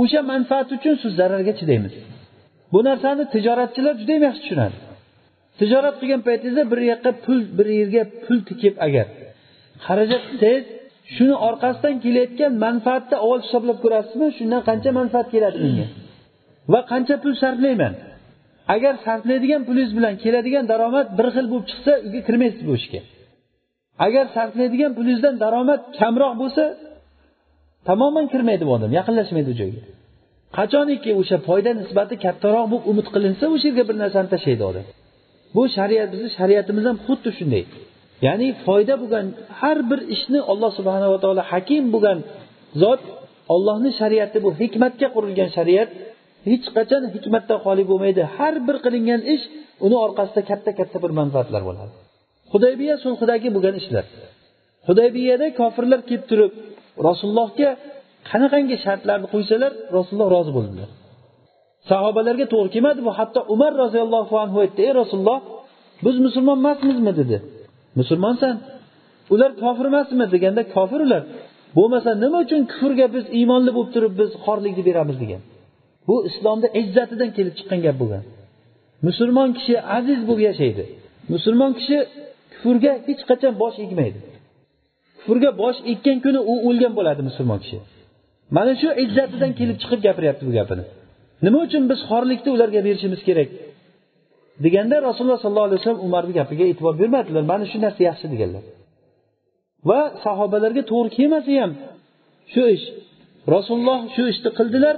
O'sha 0.00 0.20
manfaat 0.32 0.68
uchun 0.76 0.94
siz 1.02 1.12
zararga 1.20 1.52
chidaymiz. 1.60 1.94
Bu 2.72 2.80
narsani 2.88 3.24
tijoratchilar 3.34 3.94
juda 4.00 4.12
yam 4.16 4.24
yaxshi 4.28 4.42
tushunadi. 4.44 4.76
Tijorat 5.60 5.96
qilgan 6.00 6.22
paytingizda 6.28 6.62
bir 6.72 6.80
yoqqa 6.90 7.10
pul 7.24 7.38
bir 7.58 7.66
yerga 7.80 8.02
pul 8.24 8.38
tikib 8.48 8.74
agar 8.86 9.06
xarajat 9.86 10.22
qilsangiz 10.28 10.64
shuni 11.14 11.34
orqasidan 11.48 11.94
kelayotgan 12.04 12.52
manfaatni 12.66 13.16
avval 13.24 13.40
hisoblab 13.46 13.78
ko'rasizmi 13.84 14.26
shundan 14.38 14.62
qancha 14.68 14.90
manfaat 15.00 15.26
keladi 15.34 15.58
menga 15.64 15.86
va 16.72 16.80
qancha 16.92 17.14
pul 17.22 17.34
sarflayman? 17.42 17.94
Agar 18.74 18.94
sarflaydigan 19.06 19.62
pulingiz 19.68 19.92
bilan 19.98 20.14
keladigan 20.24 20.64
daromad 20.72 21.08
bir 21.18 21.26
xil 21.34 21.46
bo'lib 21.52 21.66
chiqsa 21.70 21.92
uyga 22.06 22.20
kirmaysiz 22.26 22.62
bu 22.68 22.72
ishga. 22.80 23.00
Agar 24.06 24.24
sarflaydigan 24.36 24.92
pulingizdan 24.98 25.34
daromad 25.44 25.80
kamroq 26.00 26.34
bo'lsa 26.42 26.64
tamoman 27.88 28.26
kirmaydi 28.32 28.64
bu 28.68 28.72
odam 28.76 28.90
yaqinlashmaydi 28.98 29.48
u 29.54 29.56
joyga. 29.60 29.82
Qachoniki 30.58 31.10
o'sha 31.20 31.36
foyda 31.48 31.70
nisbati 31.80 32.14
kattaroq 32.24 32.66
bo'lib 32.72 32.84
umid 32.90 33.06
qilinsa 33.14 33.44
o'sha 33.54 33.66
yerga 33.68 33.84
bir 33.88 33.96
narsani 34.02 34.28
tashlaydi 34.34 34.64
odam. 34.70 34.86
Bu 35.56 35.62
shariat 35.76 36.08
bizni 36.14 36.28
shariatimiz 36.38 36.84
ham 36.88 36.98
xuddi 37.06 37.30
shunday. 37.38 37.64
Ya'ni 38.26 38.48
foyda 38.66 38.94
bo'lgan 39.02 39.26
har 39.60 39.78
bir 39.90 40.00
ishni 40.14 40.40
alloh 40.52 40.70
subhanava 40.78 41.16
taolo 41.22 41.42
hakim 41.52 41.84
bo'lgan 41.94 42.18
zot 42.82 43.02
ollohni 43.54 43.90
shariati 44.00 44.38
bu. 44.44 44.50
Hikmatga 44.62 45.08
qurilgan 45.14 45.50
shariat 45.56 45.88
hech 46.50 46.66
qachon 46.76 47.02
hikmatdan 47.14 47.58
xoli 47.64 47.84
bo'lmaydi. 47.90 48.22
Har 48.36 48.54
bir 48.66 48.76
qilingan 48.84 49.20
ish 49.34 49.44
uni 49.86 49.96
orqasida 50.06 50.42
katta 50.50 50.70
katta 50.78 50.98
bir 51.04 51.12
manfaatlar 51.20 51.62
bo'ladi. 51.68 51.92
Hudaybiya 52.52 52.94
sulhidagi 53.04 53.48
bo'lgan 53.54 53.74
ishlar. 53.82 54.04
Hudaybiyada 54.88 55.46
kofirlar 55.60 56.00
kelib 56.08 56.24
turib 56.30 56.52
rasulullohga 57.08 57.70
qanaqangi 58.30 58.76
shartlarni 58.84 59.26
qo'ysalar 59.34 59.72
rasululloh 59.96 60.28
rozi 60.36 60.52
bo'ldilar 60.58 60.88
sahobalarga 61.90 62.46
to'g'ri 62.52 62.70
kelmadi 62.74 63.00
bu. 63.06 63.10
Hatto 63.18 63.40
umar 63.54 63.72
roziyallohu 63.82 64.34
anhu 64.44 64.56
aytdi 64.64 64.80
ey 64.88 64.92
rasululloh 65.00 65.38
biz 66.04 66.16
musulmon 66.26 66.58
emasmizmi? 66.62 67.12
dedi. 67.20 67.36
Musulmonsan. 68.00 68.54
Ular 69.34 69.50
kofir 69.62 69.86
emasmi? 69.92 70.24
deganda 70.34 70.62
kofir 70.74 71.00
ular. 71.06 71.22
Bo'lmasa 71.76 72.10
nima 72.24 72.38
uchun 72.46 72.60
kufrga 72.72 73.06
biz 73.16 73.24
iymonli 73.38 73.70
bo'lib 73.76 73.90
turib 73.94 74.12
biz 74.20 74.30
xorlikni 74.44 74.82
beramiz? 74.88 75.16
degan. 75.22 75.42
Bu 76.08 76.16
islomda 76.28 76.66
izzatidan 76.80 77.30
kelib 77.36 77.54
chiqqan 77.58 77.80
gap 77.86 77.96
bo'lgan. 78.02 78.24
Musulmon 79.06 79.48
kishi 79.58 79.74
aziz 79.98 80.20
bo'lib 80.28 80.42
yashaydi. 80.48 80.84
Musulmon 81.32 81.72
kishi 81.78 81.98
kufrga 82.52 82.92
hech 83.06 83.22
qachon 83.30 83.52
bosh 83.62 83.76
egmaydi. 83.84 84.18
Kufrga 85.18 85.50
bosh 85.62 85.78
ekkan 85.92 86.16
kuni 86.24 86.40
u 86.52 86.54
o'lgan 86.68 86.92
bo'ladi 86.98 87.20
musulmon 87.28 87.58
kishi. 87.64 87.78
Mana 88.56 88.72
shu 88.80 88.88
izzatidan 89.04 89.52
kelib 89.58 89.76
chiqib 89.82 90.00
gapiryapti 90.06 90.42
bu 90.48 90.52
gapini. 90.58 90.84
Nima 91.44 91.58
uchun 91.66 91.82
biz 91.90 92.00
xorlikni 92.10 92.50
ularga 92.56 92.80
berishimiz 92.86 93.20
kerak? 93.28 93.48
Deganda 94.64 94.96
rasululloh 95.08 95.40
sollallohu 95.44 95.68
alayhi 95.68 95.80
vasallam 95.80 96.02
umarni 96.08 96.32
gapiga 96.40 96.64
e'tibor 96.70 96.94
bermadilar. 97.00 97.42
Mana 97.52 97.64
shu 97.70 97.78
narsa 97.84 98.00
yaxshi 98.08 98.26
deganlar. 98.34 98.64
Va 99.88 100.00
sahobalarga 100.24 100.82
to'g'ri 100.90 101.10
kelmasa 101.16 101.52
ham 101.62 101.72
shu 102.52 102.62
ish 102.76 102.86
rasululloh 103.54 103.98
shu 104.14 104.22
ishni 104.32 104.50
qildilar. 104.58 104.96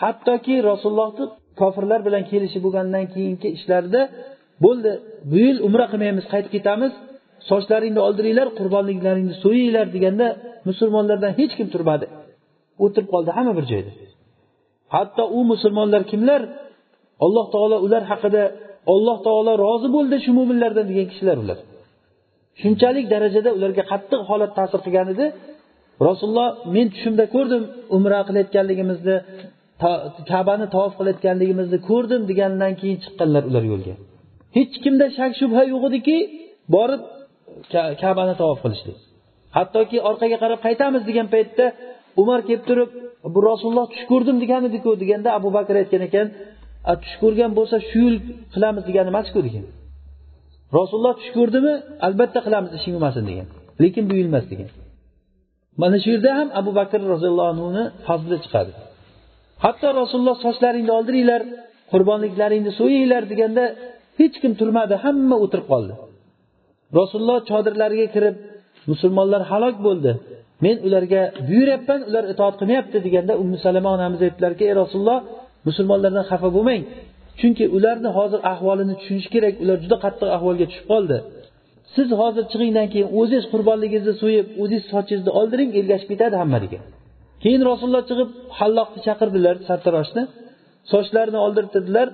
Hattoki 0.00 0.54
rasulullohni 0.70 1.24
kofirlar 1.60 2.00
bilan 2.06 2.22
kelishib 2.30 2.62
bo'lgandan 2.66 3.04
keyingi 3.14 3.48
ishlarida 3.56 4.02
bo'ldi. 4.64 4.92
Bu 5.30 5.36
yil 5.46 5.58
umra 5.68 5.86
qilmaymiz 5.92 6.24
qaytib 6.32 6.52
ketamiz. 6.56 6.92
Sochlaringni 7.50 8.00
oldiringlar 8.06 8.48
qurbonliklaringni 8.58 9.34
so'yinglar 9.44 9.86
deganda 9.96 10.26
musulmonlardan 10.68 11.32
hech 11.40 11.52
kim 11.58 11.68
turmadi. 11.74 12.06
O'tirib 12.84 13.08
qoldi 13.14 13.30
hamma 13.36 13.52
bir 13.58 13.66
joyda. 13.72 13.92
Hatto 14.94 15.22
u 15.36 15.40
musulmonlar 15.52 16.02
kimlar? 16.12 16.40
Alloh 17.24 17.46
taolo 17.54 17.76
ular 17.86 18.02
haqida 18.12 18.42
alloh 18.94 19.18
taolo 19.26 19.52
rozi 19.64 19.88
bo'ldi 19.96 20.16
shu 20.24 20.30
mo'minlardan 20.38 20.84
degan 20.90 21.06
kishilar 21.12 21.36
ular. 21.44 21.58
Shunchalik 22.62 23.06
darajada 23.14 23.50
ularga 23.58 23.82
qattiq 23.92 24.20
holat 24.30 24.52
ta'sir 24.58 24.80
qilgan 24.86 25.08
edi. 25.14 25.26
Rasululloh 26.08 26.48
men 26.74 26.86
tushimda 26.94 27.24
ko'rdim 27.34 27.62
umra 27.96 28.20
qilayotganligimizni 28.28 29.16
kabani 30.32 30.66
tavof 30.74 30.92
qilayotganligimizni 30.98 31.78
ko'rdim 31.90 32.22
degandan 32.30 32.72
keyin 32.80 32.98
chiqqanlar 33.04 33.42
ular 33.50 33.64
yo'lga. 33.72 33.94
Hech 34.56 34.74
kimda 34.84 35.06
shak 35.18 35.32
shubha 35.40 35.62
yo'q 35.72 35.82
ediki 35.90 36.16
borib 36.74 37.02
kabani 38.02 38.34
tavof 38.40 38.58
qilishdi. 38.64 38.92
Hattoki 39.56 39.98
orqaga 40.10 40.36
qarab 40.42 40.60
qaytamiz 40.66 41.02
degan 41.08 41.26
paytda 41.34 41.64
umar 42.22 42.40
kelib 42.48 42.64
turib 42.68 42.90
bu 43.34 43.40
rasululloh 43.50 43.86
tush 43.92 44.04
ko'rdim 44.10 44.36
degan 44.42 44.62
ediku 44.68 44.90
deganda 45.02 45.28
abu 45.38 45.48
bakr 45.56 45.74
aytgan 45.82 46.02
ekan 46.08 46.26
tush 47.02 47.16
ko'rgan 47.22 47.50
bo'lsa 47.58 47.76
shu 47.90 48.00
yil 48.06 48.16
qilamiz 48.54 48.82
degani 48.88 49.08
emasku 49.12 49.38
degan. 49.48 49.64
Rasululloh 50.78 51.14
tush 51.20 51.30
ko'rdimi? 51.38 51.74
Albatta 52.06 52.40
qilamiz 52.46 52.70
ishing 52.78 52.92
bo'lmasin 52.96 53.24
degan. 53.30 53.46
Lekin 53.82 54.04
bu 54.10 54.14
yil 54.20 54.28
emas 54.32 54.46
degan. 54.52 54.70
Mana 55.82 55.96
shu 56.02 56.08
yerda 56.14 56.30
ham 56.38 56.48
abu 56.60 56.70
bakr 56.80 57.00
roziyallohu 57.12 57.50
anhuni 57.54 57.84
fazli 58.06 58.36
chiqadi. 58.44 58.72
Hatto 59.64 59.88
rasululloh 60.00 60.36
sochlaringni 60.46 60.92
oldiringlar 60.98 61.42
qurbonliklaringni 61.92 62.72
so'yinglar 62.80 63.22
deganda 63.32 63.64
hech 64.20 64.36
kim 64.42 64.52
turmadi 64.60 64.94
hamma 65.04 65.36
o'tirib 65.44 65.66
qoldi. 65.72 65.94
Rasululloh 66.98 67.38
chodirlariga 67.50 68.06
kirib 68.14 68.36
musulmonlar 68.90 69.42
halok 69.50 69.76
bo'ldi. 69.86 70.12
Men 70.64 70.76
ularga 70.86 71.22
buyuryapman 71.48 72.00
ular 72.08 72.24
itoat 72.32 72.54
qilmayapti 72.60 72.98
deganda 73.06 73.32
ummu 73.42 73.56
salama 73.66 73.90
onamiz 73.96 74.20
aytdilarki 74.26 74.62
ey 74.70 74.74
rasululloh 74.82 75.18
musulmonlardan 75.68 76.24
xafa 76.30 76.48
bo'lmang. 76.56 76.82
Chunki 77.40 77.64
ularni 77.76 78.10
hozir 78.18 78.40
ahvolini 78.52 78.94
tushunish 79.00 79.28
kerak. 79.34 79.54
Ular 79.62 79.76
juda 79.84 79.96
qattiq 80.04 80.28
ahvolga 80.36 80.64
tushib 80.70 80.86
qoldi. 80.92 81.16
Siz 81.94 82.08
hozir 82.20 82.44
chiqingdan 82.52 82.86
keyin 82.92 83.08
o'zingiz 83.20 83.44
qurbonligingizni 83.52 84.14
so'yib 84.22 84.46
o'zingiz 84.62 84.84
sochingizni 84.92 85.32
oldiring 85.40 85.70
ergashib 85.80 86.08
ketadi 86.12 86.36
hamma 86.42 86.58
degan 86.64 86.82
keyin 87.42 87.62
rasululloh 87.70 88.04
chiqib 88.10 88.30
halloqni 88.58 89.00
chaqirdilar 89.06 89.56
sartaroshni. 89.68 90.22
Sochlarini 90.92 91.38
oldirtirdilar. 91.46 92.08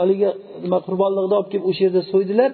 Haligi 0.00 0.28
nima 0.64 0.78
qurbonliqni 0.86 1.34
olib 1.38 1.48
kelib 1.52 1.66
o'sha 1.70 1.82
yerda 1.86 2.02
so'ydilar. 2.12 2.50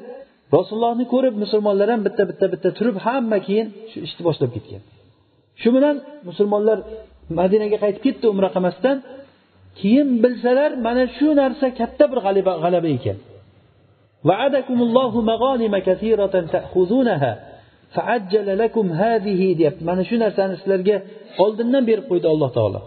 Rasulullohni 0.57 1.05
ko'rib 1.12 1.34
musulmonlar 1.42 1.88
ham 1.92 2.01
bitta 2.07 2.22
bitta 2.30 2.46
bitta 2.53 2.68
turib 2.78 2.96
hamma 3.07 3.38
keyin 3.46 3.66
shu 3.90 3.99
ishni 4.07 4.22
boshlab 4.28 4.51
ketgan. 4.57 4.82
Shu 5.62 5.68
bilan 5.76 5.96
musulmonlar 6.28 6.78
madinaga 7.40 7.76
qaytib 7.84 8.03
ketdi 8.07 8.24
umra 8.32 8.49
qilmasdan. 8.55 8.96
Keyin 9.80 10.09
bilsalar 10.22 10.70
mana 10.86 11.05
shu 11.16 11.28
narsa 11.40 11.66
katta 11.80 12.05
bir 12.11 12.18
g'alaba 12.26 12.53
g'alaba 12.62 12.88
ekan. 12.99 13.18
Deyapti. 19.59 19.82
Mana 19.90 20.03
shu 20.09 20.16
narsani 20.24 20.55
sizlarga 20.61 20.96
oldindan 21.44 21.82
berib 21.90 22.07
qo'ydi 22.11 22.26
alloh 22.32 22.51
taolo. 22.59 22.80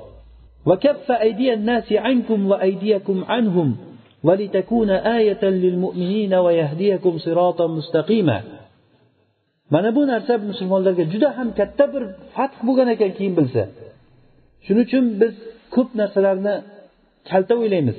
Mana 9.74 9.90
bu 9.98 10.02
narsa 10.12 10.34
musulmonlarga 10.52 11.04
juda 11.14 11.30
ham 11.38 11.50
katta 11.60 11.86
bir 11.94 12.04
fath 12.36 12.58
bo'lgan 12.68 12.88
ekan 12.96 13.12
keyin 13.18 13.34
bilsa. 13.40 13.62
Shuning 14.66 14.86
uchun 14.88 15.06
biz 15.22 15.34
ko'p 15.76 15.90
narsalarni 16.00 16.56
kalta 17.30 17.54
o'ylaymiz. 17.62 17.98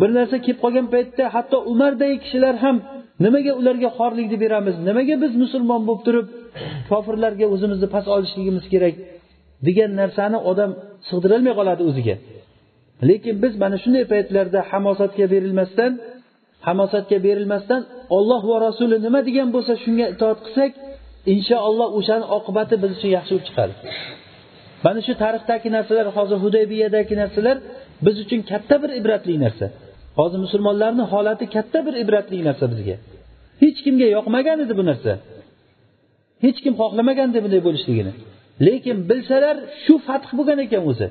Bir 0.00 0.10
narsa 0.18 0.36
kelib 0.44 0.58
qolgan 0.64 0.86
paytda 0.94 1.24
hatto 1.34 1.56
umardagi 1.72 2.16
kishilar 2.24 2.54
ham 2.64 2.76
nimaga 3.24 3.52
ularga 3.60 3.88
xorlikni 3.98 4.36
beramiz 4.44 4.74
nimaga 4.88 5.14
biz 5.24 5.32
musulmon 5.42 5.82
bo'lib 5.88 6.02
turib 6.06 6.26
kofirlarga 6.90 7.46
o'zimizni 7.54 7.88
past 7.94 8.08
olishligimiz 8.16 8.64
kerak 8.72 8.94
degan 9.66 9.90
narsani 10.00 10.38
odam 10.50 10.70
sig'dirolmay 11.08 11.54
qoladi 11.58 11.82
o'ziga. 11.90 12.14
Lekin 13.08 13.34
biz 13.42 13.52
mana 13.62 13.76
shunday 13.82 14.04
paytlarda 14.12 14.60
hamosatga 14.70 15.26
berilmasdan 15.34 15.92
hamosatga 16.66 17.18
berilmasdan 17.26 17.82
olloh 18.16 18.42
va 18.50 18.56
rasuli 18.66 18.96
nima 19.06 19.20
degan 19.28 19.48
bo'lsa 19.56 19.72
shunga 19.84 20.06
itoat 20.14 20.38
qilsak 20.46 20.72
inshaalloh 21.34 21.88
o'shani 21.98 22.26
oqibati 22.36 22.74
biz 22.82 22.90
uchun 22.96 23.10
yaxshi 23.16 23.32
bo'lib 23.34 23.46
chiqadi. 23.48 23.74
Mana 24.84 25.00
shu 25.06 25.12
tarixdagi 25.22 25.68
narsalar 25.76 26.06
hozir 26.16 26.38
hudaybiyadagi 26.44 27.14
narsalar 27.22 27.56
biz 28.06 28.16
uchun 28.24 28.40
katta 28.50 28.76
bir 28.82 28.90
ibratli 29.00 29.34
narsa. 29.44 29.66
Hozir 30.18 30.38
musulmonlarni 30.46 31.04
holati 31.12 31.46
katta 31.56 31.78
bir 31.86 31.94
ibratli 32.02 32.38
narsa 32.48 32.64
bizga. 32.72 32.96
Hech 33.62 33.78
kimga 33.84 34.08
yoqmagan 34.16 34.58
edi 34.64 34.74
bu 34.80 34.84
narsa. 34.90 35.12
Hech 36.44 36.58
kim 36.64 36.74
xohlamagan 36.80 37.28
edi 37.32 37.40
bunday 37.44 37.60
bo'lishligini. 37.66 38.12
Lekin 38.66 38.96
bilsalar 39.10 39.56
shu 39.84 39.94
fath 40.06 40.28
bo'lgan 40.38 40.58
ekan 40.66 40.82
o'zi. 40.90 41.06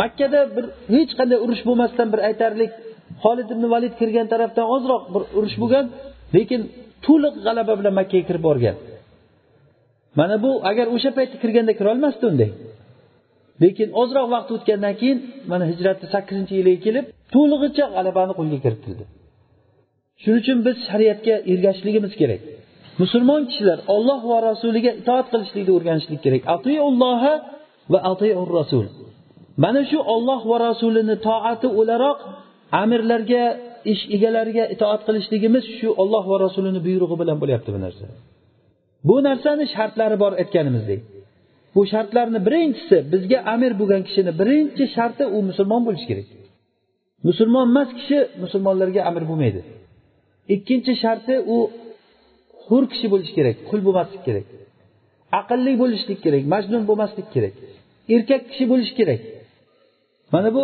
Makkada 0.00 0.40
bir 0.56 0.64
hech 0.94 1.12
qanday 1.18 1.38
urush 1.44 1.62
bo'lmasdan 1.68 2.08
bir 2.12 2.20
aytarlik. 2.28 2.72
Holid 3.24 3.48
ibn 3.54 3.64
valid 3.74 3.94
kirgan 4.00 4.26
tarafdan 4.32 4.66
ozroq 4.74 5.02
bir 5.14 5.22
urush 5.38 5.56
bo'lgan 5.62 5.84
lekin 6.36 6.60
to'liq 7.06 7.34
g'alaba 7.46 7.72
bilan 7.80 7.94
makkaga 8.00 8.24
kirib 8.28 8.42
borgan. 8.48 8.76
Mana 10.18 10.36
bu 10.44 10.50
agar 10.70 10.86
o'sha 10.94 11.10
paytda 11.18 11.36
kirganda 11.42 11.72
kirolmasdi 11.80 12.24
unday. 12.30 12.50
Lekin 13.62 13.88
ozroq 14.00 14.26
vaqt 14.34 14.48
o'tgandan 14.56 14.94
keyin 15.00 15.18
mana 15.50 15.64
hijratni 15.70 16.06
sakkizinchi 16.14 16.54
yiliga 16.60 16.80
kelib 16.86 17.04
to'lig'icha 17.34 17.84
g'alabani 17.94 18.32
qo'lga 18.38 18.58
kiritildi. 18.64 19.04
Shuning 20.22 20.40
uchun 20.42 20.58
biz 20.66 20.76
shariatga 20.88 21.34
ergashishligimiz 21.52 22.12
kerak. 22.20 22.40
Musulmon 23.02 23.42
kishilar 23.50 23.78
olloh 23.94 24.20
va 24.30 24.38
rasuliga 24.50 24.90
itoat 25.00 25.26
qilishlikni 25.32 25.72
o'rganishlik 25.78 26.20
kerak. 26.26 26.42
Atiulloha 26.54 27.32
va 27.92 27.98
atiur 28.12 28.48
rasul 28.60 28.86
mana 29.64 29.80
shu 29.90 29.98
olloh 30.14 30.40
va 30.50 30.56
rasulini 30.68 31.16
toati 31.28 31.68
o'laroq 31.80 32.18
amirlarga 32.82 33.44
ish 33.92 34.02
egalariga 34.16 34.64
itoat 34.74 35.00
qilishligimiz 35.06 35.64
shu 35.78 35.88
olloh 36.02 36.24
va 36.32 36.36
rasulini 36.44 36.80
buyrug'i 36.86 37.16
bilan 37.22 37.36
bo'lyapti 37.42 37.70
bu 37.76 37.80
narsa. 37.86 38.04
Bu 39.08 39.16
narsani 39.28 39.64
shartlari 39.74 40.16
bor 40.22 40.32
aytganimizdek. 40.42 41.00
Bu 41.74 41.82
shartlarni 41.92 42.40
birinchisi 42.46 42.96
bizga 43.12 43.38
amir 43.54 43.72
bo'lgan 43.80 44.02
kishini 44.08 44.32
birinchi 44.40 44.84
sharti 44.96 45.24
u 45.36 45.38
musulmon 45.48 45.82
bo'lishi 45.86 46.06
kerak. 46.10 46.28
Musulmon 47.28 47.66
emas 47.72 47.90
kishi 47.98 48.18
musulmonlarga 48.42 49.00
amir 49.10 49.24
bo'lmaydi. 49.30 49.60
Ikkinchi 50.54 50.92
sharti 51.02 51.34
u 51.54 51.56
hur 52.66 52.82
kishi 52.92 53.06
bo'lishi 53.12 53.32
kerak 53.38 53.56
qul 53.68 53.80
bo'lmaslik 53.86 54.22
kerak. 54.28 54.46
Aqlli 55.40 55.72
bo'lishlik 55.82 56.18
kerak 56.24 56.42
majnun 56.54 56.82
bo'lmaslik 56.88 57.26
kerak. 57.34 57.54
Erkak 58.14 58.42
kishi 58.50 58.64
bo'lishi 58.72 58.94
kerak. 59.00 59.20
Mana 60.36 60.48
bu 60.56 60.62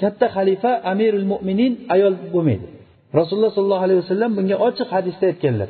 katta 0.00 0.26
xalifa 0.36 0.72
amirul 0.92 1.26
mo'minin 1.32 1.72
ayol 1.94 2.14
bo'lmaydi. 2.34 2.66
Rasululloh 3.18 3.52
sollallohu 3.56 3.84
alayhi 3.86 4.00
vasallam 4.04 4.30
bunga 4.38 4.56
ochiq 4.68 4.88
hadisda 4.96 5.24
aytganlar. 5.32 5.68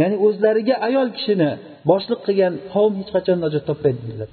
Ya'ni 0.00 0.16
o'zlariga 0.26 0.74
ayol 0.88 1.08
kishini 1.16 1.50
boshliq 1.90 2.20
qilgan 2.26 2.54
qavm 2.72 2.92
hech 3.00 3.10
qachon 3.16 3.38
najot 3.44 3.64
topmaydi 3.70 4.00
dedilar 4.06 4.28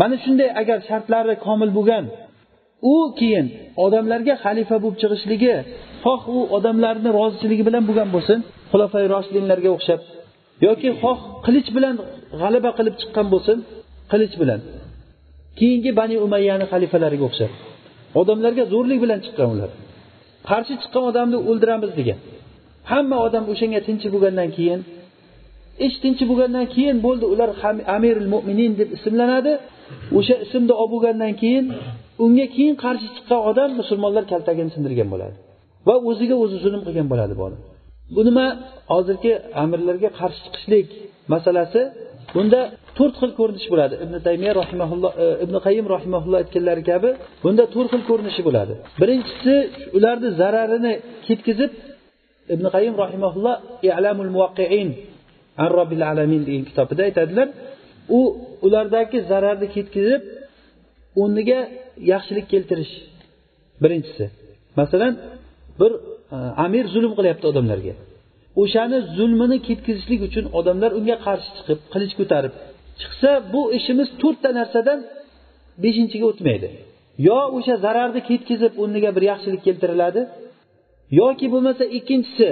mana 0.00 0.16
shunday 0.24 0.48
agar 0.62 0.78
shartlari 0.88 1.34
komil 1.46 1.70
bo'lgan 1.78 2.04
u 2.92 2.94
keyin 3.18 3.46
odamlarga 3.84 4.34
xalifa 4.44 4.76
bo'lib 4.82 4.96
chiqishligi 5.02 5.54
xoh 6.04 6.22
u 6.36 6.38
odamlarni 6.56 7.10
roziligi 7.20 7.64
bilan 7.68 7.82
bo'lgan 7.88 8.08
bo'lsin 8.14 8.38
xulofai 8.70 9.04
roshidinlarga 9.14 9.70
o'xshab 9.76 10.00
yoki 10.66 10.88
xoh 11.02 11.18
qilich 11.46 11.68
bilan 11.76 11.94
g'alaba 12.40 12.70
qilib 12.78 12.94
chiqqan 13.00 13.26
bo'lsin 13.34 13.58
qilich 14.10 14.34
bilan. 14.42 14.60
Keyingi 15.58 15.90
bani 16.00 16.16
umayyani 16.26 16.64
xalifalariga 16.72 17.24
o'xshab 17.30 17.52
odamlarga 18.20 18.64
zo'rlik 18.72 18.98
bilan 19.04 19.18
chiqqan 19.24 19.48
ular. 19.54 19.70
Qarshi 20.48 20.74
chiqqan 20.82 21.04
odamni 21.10 21.38
o'ldiramiz 21.48 21.90
degan. 21.98 22.18
Hamma 22.90 23.16
odam 23.26 23.44
o'shanga 23.52 23.80
tinchi 23.88 24.08
bo'lgandan 24.14 24.48
keyin 24.56 24.80
ish 25.86 25.96
tinchi 26.02 26.24
bo'lgandan 26.30 26.66
keyin 26.74 26.96
bo'ldi 27.06 27.26
ular 27.32 27.50
amirul 27.96 28.28
mo'minin 28.34 28.72
deb 28.80 28.88
ismlanadi. 28.96 29.52
O'sha 30.18 30.34
ismni 30.44 30.74
olib 30.82 30.90
bo'lgandan 30.94 31.32
keyin 31.42 31.64
unga 32.24 32.46
keyin 32.54 32.74
qarshi 32.84 33.06
chiqqan 33.16 33.40
odam 33.50 33.70
musulmonlar 33.80 34.24
kaltagini 34.32 34.70
sindirgan 34.74 35.08
bo'ladi 35.14 35.36
va 35.88 35.94
o'ziga 36.10 36.36
o'zi 36.44 36.56
zulm 36.64 36.80
qilgan 36.86 37.06
bo'ladi 37.12 37.32
bu 37.38 37.42
odam. 37.48 37.60
Bu 38.14 38.20
nima? 38.28 38.46
Hozirgi 38.92 39.32
amirlarga 39.62 40.10
qarshi 40.20 40.40
chiqishlik 40.44 40.88
masalasi. 41.32 41.82
Bunda 42.34 42.60
to'rt 42.98 43.14
xil 43.20 43.32
ko'rinish 43.38 43.66
bo'ladi. 43.72 43.94
Ibn 44.04 44.14
taymiya 44.26 44.52
rahimaulloh 44.62 45.12
e, 45.24 45.26
ibn 45.44 45.54
qayim 45.66 45.86
rahimaulloh 45.94 46.38
aytganlari 46.42 46.82
kabi 46.90 47.10
bunda 47.44 47.64
to'rt 47.74 47.90
xil 47.92 48.02
ko'rinishi 48.10 48.42
bo'ladi. 48.48 48.72
Birinchisi 49.00 49.54
ularni 49.96 50.28
zararini 50.40 50.92
ketkazib 51.26 51.72
ibn 52.54 52.64
qayim 52.74 52.94
rahimaulloh 53.04 53.54
i'lamul 53.88 54.30
muwaqqiin 54.36 54.88
an 55.62 55.68
robbil 55.78 56.02
alamin 56.10 56.42
degan 56.48 56.64
kitobida 56.70 57.02
aytadilar. 57.08 57.48
U 58.18 58.20
ulardagi 58.66 59.18
zararni 59.30 59.66
ketkazib 59.76 60.22
o'rniga 61.22 61.60
yaxshilik 62.12 62.46
keltirish 62.52 62.94
birinchisi. 63.82 64.24
Masalan 64.80 65.12
bir 65.80 65.92
e, 66.34 66.36
amir 66.66 66.84
zulm 66.94 67.12
qilyapti 67.18 67.46
odamlarga. 67.52 67.94
O'shani 68.62 68.98
zulmini 69.16 69.58
ketkazishlik 69.68 70.20
uchun 70.28 70.44
odamlar 70.58 70.90
unga 70.98 71.16
qarshi 71.26 71.50
chiqib 71.56 71.78
qilich 71.92 72.14
ko'tarib 72.20 72.52
chiqsa 73.00 73.30
bu 73.52 73.62
ishimiz 73.78 74.08
to'rtta 74.22 74.50
narsadan 74.58 74.98
beshinchiga 75.82 76.26
o'tmaydi. 76.32 76.68
Yo 77.28 77.38
o'sha 77.56 77.74
zararni 77.84 78.20
ketkazib 78.30 78.72
o'rniga 78.82 79.10
bir 79.16 79.24
yaxshilik 79.30 79.62
keltiriladi 79.66 80.22
yoki 81.20 81.46
bo'lmasa 81.52 81.84
ikkinchisi 81.98 82.48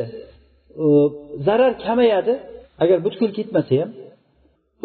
zarar 1.46 1.72
kamayadi 1.86 2.34
agar 2.82 2.98
butkul 3.06 3.30
ketmasa 3.38 3.74
ham. 3.80 3.90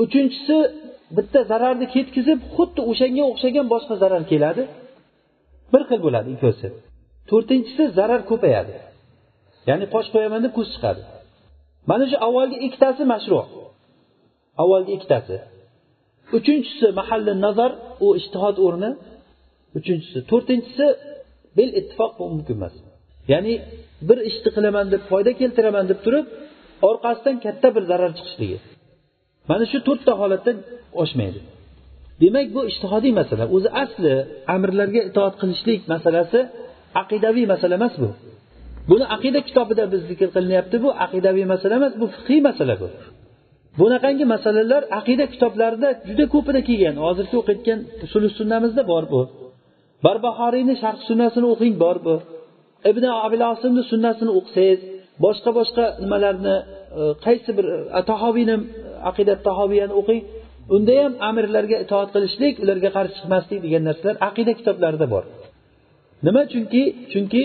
Uchinchisi 0.03 0.57
bitta 1.17 1.39
zararni 1.51 1.87
ketkazib 1.95 2.39
xuddi 2.55 2.81
o'shanga 2.91 3.23
o'xshagan 3.31 3.65
boshqa 3.73 3.95
zarar 4.03 4.23
keladi 4.31 4.63
bir 5.73 5.81
xil 5.89 5.99
bo'ladi 6.05 6.29
ikkovsi. 6.35 6.67
To'rtinchisi 7.29 7.83
zarar 7.97 8.21
ko'payadi. 8.31 8.73
Ya'ni 9.69 9.85
qosh 9.93 10.07
qo'yaman 10.13 10.41
deb 10.45 10.53
ko'z 10.57 10.67
chiqadi. 10.73 11.01
Mana 11.89 12.05
shu 12.11 12.17
avvalgi 12.27 12.57
ikkitasi 12.67 13.03
mashru. 13.13 13.39
Avvalgi 14.63 14.91
ikkitasi. 14.97 15.35
Uchinchisi 16.37 16.87
mahalli 16.99 17.33
nazar 17.45 17.71
u 18.05 18.07
ishtihod 18.19 18.57
o'rni. 18.65 18.89
Uchinchisi. 19.79 20.19
To'rtinchisi 20.31 20.85
bil 21.57 21.69
ittifoq 21.79 22.11
bu 22.19 22.23
mumkin 22.33 22.55
emas. 22.59 22.75
Ya'ni 23.31 23.53
bir 24.07 24.17
ishni 24.29 24.49
qilaman 24.55 24.85
deb 24.93 25.01
foyda 25.11 25.31
keltiraman 25.41 25.85
deb 25.91 25.99
turib 26.05 26.25
orqasidan 26.89 27.35
katta 27.45 27.67
bir 27.75 27.83
zarar 27.91 28.11
chiqishligi. 28.17 28.57
Mana 29.49 29.65
shu 29.71 29.77
to'rtta 29.87 30.13
holatdan 30.21 30.57
oshmaydi. 31.03 31.39
Demak 32.21 32.47
bu 32.55 32.61
ishtihodiy 32.71 33.13
masala. 33.21 33.43
O'zi 33.55 33.69
asli 33.83 34.13
amirlarga 34.55 35.01
itoat 35.09 35.35
qilishlik 35.41 35.81
masalasi 35.93 36.39
aqidaviy 37.01 37.45
masala 37.53 37.73
emas 37.79 37.95
bu. 38.01 38.09
Buni 38.89 39.05
aqida 39.15 39.39
kitobida 39.47 39.83
biz 39.93 40.01
zikr 40.11 40.29
qilinyapti. 40.35 40.75
Bu 40.85 40.89
aqidaviy 41.05 41.45
masala 41.53 41.73
emas 41.79 41.93
bu 42.01 42.05
fiqiy 42.15 42.39
masala 42.49 42.73
bu. 42.81 42.87
Bunaqangi 43.79 44.25
masalalar 44.33 44.83
aqida 44.99 45.25
kitoblarida 45.33 45.89
juda 46.09 46.25
ko'pida 46.33 46.61
kelgan 46.69 46.95
hozirgi 47.05 47.35
o'qiyotgan 47.41 47.79
usuli 48.05 48.29
sunnamizda 48.39 48.83
bor 48.91 49.03
bu. 49.13 49.21
Barbahoriyni 50.05 50.75
sharh 50.83 50.99
sunnasini 51.09 51.47
o'qing 51.53 51.75
bor 51.83 51.97
bu. 52.05 52.15
Ibn 52.91 53.03
abilosimni 53.25 53.83
sunnasini 53.91 54.31
o'qisangiz 54.39 54.79
boshqa 55.25 55.49
boshqa 55.59 55.85
nimalarni 56.03 56.55
e, 56.99 57.01
qaysi 57.25 57.51
bir 57.57 57.65
e, 57.99 58.01
tahoviyni 58.11 58.55
e, 58.59 58.63
aqidat 59.09 59.39
tahoviyani 59.47 59.93
o'qing 60.01 60.21
unda 60.75 60.93
ham 61.03 61.13
amirlarga 61.29 61.77
itoat 61.85 62.09
qilishlik 62.15 62.53
ularga 62.63 62.89
qarshi 62.97 63.13
chiqmaslik 63.17 63.59
degan 63.65 63.83
narsalar 63.89 64.15
aqida 64.29 64.51
kitoblarida 64.59 65.07
bor. 65.13 65.23
Nima? 66.25 66.41
Chunki 66.53 66.83
chunki 67.13 67.43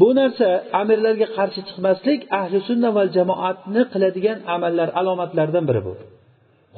bu 0.00 0.08
narsa 0.18 0.48
amirlarga 0.80 1.26
qarshi 1.36 1.60
chiqmaslik 1.68 2.20
ahli 2.40 2.58
sunna 2.68 2.88
va 2.96 3.04
jamoatni 3.16 3.82
qiladigan 3.92 4.38
amallar 4.54 4.88
alomatlaridan 5.00 5.64
biri 5.70 5.82
bu. 5.86 5.92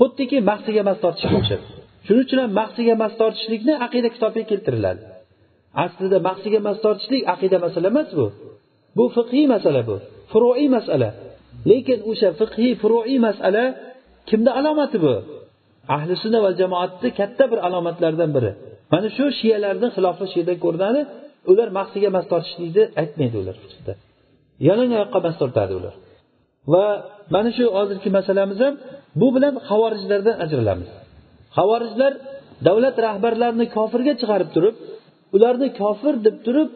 Xuddiki 0.00 0.38
mahsiga 0.50 0.82
mas 0.88 0.98
tortishga 1.04 1.36
o'xshab 1.40 1.62
shuning 2.06 2.24
uchun 2.26 2.38
ham 2.42 2.52
mahsiga 2.60 2.94
mas 3.02 3.12
tortishlikni 3.20 3.74
aqida 3.86 4.08
kitobiga 4.14 4.46
keltiriladi. 4.50 5.02
Aslida 5.84 6.18
mahsiga 6.28 6.60
mas 6.66 6.78
tortishlik 6.84 7.22
aqida 7.34 7.56
masala 7.64 7.86
emas 7.92 8.10
bu. 8.18 8.26
Bu 8.96 9.04
fiqhiy 9.16 9.46
masala 9.54 9.80
bu 9.88 9.96
furuiy 10.30 10.68
masala. 10.76 11.08
Lekin 11.70 11.98
o'sha 12.10 12.28
fiqhiy 12.40 12.72
furuiy 12.82 13.18
masala 13.26 13.64
kimni 14.28 14.50
alomati 14.58 14.98
bu? 15.04 15.14
Ahli 15.96 16.14
sunna 16.22 16.38
va 16.44 16.50
jamoatni 16.60 17.10
katta 17.18 17.44
bir 17.50 17.58
alomatlaridan 17.66 18.30
biri. 18.36 18.52
Mana 18.92 19.08
shu 19.16 19.24
shiyalarni 19.38 19.88
xilofi 19.96 20.24
shu 20.30 20.36
yerdan 20.40 20.58
ko'rinadi 20.64 21.00
ular 21.50 21.68
mahsiga 21.78 22.08
mas 22.16 22.24
tortishlikni 22.32 22.84
aytmaydi 23.00 23.36
ular 23.42 23.56
yalang 24.68 24.90
oyoqqa 24.96 25.18
mas 25.26 25.36
tortadi 25.40 25.72
ular. 25.80 25.94
Va 26.72 26.84
mana 27.34 27.50
shu 27.56 27.64
hozirgi 27.76 28.08
masalamiz 28.18 28.58
ham 28.64 28.74
bu 29.20 29.26
bilan 29.34 29.54
havorijlardan 29.68 30.36
ajralamiz. 30.44 30.90
Havorijlar 31.58 32.12
davlat 32.66 32.96
rahbarlarini 33.06 33.66
kofirga 33.76 34.12
chiqarib 34.20 34.50
turib 34.54 34.76
ularni 35.36 35.68
kofir 35.80 36.14
deb 36.26 36.36
turib 36.46 36.70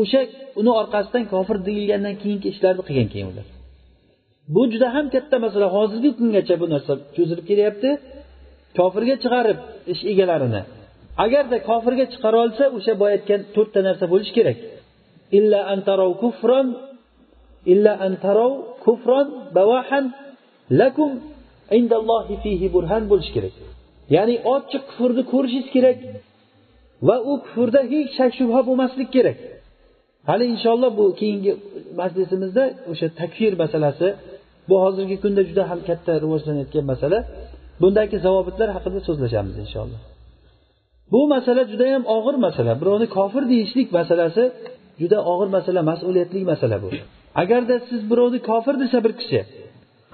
o'sha 0.00 0.20
uni 0.60 0.70
orqasidan 0.80 1.24
kofir 1.32 1.56
deyilgandan 1.68 2.14
keyingi 2.22 2.46
ishlarni 2.52 2.82
qilgan 2.88 3.08
keyin 3.12 3.28
ular. 3.32 3.46
Bu 4.54 4.62
juda 4.72 4.88
ham 4.96 5.06
katta 5.14 5.36
masala. 5.44 5.66
Hozirgi 5.76 6.10
kungacha 6.18 6.54
bu 6.62 6.66
narsa 6.74 6.92
cho'zilib 7.16 7.44
kelyapti 7.50 7.90
kofirga 8.78 9.14
chiqarib 9.22 9.58
ish 9.92 10.02
egalarini 10.12 10.62
agarda 11.24 11.56
kofirga 11.68 12.04
chiqara 12.12 12.38
olsa 12.44 12.64
o'sha 12.76 12.92
boya 13.00 13.14
aytgan 13.18 13.40
to'rtta 13.54 13.80
narsa 13.88 14.04
bo'lishi 14.12 14.32
kerak. 14.38 14.58
Illa 15.38 15.60
antarov 15.74 16.10
kufron 16.22 16.66
illa 17.72 17.92
antarov 18.06 18.52
kufron 18.84 19.26
bavahan 19.56 20.04
lakum 20.80 21.10
indallohi 21.78 22.34
fihi 22.44 22.66
burhan 22.74 23.02
bo'lishi 23.10 23.32
kerak. 23.36 23.54
Ya'ni 24.16 24.36
ochiq 24.54 24.82
kufrni 24.90 25.22
ko'rishingiz 25.32 25.68
kerak 25.76 25.98
va 27.08 27.16
u 27.30 27.32
kufrda 27.44 27.80
hech 27.92 28.08
shak 28.18 28.30
shubha 28.38 28.60
bo'lmaslik 28.68 29.08
kerak. 29.16 29.38
Hali 30.30 30.44
inshaalloh 30.54 30.90
bu 30.98 31.04
keyingi 31.20 31.52
majlisimizda 32.00 32.64
o'sha 32.92 33.08
takfir 33.20 33.52
masalasi 33.62 34.08
bu 34.68 34.74
hozirgi 34.84 35.16
kunda 35.22 35.42
juda 35.48 35.62
ham 35.70 35.80
katta 35.88 36.12
rivojlanayotgan 36.24 36.84
masala. 36.92 37.18
Bundagi 37.82 38.16
zavobitlar 38.26 38.68
haqida 38.76 38.98
so'zlashamiz 39.08 39.56
inshaalloh. 39.64 40.00
Bu 41.12 41.20
masala 41.34 41.62
judayam 41.72 42.04
og'ir 42.16 42.36
masala. 42.46 42.72
Birovni 42.80 43.06
kofir 43.16 43.42
deyishlik 43.52 43.88
masalasi 43.98 44.44
juda 45.00 45.18
og'ir 45.32 45.48
masala 45.56 45.80
mas'uliyatli 45.90 46.40
masala 46.52 46.76
bu. 46.82 46.88
Agarda 47.42 47.76
siz 47.88 48.00
birovni 48.10 48.38
kofir 48.50 48.74
desa 48.82 48.98
bir 49.04 49.12
kishi 49.20 49.40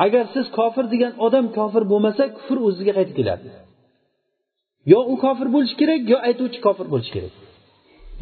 agar 0.04 0.24
siz 0.34 0.46
kofir 0.58 0.84
degan 0.92 1.12
odam 1.26 1.46
kofir 1.58 1.82
bo'lmasa 1.92 2.22
kufr 2.36 2.56
o'ziga 2.68 2.92
qaytib 2.98 3.16
keladi. 3.20 3.48
Yo 4.92 5.00
u 5.12 5.14
kofir 5.24 5.48
bo'lishi 5.54 5.76
kerak 5.80 6.00
yo 6.12 6.18
aytuvchi 6.28 6.58
kofir 6.66 6.86
bo'lishi 6.92 7.12
kerak. 7.16 7.34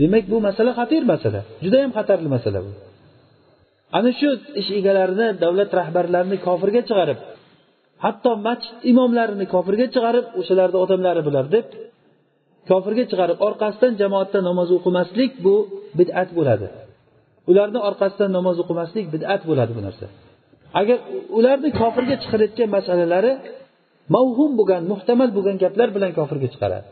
Demak 0.01 0.25
bu 0.33 0.37
masala 0.49 0.71
xatir 0.79 1.03
masala. 1.13 1.41
Judayam 1.65 1.91
xatarli 1.97 2.29
masala 2.37 2.59
bu. 2.67 2.71
Ana 3.99 4.11
shu 4.21 4.29
ish 4.61 4.71
egalarini 4.79 5.27
davlat 5.43 5.71
rahbarlarini 5.81 6.37
kofirga 6.47 6.83
chiqarib 6.89 7.19
hatto 8.05 8.31
masjid 8.47 8.75
imomlarini 8.91 9.47
kofirga 9.55 9.87
chiqarib 9.95 10.27
o'shalarni 10.41 10.79
odamlari 10.85 11.23
bular 11.29 11.47
deb 11.57 11.67
kofirga 12.71 13.05
chiqarib 13.11 13.39
orqasidan 13.49 13.93
jamoatda 14.03 14.39
namoz 14.49 14.69
o'qimaslik 14.79 15.33
bu 15.45 15.55
bid'at 15.99 16.29
bo'ladi. 16.39 16.67
Ularni 17.51 17.79
orqasidan 17.89 18.31
namoz 18.39 18.57
o'qimaslik 18.63 19.07
bid'at 19.15 19.43
bo'ladi 19.49 19.73
bu 19.79 19.83
narsa. 19.87 20.07
Agar 20.81 20.99
ularni 21.39 21.71
kofirga 21.81 22.17
chiqarayotgan 22.23 22.69
masalalari 22.77 23.33
mavhum 24.15 24.51
bo'lgan 24.59 24.83
muhtamal 24.93 25.31
bo'lgan 25.37 25.57
gaplar 25.65 25.89
bilan 25.97 26.11
kofirga 26.19 26.49
chiqaradi. 26.55 26.89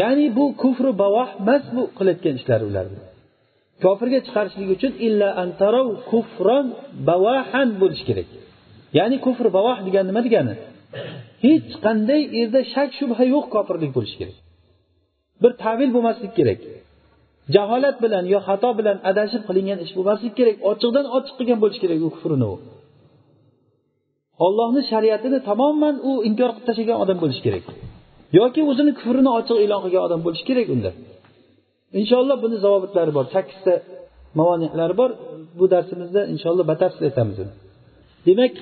Ya'ni 0.00 0.26
bu 0.38 0.44
kufru 0.62 0.90
bavoh 1.02 1.28
emas 1.42 1.64
bu 1.74 1.82
qilayotgan 1.98 2.34
ishlari 2.40 2.64
ularni. 2.70 3.00
Kofirga 3.84 4.18
chiqarishlik 4.26 4.68
uchun 4.76 4.92
illa 5.06 5.28
antarov 5.44 5.88
kufron 6.10 6.66
bavahan 7.08 7.68
bo'lishi 7.80 8.04
kerak. 8.08 8.28
Ya'ni 8.98 9.16
kufr 9.26 9.46
bavoh 9.56 9.76
degani 9.86 10.06
nima 10.10 10.20
degani? 10.26 10.54
Hech 11.44 11.70
qanday 11.84 12.20
yerda 12.38 12.60
shak 12.74 12.88
shubha 12.98 13.24
yo'q 13.34 13.46
kofirlik 13.54 13.90
bo'lishi 13.96 14.16
kerak. 14.20 14.36
Bir 15.42 15.52
tavil 15.64 15.90
bo'lmaslik 15.96 16.32
kerak. 16.38 16.60
Jaholat 17.54 17.96
bilan 18.04 18.24
yo 18.34 18.38
xato 18.48 18.70
bilan 18.78 18.96
adashib 19.10 19.42
qilingan 19.48 19.78
ish 19.84 19.92
bo'lmaslik 19.98 20.34
kerak. 20.38 20.56
Ochiqdan 20.70 21.06
ochiq 21.16 21.34
qilgan 21.38 21.58
bo'lishi 21.62 21.80
kerak 21.84 21.98
u 22.06 22.08
kufrini 22.16 22.46
u. 22.54 22.56
Ollohni 24.46 24.82
shariatini 24.90 25.38
tamoman 25.50 25.94
u 26.10 26.12
inkor 26.28 26.50
qilib 26.54 26.66
tashlagan 26.68 26.98
odam 27.04 27.18
bo'lishi 27.22 27.42
kerak. 27.46 27.64
Yoki 28.38 28.60
o'zini 28.70 28.92
kufrini 28.98 29.30
ochiq 29.38 29.56
e'lon 29.64 29.80
qilgan 29.84 30.02
odam 30.08 30.20
bo'lishi 30.26 30.44
kerak 30.50 30.68
unda. 30.74 30.90
Inshaalloh 32.00 32.36
buni 32.44 32.56
zavobitlari 32.64 33.12
bor. 33.16 33.24
Sakkizta 33.34 33.74
mavonihlari 34.38 34.94
bor. 35.00 35.10
Bu 35.58 35.64
darsimizda 35.74 36.20
inshaalloh 36.32 36.64
batafsil 36.72 37.02
aytamiz 37.10 37.36
demak 38.28 38.54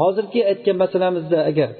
hozirgi 0.00 0.40
aytgan 0.50 0.76
masalamizda 0.84 1.38
agar 1.50 1.70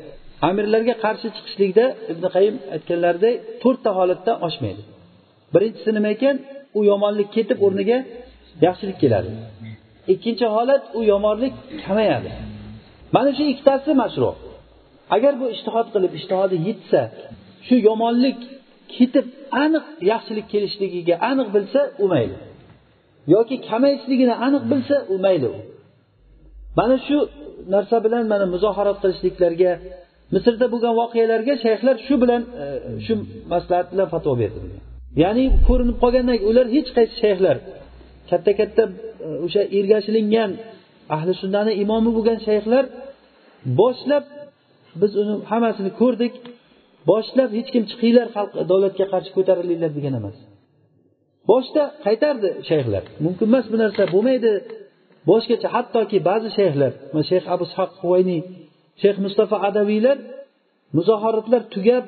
amirlarga 0.48 0.94
qarshi 1.04 1.28
chiqishlikda 1.36 1.84
ibn 2.12 2.24
qayim 2.34 2.56
aytganlaridek 2.74 3.34
to'rtta 3.62 3.90
holatda 3.98 4.32
oshmaydi. 4.46 4.82
Birinchisi 5.54 5.90
nima 5.96 6.10
ekan? 6.16 6.36
U 6.78 6.80
yomonlik 6.90 7.28
ketib 7.36 7.58
o'rniga 7.66 7.98
yaxshilik 8.66 8.98
keladi. 9.02 9.30
Ikkinchi 10.12 10.46
holat 10.56 10.82
u 10.98 11.00
yomonlik 11.12 11.54
kamayadi. 11.84 12.30
Mana 13.14 13.30
shu 13.36 13.44
ikkitasi 13.52 13.90
mashru. 14.02 14.30
Agar 15.16 15.32
bu 15.40 15.46
ishtihod 15.54 15.88
qilib 15.94 16.12
ishtihodi 16.18 16.56
yetsa 16.68 17.00
shu 17.66 17.74
yomonlik 17.88 18.38
ketib 18.94 19.26
aniq 19.64 19.84
yaxshilik 20.12 20.46
kelishligiga 20.52 21.14
aniq 21.30 21.48
bilsa 21.56 21.80
u 22.02 22.04
mayli. 22.12 22.36
Yoki 23.34 23.56
kamayishligini 23.68 24.34
aniq 24.46 24.64
bilsa 24.72 24.96
u 25.14 25.16
mayli. 25.26 25.50
u 25.56 25.73
mana 26.78 26.96
shu 27.06 27.18
narsa 27.74 27.96
bilan 28.04 28.24
mana 28.32 28.46
muzoharat 28.54 28.98
qilishliklarga 29.02 29.72
misrda 30.34 30.66
bo'lgan 30.72 30.94
voqealarga 31.00 31.54
shayxlar 31.64 31.96
shu 32.06 32.14
bilan 32.22 32.42
e, 32.62 32.64
shu 33.06 33.12
maslahat 33.52 33.86
bilan 33.92 34.08
fatvo 34.14 34.32
berdi 34.42 34.58
ya'ni 35.22 35.44
ko'rinib 35.68 35.96
qolgandan 36.02 36.38
ular 36.50 36.66
hech 36.76 36.88
qaysi 36.96 37.14
shayxlar 37.22 37.56
katta 38.30 38.52
katta 38.60 38.82
e, 39.26 39.28
o'sha 39.46 39.62
ergashilingan 39.78 40.50
ahli 41.16 41.32
sunnani 41.42 41.72
imomi 41.82 42.10
bo'lgan 42.16 42.38
shayxlar 42.48 42.84
boshlab 43.80 44.24
biz 45.00 45.12
uni 45.22 45.34
hammasini 45.50 45.90
ko'rdik 46.00 46.34
boshlab 47.10 47.50
hech 47.58 47.68
kim 47.74 47.84
chiqinglar 47.90 48.26
xalq 48.36 48.52
davlatga 48.70 49.06
qarshi 49.12 49.30
ko'tarilinglar 49.36 49.90
degan 49.98 50.14
emas. 50.20 50.36
Boshda 51.50 51.82
qaytardi 52.06 52.48
shayxlar. 52.68 53.04
Mumkin 53.24 53.46
emas 53.50 53.64
bu 53.72 53.76
narsa 53.82 54.02
bo'lmaydi 54.14 54.50
boshgacha 55.28 55.68
hattoki 55.74 56.18
ba'zi 56.28 56.48
shayxlar 56.58 56.92
shayx 57.30 57.44
abu 57.54 57.64
ishoq 57.70 57.90
huvayniy 58.02 58.40
shayx 59.02 59.16
mustafa 59.26 59.56
adaviylar 59.68 60.16
muzohoratlar 60.96 61.62
tugab 61.74 62.04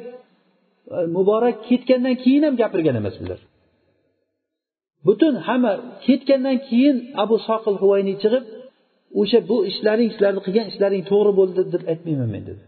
e, 0.96 0.98
muborak 1.16 1.56
ketgandan 1.68 2.16
keyin 2.22 2.42
ham 2.46 2.54
gapirgan 2.62 2.96
emas 3.00 3.16
bular. 3.22 3.40
Butun 5.06 5.34
hamma 5.46 5.72
ketgandan 6.06 6.58
keyin 6.68 6.96
abu 7.22 7.36
soqil 7.48 7.76
huvayniy 7.82 8.16
chiqib 8.22 8.44
o'sha 9.20 9.38
bu 9.50 9.56
ishlaring 9.70 10.08
sizlarni 10.14 10.40
qilgan 10.46 10.66
ishlaring 10.72 11.02
to'g'ri 11.10 11.32
bo'ldi 11.40 11.62
deb 11.74 11.82
aytmayman 11.92 12.28
men 12.34 12.42
dedi. 12.48 12.62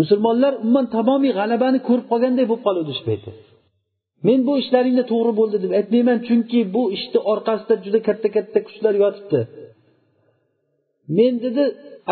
Musulmonlar 0.00 0.52
umuman 0.62 0.86
tamomiy 0.96 1.32
g'alabani 1.38 1.78
ko'rib 1.88 2.06
qolganday 2.12 2.46
bo'lib 2.50 2.64
qoluvdi 2.66 2.92
shu 2.98 3.04
paytda. 3.10 3.30
Men 4.26 4.38
bu 4.48 4.52
ishlaringda 4.62 5.04
to'g'ri 5.12 5.32
bo'ldi 5.40 5.56
deb 5.64 5.72
aytmayman 5.78 6.18
chunki 6.28 6.60
bu 6.74 6.82
ishni 6.96 7.18
orqasida 7.32 7.74
juda 7.84 8.00
katta 8.08 8.28
katta 8.36 8.58
kuchlar 8.66 8.94
yotibdi. 9.04 9.40
Men 11.18 11.34
dedi 11.44 11.64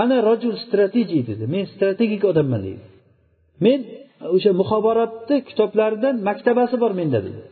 ana 0.03 0.17
rajul 0.29 0.55
strategiy 0.67 1.23
dedi. 1.31 1.45
Men 1.55 1.65
strategik 1.75 2.23
odamman 2.31 2.61
deydi. 2.67 2.85
Men 3.67 3.81
o'sha 4.37 4.51
muxobaratni 4.61 5.37
kitoblaridan 5.49 6.15
maktabasi 6.29 6.77
bor 6.83 6.93
menda 7.01 7.21
dedi. 7.27 7.43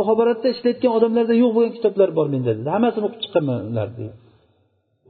Muxobaratda 0.00 0.48
ishlayotgan 0.54 0.92
odamlarda 0.98 1.34
yo'q 1.42 1.50
bo'lgan 1.56 1.72
kitoblar 1.78 2.08
bor 2.18 2.26
menda 2.34 2.52
dedi. 2.58 2.68
Hammasini 2.74 3.04
o'qib 3.08 3.20
chiqqanman 3.24 3.58
ularni 3.70 3.96
deydi. 4.00 4.16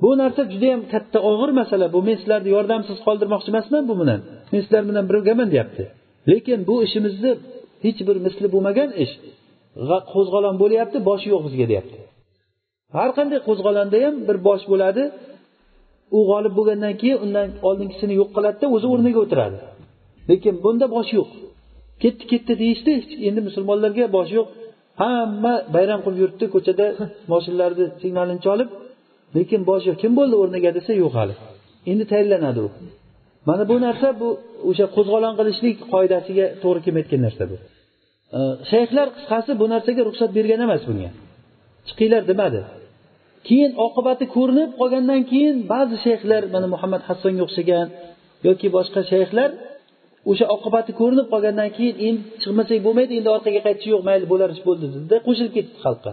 Bu 0.02 0.10
narsa 0.22 0.42
judayam 0.52 0.82
katta 0.92 1.18
og'ir 1.30 1.50
masala. 1.60 1.86
Bu 1.94 2.00
men 2.08 2.16
sizlarni 2.20 2.50
yordamsiz 2.56 2.98
qoldirmoqchi 3.06 3.48
emasman 3.52 3.84
bu 3.90 3.94
bilan. 4.00 4.20
Men 4.52 4.60
sizlar 4.64 4.82
bilan 4.90 5.04
birgaman 5.10 5.48
deyapti. 5.54 5.84
Lekin 6.30 6.60
bu 6.68 6.74
ishimizni 6.86 7.32
hech 7.84 8.00
bir 8.08 8.16
misli 8.26 8.46
bo'lmagan 8.54 8.90
ish. 9.04 9.14
Qo'zg'olon 10.12 10.56
bo'lyapti 10.62 10.98
boshi 11.08 11.26
yo'q 11.32 11.42
bizga 11.46 11.66
deyapti. 11.72 11.98
Har 12.96 13.10
qanday 13.18 13.40
qo'zg'olonda 13.48 13.98
ham 14.04 14.14
bir 14.28 14.36
bosh 14.48 14.64
bo'ladi 14.72 15.02
u 16.16 16.18
g'olib 16.30 16.52
bo'lgandan 16.58 16.94
keyin 17.00 17.18
undan 17.24 17.48
oldingisini 17.68 18.14
yo'q 18.20 18.30
qiladida 18.36 18.66
o'zi 18.76 18.86
o'rniga 18.94 19.20
o'tiradi. 19.24 19.58
Lekin 20.30 20.54
bunda 20.64 20.86
bosh 20.96 21.10
yo'q. 21.18 21.30
Ketdi 22.02 22.24
ketdi 22.32 22.52
deyishdi 22.62 22.92
endi 23.28 23.40
musulmonlarga 23.48 24.04
bosh 24.16 24.30
yo'q. 24.38 24.48
Hamma 25.02 25.54
bayram 25.74 26.00
qilib 26.04 26.18
yuribdi 26.22 26.46
ko'chada 26.54 26.86
moshinalarni 27.32 27.86
signalini 28.02 28.40
cholib. 28.46 28.68
Lekin 29.36 29.60
bosh 29.70 29.84
yo'q. 29.88 29.96
Kim 30.02 30.12
bo'ldi 30.18 30.34
o'rniga 30.42 30.70
desa 30.78 30.92
yo'q 31.02 31.12
hali. 31.20 31.34
Endi 31.90 32.04
tayinlanadi 32.12 32.60
u. 32.66 32.68
Mana 33.48 33.64
bu 33.70 33.76
narsa 33.86 34.08
bu 34.20 34.28
o'sha 34.70 34.86
qo'zg'olon 34.96 35.34
qilishlik 35.38 35.76
qoidasiga 35.92 36.46
to'g'ri 36.62 36.80
kelmayotgan 36.84 37.20
narsa 37.26 37.44
bu. 37.50 37.56
Shayxlar 38.70 39.06
qisqasi 39.16 39.50
bu 39.60 39.66
narsaga 39.74 40.02
ruxsat 40.08 40.30
bergan 40.36 40.60
emas 40.66 40.82
bunga. 40.88 41.10
Chiqinglar 41.88 42.22
demadi 42.30 42.60
keyin 43.48 43.72
oqibati 43.86 44.24
ko'rinib 44.36 44.70
qolgandan 44.80 45.22
keyin 45.30 45.56
ba'zi 45.72 45.96
shayxlar 46.06 46.42
mana 46.54 46.66
muhammad 46.74 47.02
hassonga 47.08 47.42
o'xshagan 47.46 47.86
yoki 48.46 48.66
boshqa 48.76 49.00
shayxlar 49.12 49.50
o'sha 50.30 50.46
oqibati 50.54 50.92
ko'rinib 51.00 51.26
qolgandan 51.32 51.70
keyin 51.76 51.96
endi 52.06 52.22
chiqmasak 52.42 52.78
bo'lmaydi 52.86 53.12
endi 53.18 53.28
orqaga 53.36 53.60
qaytish 53.66 53.88
yo'q 53.92 54.02
mayli 54.08 54.26
bo'lar 54.32 54.48
ish 54.54 54.62
bo'ldi 54.68 54.86
dedida 54.94 55.16
qo'shilib 55.26 55.52
ketdi 55.56 55.72
xalqqa. 55.84 56.12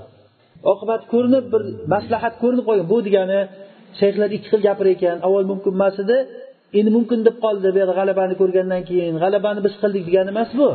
Oqibati 0.72 1.06
ko'rinib 1.14 1.46
bir 1.54 1.62
maslahat 1.94 2.34
ko'rinib 2.42 2.66
qolgan 2.70 2.88
bu 2.94 2.98
degani 3.08 3.40
shayxlar 4.00 4.30
ikki 4.36 4.48
xil 4.52 4.62
gapirar 4.68 4.92
ekan 4.96 5.18
avval 5.28 5.46
mumkin 5.52 5.72
emas 5.78 5.96
edi 6.04 6.18
endi 6.78 6.90
mumkin 6.98 7.20
deb 7.28 7.36
qoldi 7.46 7.68
bu 7.74 7.78
yerda 7.82 7.94
g'alabani 8.00 8.36
ko'rgandan 8.42 8.82
keyin 8.90 9.14
g'alabani 9.24 9.60
biz 9.66 9.74
qildik 9.82 10.04
degani 10.10 10.30
emas 10.36 10.50
bu. 10.60 10.70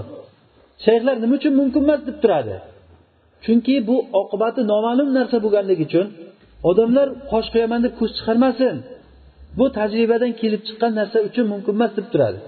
Shayxlar 0.86 1.16
nima 1.22 1.34
uchun 1.38 1.52
mumkin 1.60 1.82
emas 1.86 2.00
deb 2.08 2.16
turadi? 2.22 2.56
Chunki 3.44 3.74
bu 3.88 3.96
oqibati 4.20 4.60
noma'lum 4.72 5.08
narsa 5.18 5.36
bo'lganligi 5.44 5.84
uchun 5.88 6.06
odamlar 6.70 7.08
qosh 7.32 7.48
qo'yaman 7.54 7.80
deb 7.86 7.94
ko'z 8.00 8.10
chiqarmasin. 8.18 8.76
Bu 9.58 9.66
tajribadan 9.78 10.32
kelib 10.40 10.62
chiqqan 10.66 10.92
narsa 10.98 11.18
uchun 11.28 11.46
mumkin 11.52 11.72
emas 11.78 11.92
deb 11.98 12.06
turadi. 12.12 12.38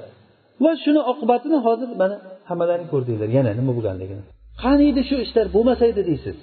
Va 0.64 0.72
shuni 0.84 1.00
oqibatini 1.12 1.58
hozir 1.66 1.88
mana 2.02 2.16
hammalaring 2.50 2.88
ko'rdinglar 2.92 3.28
yana 3.38 3.50
nima 3.58 3.72
bo'lganligini. 3.78 4.22
Qani 4.62 4.84
edi 4.92 5.02
shu 5.08 5.16
ishlar 5.26 5.46
bo'lmasa 5.56 5.84
edi 5.92 6.02
deysiz? 6.10 6.36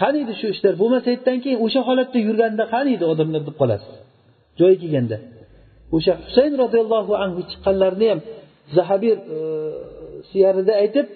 Qani 0.00 0.18
edi 0.24 0.34
shu 0.40 0.46
ishlar 0.54 0.74
bo'lmasa 0.82 1.08
edidan 1.14 1.38
keyin 1.44 1.58
o'sha 1.66 1.80
holatda 1.88 2.18
yurganda 2.28 2.64
qani 2.74 2.90
edi 2.96 3.04
odamlar 3.12 3.42
deb 3.48 3.56
qolasiz? 3.60 3.92
Joyi 4.60 4.76
kelganda. 4.82 5.16
O'sha 5.96 6.12
husayn 6.26 6.52
roziyallohu 6.62 7.12
anhu 7.24 7.40
chiqqanlarini 7.50 8.06
ham 8.12 8.20
zahabiy 8.76 9.14
e, 9.14 9.38
siyarida 10.30 10.72
aytib 10.82 11.06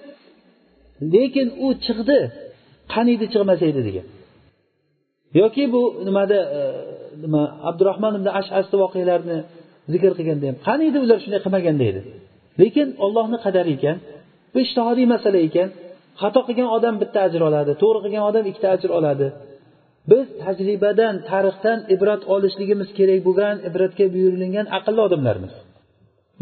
lekin 1.14 1.48
u 1.64 1.68
chiqdi 1.84 2.18
qani 2.92 3.10
edi 3.16 3.26
chiqmasa 3.32 3.64
edi 3.72 3.82
degan. 3.88 4.06
Yoki 5.40 5.64
bu 5.74 5.82
nimada 6.08 6.38
e, 6.58 6.60
nima 7.24 7.42
abdurahmon 7.68 8.12
ibn 8.18 8.28
ashasni 8.40 8.76
voqealarini 8.82 9.38
zikr 9.92 10.12
qilganda 10.18 10.44
ham 10.50 10.56
qani 10.66 10.82
edi 10.90 10.98
ular 11.04 11.18
shunday 11.24 11.40
qilmaganda 11.44 11.84
edi? 11.90 12.00
Lekin 12.60 12.88
ollohni 13.04 13.38
qadari 13.44 13.70
ekan 13.78 13.96
bu 14.52 14.58
ishtihodiy 14.66 15.06
masala 15.14 15.38
ekan. 15.48 15.68
Xato 16.20 16.40
qilgan 16.48 16.68
odam 16.76 16.94
bitta 17.02 17.18
ajr 17.26 17.40
oladi 17.48 17.72
to'g'ri 17.82 18.00
qilgan 18.04 18.24
odam 18.30 18.44
ikkita 18.50 18.68
ajr 18.76 18.90
oladi. 18.98 19.26
Biz 20.10 20.26
tajribadan 20.42 21.14
tarixdan 21.30 21.78
ibrat 21.94 22.22
olishligimiz 22.34 22.88
kerak 22.98 23.20
bo'lgan 23.26 23.56
ibratga 23.68 24.06
buyurilgan 24.14 24.66
aqlli 24.78 25.00
odamlarmiz. 25.06 25.54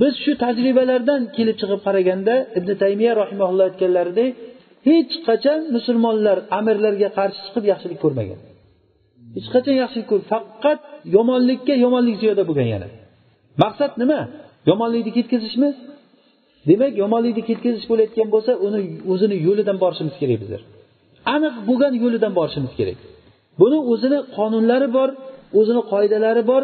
Biz 0.00 0.14
shu 0.24 0.32
tajribalardan 0.44 1.20
kelib 1.36 1.56
chiqib 1.60 1.80
qaraganda 1.86 2.34
ibn 2.58 2.70
taymiya 2.82 3.12
rahimaulloh 3.22 3.64
aytganlaridek 3.70 4.30
hech 4.88 5.12
qachon 5.28 5.60
musulmonlar 5.76 6.38
amirlarga 6.58 7.08
qarshi 7.18 7.40
chiqib 7.46 7.64
yaxshilik 7.72 7.98
ko'rmagan. 8.04 8.40
Hech 9.36 9.48
qachon 9.54 9.74
yaxshilik 9.82 10.06
ko'r 10.12 10.22
faqat 10.32 10.80
yomonlikka 11.16 11.74
yomonlik 11.84 12.16
ziyoda 12.22 12.42
bo'lgan 12.48 12.68
yana. 12.74 12.88
Maqsad 13.62 13.92
nima? 14.02 14.20
Yomonlikni 14.70 15.12
ketkazishmi? 15.18 15.68
Demak 16.68 16.92
yomonlikni 17.02 17.42
ketkazish 17.48 17.86
bo'layotgan 17.90 18.28
bo'lsa 18.34 18.52
uni 18.66 18.80
o'zini 19.12 19.36
yo'lidan 19.46 19.76
borishimiz 19.82 20.14
kerak 20.20 20.38
bizlar. 20.42 20.62
Aniq 21.34 21.54
bo'lgan 21.68 21.92
yo'lidan 22.02 22.32
borishimiz 22.38 22.72
kerak. 22.78 22.98
Buni 23.60 23.78
o'zini 23.92 24.18
qonunlari 24.36 24.88
bor 24.96 25.08
o'zini 25.58 25.82
qoidalari 25.92 26.42
bor 26.50 26.62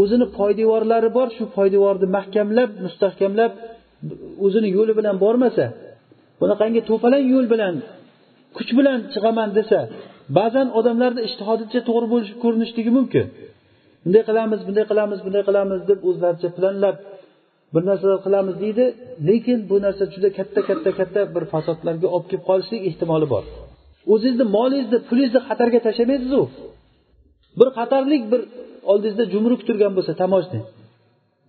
o'zini 0.00 0.26
poydevorlari 0.38 1.10
bor. 1.16 1.28
Shu 1.36 1.44
poydevorni 1.56 2.06
mahkamlab 2.16 2.70
mustahkamlab 2.84 3.52
o'zini 4.46 4.68
yo'li 4.76 4.92
bilan 4.98 5.16
bormasa 5.24 5.66
bunaqangi 6.40 6.80
to'palang 6.90 7.24
yo'l 7.34 7.46
bilan 7.52 7.74
kuch 8.56 8.70
bilan 8.78 8.98
chiqaman 9.12 9.48
desa 9.58 9.78
ba'zan 10.36 10.68
odamlarni 10.78 11.20
ishtihodicha 11.28 11.80
to'g'ri 11.88 12.06
bo'lishi 12.12 12.34
ko'rinishligi 12.42 12.90
mumkin. 12.98 13.26
Bunday 14.04 14.22
qilamiz 14.28 14.60
bunday 14.68 14.84
qilamiz 14.90 15.18
bunday 15.26 15.42
qilamiz 15.48 15.80
deb 15.90 15.98
o'zlaricha 16.08 16.48
planlab 16.56 16.96
bir 17.74 17.82
narsalar 17.90 18.18
qilamiz 18.26 18.56
deydi 18.64 18.84
lekin 19.28 19.58
bu 19.70 19.76
narsa 19.84 20.04
juda 20.14 20.28
katta 20.38 20.60
katta 20.68 20.90
katta 20.98 21.20
bir 21.34 21.44
fasodlarga 21.52 22.08
olib 22.14 22.26
kelib 22.30 22.44
qolishlik 22.50 22.80
ehtimoli 22.88 23.26
bor. 23.34 23.44
O'zingizni 24.12 24.46
molingizni 24.56 24.98
pulingizni 25.08 25.40
xatarga 25.48 25.80
tashlamaysizu. 25.86 26.42
Bir 27.58 27.68
xatarlik 27.78 28.22
bir 28.32 28.40
oldingizda 28.92 29.24
jumruk 29.32 29.60
turgan 29.68 29.92
bo'lsa 29.96 30.12
tamoshni 30.22 30.60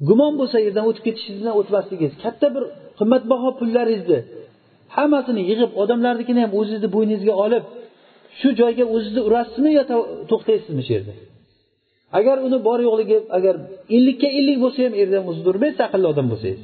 gumon 0.07 0.33
bo'lsa 0.39 0.57
yerdan 0.65 0.85
o'tib 0.89 1.03
ketishingizdan 1.07 1.53
o'tmasligingiz. 1.59 2.13
Katta 2.23 2.47
bir 2.55 2.63
qimmatbaho 2.99 3.49
pullaringizni 3.59 4.19
hammasini 4.97 5.41
yig'ib 5.49 5.71
odamlarnikini 5.81 6.39
ham 6.43 6.51
o'zingizni 6.59 6.89
bo'yningizga 6.95 7.35
olib 7.45 7.63
shu 8.39 8.49
joyga 8.61 8.85
o'zizni 8.95 9.21
urasizmi 9.27 9.71
yo 9.77 9.83
to'xtaysizmi 10.31 10.81
shu 10.87 10.91
yerda? 10.97 11.13
Agar 12.19 12.37
uni 12.47 12.57
bor 12.67 12.79
yo'qligi 12.87 13.17
agar 13.37 13.55
ellikka 13.97 14.29
ellik 14.39 14.57
bo'lsa 14.63 14.79
ham 14.85 14.93
erdan 15.01 15.21
o'zingizni 15.29 15.49
urmaysiz 15.53 15.81
aqlli 15.87 16.07
odam 16.13 16.27
bo'lsangiz. 16.31 16.61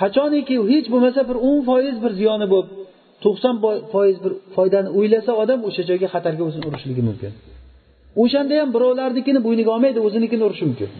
Qachoniki 0.00 0.54
hech 0.70 0.86
bo'lmasa 0.92 1.20
bir 1.30 1.36
o'n 1.48 1.58
foiz 1.68 1.96
bir 2.04 2.12
ziyoni 2.20 2.46
bo'lib 2.52 2.70
to'qson 3.24 3.54
foiz 3.92 4.16
bir 4.24 4.32
foydani 4.56 4.88
o'ylasa 4.98 5.32
odam 5.42 5.60
o'sha 5.68 5.82
joyga 5.90 6.08
xatarga 6.14 6.42
o'zini 6.48 6.64
urishligi 6.70 7.02
mumkin. 7.08 7.32
O'shanda 8.22 8.54
ham 8.60 8.68
birovlarnikini 8.76 9.40
bo'yniga 9.46 9.70
olmaydi 9.76 9.98
o'zinikini 10.06 10.42
urishi 10.48 10.64
mumkin. 10.70 10.90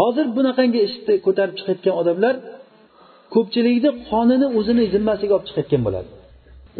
Hozir 0.00 0.26
bunaqangi 0.36 0.80
ishni 0.86 1.14
ko'tarib 1.26 1.54
chiqayotgan 1.58 1.94
odamlar 2.00 2.34
ko'pchilikni 3.34 3.90
qonini 4.10 4.46
o'zini 4.58 4.84
zimmasiga 4.94 5.32
olib 5.36 5.46
chiqayotgan 5.48 5.82
bo'ladi. 5.86 6.08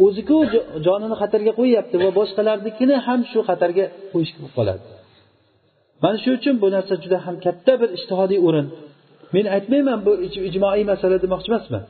O'ziku 0.05 0.37
jonini 0.85 1.15
xatarga 1.21 1.51
qo'yyapti 1.59 1.95
va 2.03 2.09
boshqalarnikini 2.19 2.95
ham 3.07 3.19
shu 3.31 3.39
xatarga 3.49 3.85
qo'yish 4.13 4.31
bo'lib 4.37 4.53
qoladi. 4.57 4.83
Mana 6.03 6.17
shu 6.23 6.29
uchun 6.39 6.55
bu 6.63 6.67
narsa 6.75 6.93
juda 7.03 7.17
ham 7.25 7.35
katta 7.45 7.73
bir 7.81 7.89
ishtihodiy 7.97 8.39
o'rin. 8.47 8.67
Men 9.35 9.45
aytmayman 9.55 9.99
bu 10.07 10.11
ijmoiy 10.49 10.83
masala 10.91 11.17
demoqchi 11.25 11.49
emasman. 11.51 11.83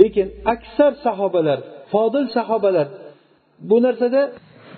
Lekin 0.00 0.26
aksar 0.54 0.92
sahobalar 1.06 1.58
fodil 1.92 2.26
sahobalar 2.36 2.86
bu 3.70 3.76
narsada 3.86 4.20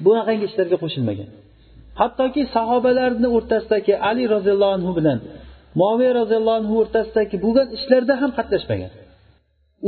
bunaqangi 0.04 0.44
ishlarga 0.50 0.76
qo'shilmagan. 0.82 1.28
Hattoki 2.00 2.42
sahobalarni 2.56 3.28
o'rtasidagi 3.36 3.94
ali 4.10 4.24
roziyallohu 4.34 4.74
anhu 4.78 4.92
bilan 4.98 5.18
moviya 5.82 6.12
roziyallohu 6.20 6.58
anhu 6.62 6.74
o'rtasidagi 6.82 7.36
bo'lgan 7.44 7.68
ishlarda 7.76 8.14
ham 8.22 8.30
qatnashmagan. 8.38 8.90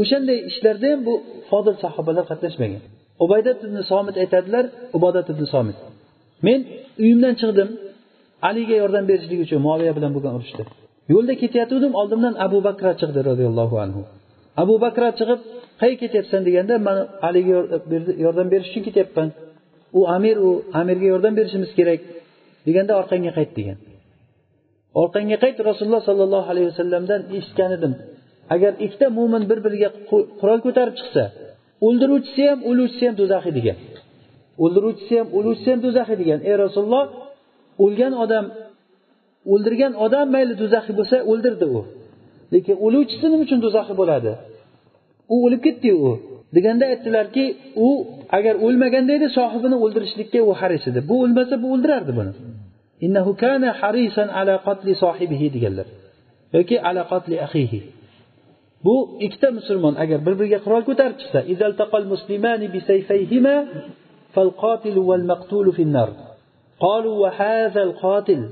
O'shanday 0.01 0.39
ishlarda 0.51 0.87
ham 0.93 1.01
bu 1.09 1.15
fodil 1.51 1.75
sahobalar 1.85 2.25
qatnashmagan. 2.31 2.83
Ubaydat 3.25 3.59
ibn 3.67 3.77
somit 3.91 4.17
aytadilar 4.23 4.65
ubodat 4.97 5.27
ibn 5.33 5.45
somit 5.55 5.79
men 6.47 6.61
uyimdan 7.03 7.35
chiqdim 7.41 7.69
aliga 8.49 8.75
yordam 8.83 9.05
berishlik 9.11 9.41
uchun 9.47 9.61
moviya 9.69 9.93
bilan 9.97 10.11
bo'lgan 10.17 10.33
urushda 10.39 10.63
yo'lda 11.13 11.35
ketayotgandim 11.43 11.93
oldimdan 12.01 12.35
abu 12.47 12.59
bakra 12.69 12.91
chiqdi 13.01 13.21
roziyallohu 13.31 13.77
anhu. 13.85 14.01
Abu 14.63 14.75
bakra 14.85 15.09
chiqib 15.19 15.41
qayerga 15.81 15.99
ketyapsan? 16.03 16.41
deganda 16.49 16.75
man 16.87 16.97
aliga 17.29 17.53
yordam 18.25 18.47
berish 18.53 18.69
uchun 18.71 18.83
ketyapman. 18.89 19.29
U 19.99 20.01
amir 20.17 20.37
u 20.49 20.51
amirga 20.81 21.07
yordam 21.13 21.35
berishimiz 21.39 21.71
kerak 21.79 22.01
deganda 22.67 22.93
orqangga 23.01 23.33
qayt 23.39 23.51
degan. 23.59 23.79
Orqangga 25.03 25.37
qayt 25.45 25.57
rasululloh 25.71 26.03
sollallohu 26.09 26.47
alayhi 26.53 26.69
vasallamdan 26.73 27.21
eshitgan 27.39 27.71
edim. 27.77 27.93
Agar 28.55 28.73
ikkita 28.85 29.07
mo'min 29.19 29.43
bir 29.51 29.59
biriga 29.65 29.89
qurol 30.41 30.61
ko'tarib 30.67 30.95
chiqsa 31.01 31.25
o'ldiruvchisi 31.87 32.43
ham 32.51 32.59
o'luvchisi 32.71 33.05
ham 33.09 33.17
do'zaxiy 33.21 33.53
degan. 33.59 33.79
O'ldiruvchisi 34.65 35.15
ham 35.21 35.29
o'luvchisi 35.39 35.69
ham 35.73 35.81
do'zaxiy 35.87 36.17
degan. 36.23 36.39
Ey 36.49 36.55
rasululloh 36.65 37.05
o'lgan 37.85 38.13
odam 38.25 38.47
o'ldirgan 39.53 39.93
odam 40.05 40.27
mayli 40.35 40.55
do'zaxiy 40.63 40.95
bo'lsa 40.99 41.17
o'ldirdi 41.31 41.67
u. 41.79 41.81
Lekin 42.55 42.77
o'luvchisi 42.87 43.27
nima 43.33 43.43
uchun 43.47 43.61
do'zaxiy 43.67 43.97
bo'ladi? 44.01 44.33
U 45.33 45.37
o'lib 45.47 45.61
ketdiyu 45.67 45.97
u. 46.11 46.13
Deganda 46.57 46.85
aytdilarki 46.93 47.45
u 47.87 47.89
agar 48.39 48.55
o'lmaganda 48.67 49.13
edi 49.19 49.29
sohibini 49.39 49.77
o'ldirishlikka 49.85 50.41
u 50.49 50.53
haris 50.61 50.85
edi. 50.91 51.01
Bu 51.09 51.15
o'lmasa 51.25 51.55
bu 51.63 51.67
o'ldirardi 51.75 52.13
buni. 52.19 52.33
Innahu 53.07 53.33
kana 53.43 53.71
harisan 53.81 54.29
ala 54.39 54.55
qatli 54.67 54.93
sohibihi 55.03 55.47
deganlar. 55.57 55.87
Yoki 56.57 56.77
ala 56.89 57.03
qatli 57.13 57.37
axihi 57.47 57.81
bu 58.86 58.96
ikkita 59.26 59.50
musulmon 59.60 59.94
agar 60.04 60.20
bir 60.26 60.34
biriga 60.40 60.60
qurol 60.66 60.84
ko'tarib 60.90 61.18
chiqsa 61.22 61.40
فالقاتل 64.34 64.98
والمقتول 64.98 65.74
في 65.74 65.82
النار 65.82 66.10
قالوا 66.80 67.16
وهذا 67.24 67.82
القاتل 67.84 68.50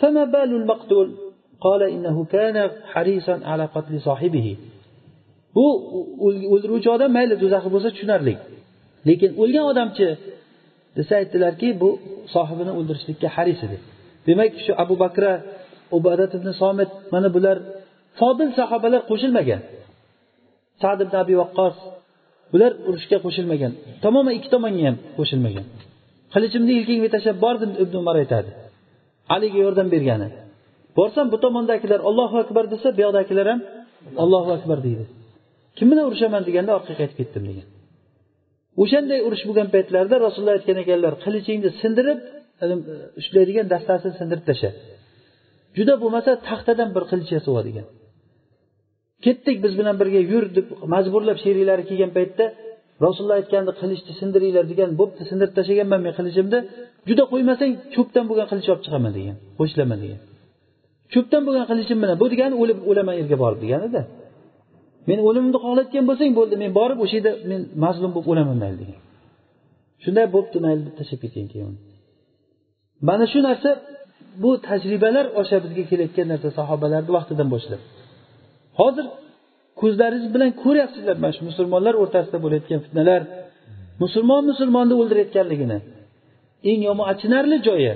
فما 0.00 0.24
بال 0.24 0.50
المقتول 0.60 1.08
قال 1.60 1.82
إنه 1.82 2.24
كان 2.24 2.70
حريصا 2.92 3.40
على 3.44 3.64
قتل 3.64 4.00
صاحبه 4.00 4.56
bu 5.56 5.66
o'ldiruvchi 6.52 6.88
odam 6.96 7.10
mayli 7.16 7.34
do'zaxi 7.42 7.68
bo'lsa 7.74 7.88
tushunarli 7.94 8.34
lekin 9.08 9.30
o'lgan 9.42 9.64
odamchi 9.72 10.08
desa 10.96 11.12
aytdilarki 11.20 11.68
bu 11.82 11.90
sohibini 12.34 12.72
o'ldirishlikka 12.78 13.28
haris 13.36 13.60
edi 13.66 13.78
demak 14.26 14.52
shu 14.64 14.72
abu 14.84 14.94
bakra 15.04 15.32
ubadat 15.96 16.32
ibn 16.38 16.48
somit 16.62 16.90
mana 17.14 17.28
bular 17.36 17.56
fodil 18.19 18.49
sahobalar 18.59 19.01
qo'shilmagan. 19.11 19.61
Sad 20.81 20.99
ibn 21.05 21.15
abi 21.21 21.35
vaqqos 21.41 21.75
bular 22.51 22.71
urushga 22.89 23.17
qo'shilmagan. 23.25 23.71
Tamoman 24.05 24.33
ikki 24.37 24.49
tomonga 24.55 24.83
ham 24.87 24.95
qo'shilmagan. 25.17 25.65
Qilichimni 26.33 26.73
yelkangga 26.79 27.09
tashlab 27.15 27.37
bordim 27.45 27.71
ibn 27.83 27.95
umar 28.01 28.15
aytadi. 28.23 28.49
Aliga 29.35 29.57
yordam 29.65 29.87
bergani. 29.95 30.27
Borsam 30.97 31.25
bu 31.33 31.37
tomondagilar 31.45 31.99
ollohu 32.09 32.35
akbar 32.43 32.65
desa 32.73 32.87
bu 32.97 32.99
yoqdagilar 33.05 33.45
ham 33.51 33.59
ollohu 34.23 34.49
akbar 34.57 34.77
deydi. 34.87 35.05
Kim 35.77 35.87
bilan 35.91 36.05
urushaman 36.09 36.41
deganda 36.47 36.71
orqaga 36.77 36.97
qaytib 36.99 37.17
ketdim 37.21 37.43
degan. 37.49 37.67
O'shanday 38.81 39.19
urush 39.27 39.43
bo'lgan 39.49 39.67
paytlarida 39.75 40.15
rasululloh 40.25 40.55
aytgan 40.57 40.77
ekanlar 40.83 41.13
qilichingni 41.23 41.69
sindirib 41.81 42.19
ushlaydigan 43.21 43.65
dastasini 43.73 44.13
sindirib 44.19 44.45
tashla 44.49 44.71
juda 45.77 45.93
bo'lmasa 46.03 46.31
taxtadan 46.49 46.89
bir 46.95 47.03
qilich 47.11 47.31
yasab 47.37 47.53
ol 47.59 47.63
degan. 47.69 47.85
Ketdik 49.25 49.57
biz 49.63 49.73
bilan 49.79 49.95
birga 50.01 50.21
yur 50.31 50.43
deb 50.57 50.67
majburlab 50.93 51.37
sheriklari 51.43 51.83
kelgan 51.89 52.11
paytda 52.17 52.45
rasululloh 53.05 53.37
aytgandi 53.41 53.71
qilichni 53.81 54.13
sindiringlar 54.21 54.65
degan 54.71 54.89
bo'pti 54.99 55.21
sindirib 55.29 55.53
tashlaganman 55.57 55.99
men 56.05 56.13
qilichimni. 56.19 56.59
Juda 57.09 57.23
qo'ymasang 57.31 57.71
cho'pdan 57.93 58.23
bo'lgan 58.29 58.47
qilich 58.51 58.67
olib 58.73 58.83
chiqaman 58.85 59.11
degan 59.17 59.35
qo'shilaman 59.59 59.99
degan. 60.03 60.19
Cho'pdan 61.13 61.41
bo'lgan 61.47 61.65
qilichim 61.71 61.97
bilan 62.03 62.15
bu 62.21 62.25
degani 62.33 62.55
o'lib 62.61 62.79
o'laman 62.89 63.15
yerga 63.19 63.37
borib 63.43 63.59
deganida. 63.65 64.01
Men 65.09 65.19
o'limimni 65.27 65.59
xohlayotgan 65.65 66.03
bo'lsang 66.09 66.31
bo'ldi 66.39 66.55
men 66.63 66.71
borib 66.79 66.97
o'sha 67.03 67.15
yerda 67.17 67.31
men 67.51 67.61
mazlum 67.85 68.11
bo'lib 68.15 68.27
o'laman 68.31 68.57
mayli 68.63 68.77
degan. 68.83 68.99
Shunday 70.03 70.25
bo'pti 70.35 70.57
mayli 70.65 70.81
deb 70.87 70.95
tashlab 70.99 71.19
ketgan 71.23 71.47
keyin. 71.53 71.75
Mana 73.09 73.25
shu 73.31 73.39
narsa 73.49 73.69
bu 74.43 74.51
tajribalar 74.67 75.25
o'sha 75.39 75.57
bizga 75.65 75.83
kelayotgan 75.91 76.27
narsa 76.33 76.49
sahobalarni 76.59 77.11
vaqtidan 77.17 77.47
boshlab. 77.55 77.81
Hozir 78.79 79.05
ko'zlaringiz 79.81 80.29
bilan 80.35 80.51
ko'ryapsizlar 80.63 81.15
mana 81.23 81.33
shu 81.37 81.43
musulmonlar 81.49 81.93
o'rtasida 82.01 82.37
bo'layotgan 82.45 82.79
fitnalar. 82.85 83.21
Musulmon 84.03 84.43
musulmonni 84.51 84.95
o'ldirayotganligini. 85.01 85.77
Eng 86.69 86.81
yomon 86.87 87.05
achinarli 87.13 87.57
joyi 87.67 87.93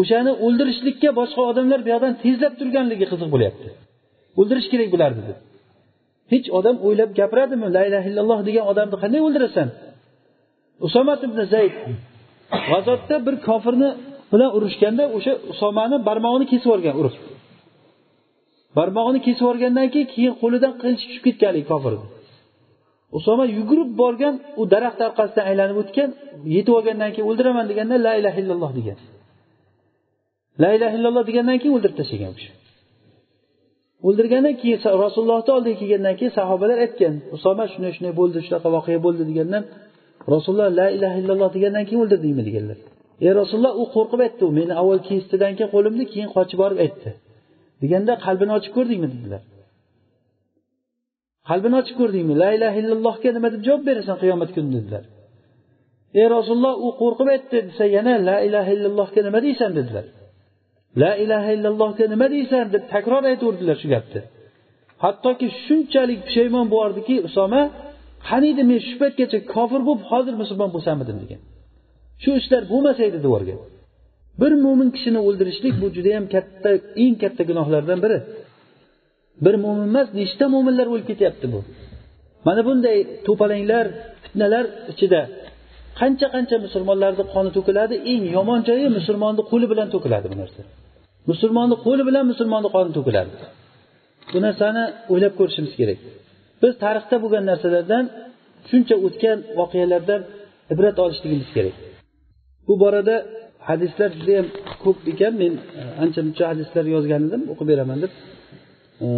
o'shani 0.00 0.32
o'ldirishlikka 0.44 1.10
boshqa 1.20 1.42
odamlar 1.50 1.78
bu 1.84 1.88
yoqdan 1.94 2.12
tezlab 2.24 2.52
turganligi 2.60 3.06
qiziq 3.12 3.28
bo'lyapti. 3.34 3.68
O'ldirish 4.40 4.68
kerak 4.72 4.88
bularni 4.94 5.22
deb. 5.28 5.38
Hech 6.32 6.46
odam 6.58 6.76
o'ylab 6.86 7.10
gapiradimi 7.20 7.66
la 7.76 7.82
ilaha 7.88 8.06
illalloh 8.10 8.40
degan 8.48 8.64
odamni 8.72 8.96
qanday 9.02 9.20
o'ldirasan? 9.26 9.68
Usomat 10.86 11.20
ibn 11.28 11.38
zayd 11.54 11.74
g'azotda 12.68 13.16
bir 13.26 13.34
kofirni 13.48 13.88
bilan 14.32 14.50
urushganda 14.56 15.04
o'sha 15.16 15.32
usomani 15.52 15.96
barmog'ini 16.08 16.46
kesib 16.52 16.66
yuborgan 16.68 16.94
urib 17.00 17.14
barmog'ini 18.76 19.20
kesib 19.26 19.42
yuborgandan 19.44 19.88
keyin 19.94 20.08
keyin 20.14 20.34
qo'lidan 20.42 20.72
qilich 20.80 21.02
tushib 21.02 21.22
ketgan 21.26 21.48
haligi 21.50 21.68
kofirni 21.72 22.06
usoma 23.16 23.44
yugurib 23.58 23.90
borgan 24.02 24.34
u 24.60 24.62
daraxt 24.72 25.00
orqasidan 25.08 25.44
aylanib 25.50 25.76
o'tgan 25.82 26.10
yetib 26.56 26.72
olgandan 26.78 27.10
keyin 27.14 27.26
o'ldiraman 27.30 27.64
deganda 27.70 27.96
la 28.06 28.12
ilaha 28.20 28.38
illalloh 28.42 28.70
degan. 28.78 28.98
La 30.62 30.70
ilaha 30.76 30.94
illalloh 30.98 31.24
degandan 31.28 31.58
keyin 31.60 31.74
o'ldirib 31.76 31.96
tashlagan 32.00 32.30
u 32.34 32.36
kishi. 32.38 32.52
O'ldirgandan 34.08 34.54
keyin 34.60 34.78
rasulullohni 35.04 35.52
oldiga 35.58 35.76
kelgandan 35.82 36.14
keyin 36.18 36.32
sahobalar 36.38 36.78
aytgan 36.84 37.14
usoma 37.36 37.64
shunday 37.72 37.92
shunday 37.96 38.12
bo'ldi 38.20 38.38
shunaqa 38.46 38.68
voqea 38.76 38.98
bo'ldi 39.06 39.22
degandan 39.30 39.62
rasululloh 40.34 40.68
la 40.80 40.86
ilaha 40.96 41.16
illalloh 41.22 41.48
degandan 41.56 41.84
keyin 41.88 42.00
o'ldirdingmi? 42.04 42.42
deganlar. 42.48 42.78
Ey 43.24 43.32
rasululloh 43.40 43.72
u 43.82 43.84
qo'rqib 43.94 44.20
aytdi 44.26 44.42
u 44.48 44.50
meni 44.58 44.72
avval 44.80 45.00
kesdidan 45.08 45.52
keyin 45.56 45.70
qo'limni 45.74 46.04
keyin 46.12 46.28
qochib 46.36 46.58
borib 46.62 46.78
aytdi. 46.86 47.10
Deganda 47.82 48.12
qalbini 48.26 48.52
ochib 48.58 48.72
ko'rdingmi 48.78 49.08
dedilar. 49.14 49.42
Qalbini 51.48 51.76
ochib 51.80 51.96
ko'rdingmi? 52.00 52.34
La 52.42 52.50
ilaha 52.56 52.76
illallohga 52.82 53.30
nima 53.36 53.48
deb 53.54 53.62
javob 53.68 53.82
berasan 53.88 54.16
qiyomat 54.22 54.50
kuni 54.56 54.70
dedilar. 54.76 55.04
Ey 56.20 56.26
rasululloh 56.36 56.74
u 56.86 56.88
qo'rqib 57.02 57.28
aytdi 57.34 57.58
desa 57.68 57.84
yana 57.96 58.14
la 58.28 58.36
ilaha 58.48 58.70
illallohga 58.76 59.20
nima 59.26 59.38
deysan 59.46 59.70
dedilar. 59.78 60.06
La 61.02 61.12
ilaha 61.24 61.50
illallohga 61.56 62.04
nima 62.12 62.26
deysan 62.34 62.64
deb 62.74 62.84
takror 62.94 63.22
aytaverdilar 63.30 63.76
shu 63.82 63.88
gapni. 63.94 64.20
Hattoki 65.04 65.46
shunchalik 65.64 66.20
pushaymon 66.26 66.66
bo'lardiki 66.74 67.16
usoma 67.28 67.62
qaniydi 68.30 68.62
men 68.70 68.78
shu 68.88 68.94
paytgacha 69.02 69.38
kofir 69.54 69.80
bo'lib 69.88 70.02
hozir 70.10 70.34
musulmon 70.42 70.70
bo'lsamidim 70.74 71.16
degan. 71.22 71.40
Shu 72.22 72.30
ishlar 72.40 72.62
bo'lmasa 72.72 73.02
edi 73.10 73.18
devorgan 73.26 73.58
bir 74.40 74.52
mo'min 74.64 74.88
kishini 74.96 75.20
o'ldirishlik 75.26 75.74
bu 75.82 75.86
judayam 75.96 76.24
katta 76.34 76.70
eng 77.04 77.14
katta 77.22 77.42
gunohlardan 77.50 77.98
biri. 78.04 78.18
Bir 79.44 79.54
mo'min 79.64 79.86
emas 79.92 80.08
nechta 80.20 80.44
mo'minlar 80.54 80.86
o'lib 80.92 81.06
ketyapti 81.10 81.46
bu? 81.54 81.60
Mana 82.46 82.60
bunday 82.68 82.96
to'palanglar 83.26 83.84
fitnalar 84.24 84.64
ichida 84.92 85.20
qancha 86.00 86.26
qancha 86.34 86.56
musulmonlarni 86.66 87.24
qoni 87.34 87.50
to'kiladi? 87.56 87.94
Eng 88.12 88.24
yomon 88.36 88.60
joyi 88.68 88.88
musulmonni 88.98 89.42
qo'li 89.50 89.66
bilan 89.72 89.88
to'kiladi 89.94 90.26
bu 90.32 90.36
narsa. 90.42 90.60
Musulmonni 91.30 91.76
qo'li 91.86 92.02
bilan 92.08 92.24
musulmonni 92.32 92.68
qoni 92.76 92.90
to'kiladi. 92.98 93.32
Bu 94.32 94.38
narsani 94.46 94.84
o'ylab 95.12 95.32
ko'rishimiz 95.38 95.72
kerak. 95.80 95.98
Biz 96.62 96.72
tarixda 96.84 97.16
bo'lgan 97.22 97.44
narsalardan 97.50 98.04
shuncha 98.70 98.94
o'tgan 99.06 99.38
voqealardan 99.58 100.20
ibrat 100.72 100.96
olishligimiz 101.04 101.50
kerak. 101.56 101.76
Bu 102.66 102.74
borada 102.82 103.16
hadislar 103.68 104.10
judayam 104.18 104.46
ko'p 104.84 104.98
ekan. 105.12 105.32
Men 105.42 105.52
e, 105.80 105.82
ancha 106.02 106.20
muncha 106.26 106.44
hadislar 106.52 106.84
yozgan 106.94 107.22
edim 107.28 107.42
o'qib 107.52 107.66
beraman 107.72 107.98
deb. 108.04 108.12
E, 109.04 109.08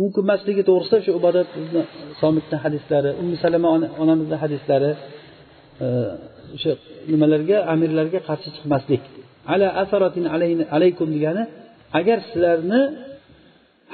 mumkin 0.00 0.22
emasligi 0.26 0.62
to'g'risida 0.68 0.98
shu 1.04 1.10
ibodat 1.20 1.48
somitni 2.20 2.56
hadislari 2.64 3.10
ummu 3.20 3.36
salama 3.44 3.68
onamizni 4.02 4.36
hadislari 4.44 4.90
e, 5.84 5.86
o'sha 6.56 6.72
nimalarga 7.12 7.56
amirlarga 7.72 8.20
qarshi 8.28 8.48
chiqmaslik. 8.56 9.02
Ala 9.52 9.68
asaratin 9.82 10.24
alaykum 10.76 11.08
degani 11.16 11.42
agar 11.98 12.18
sizlarni 12.28 12.80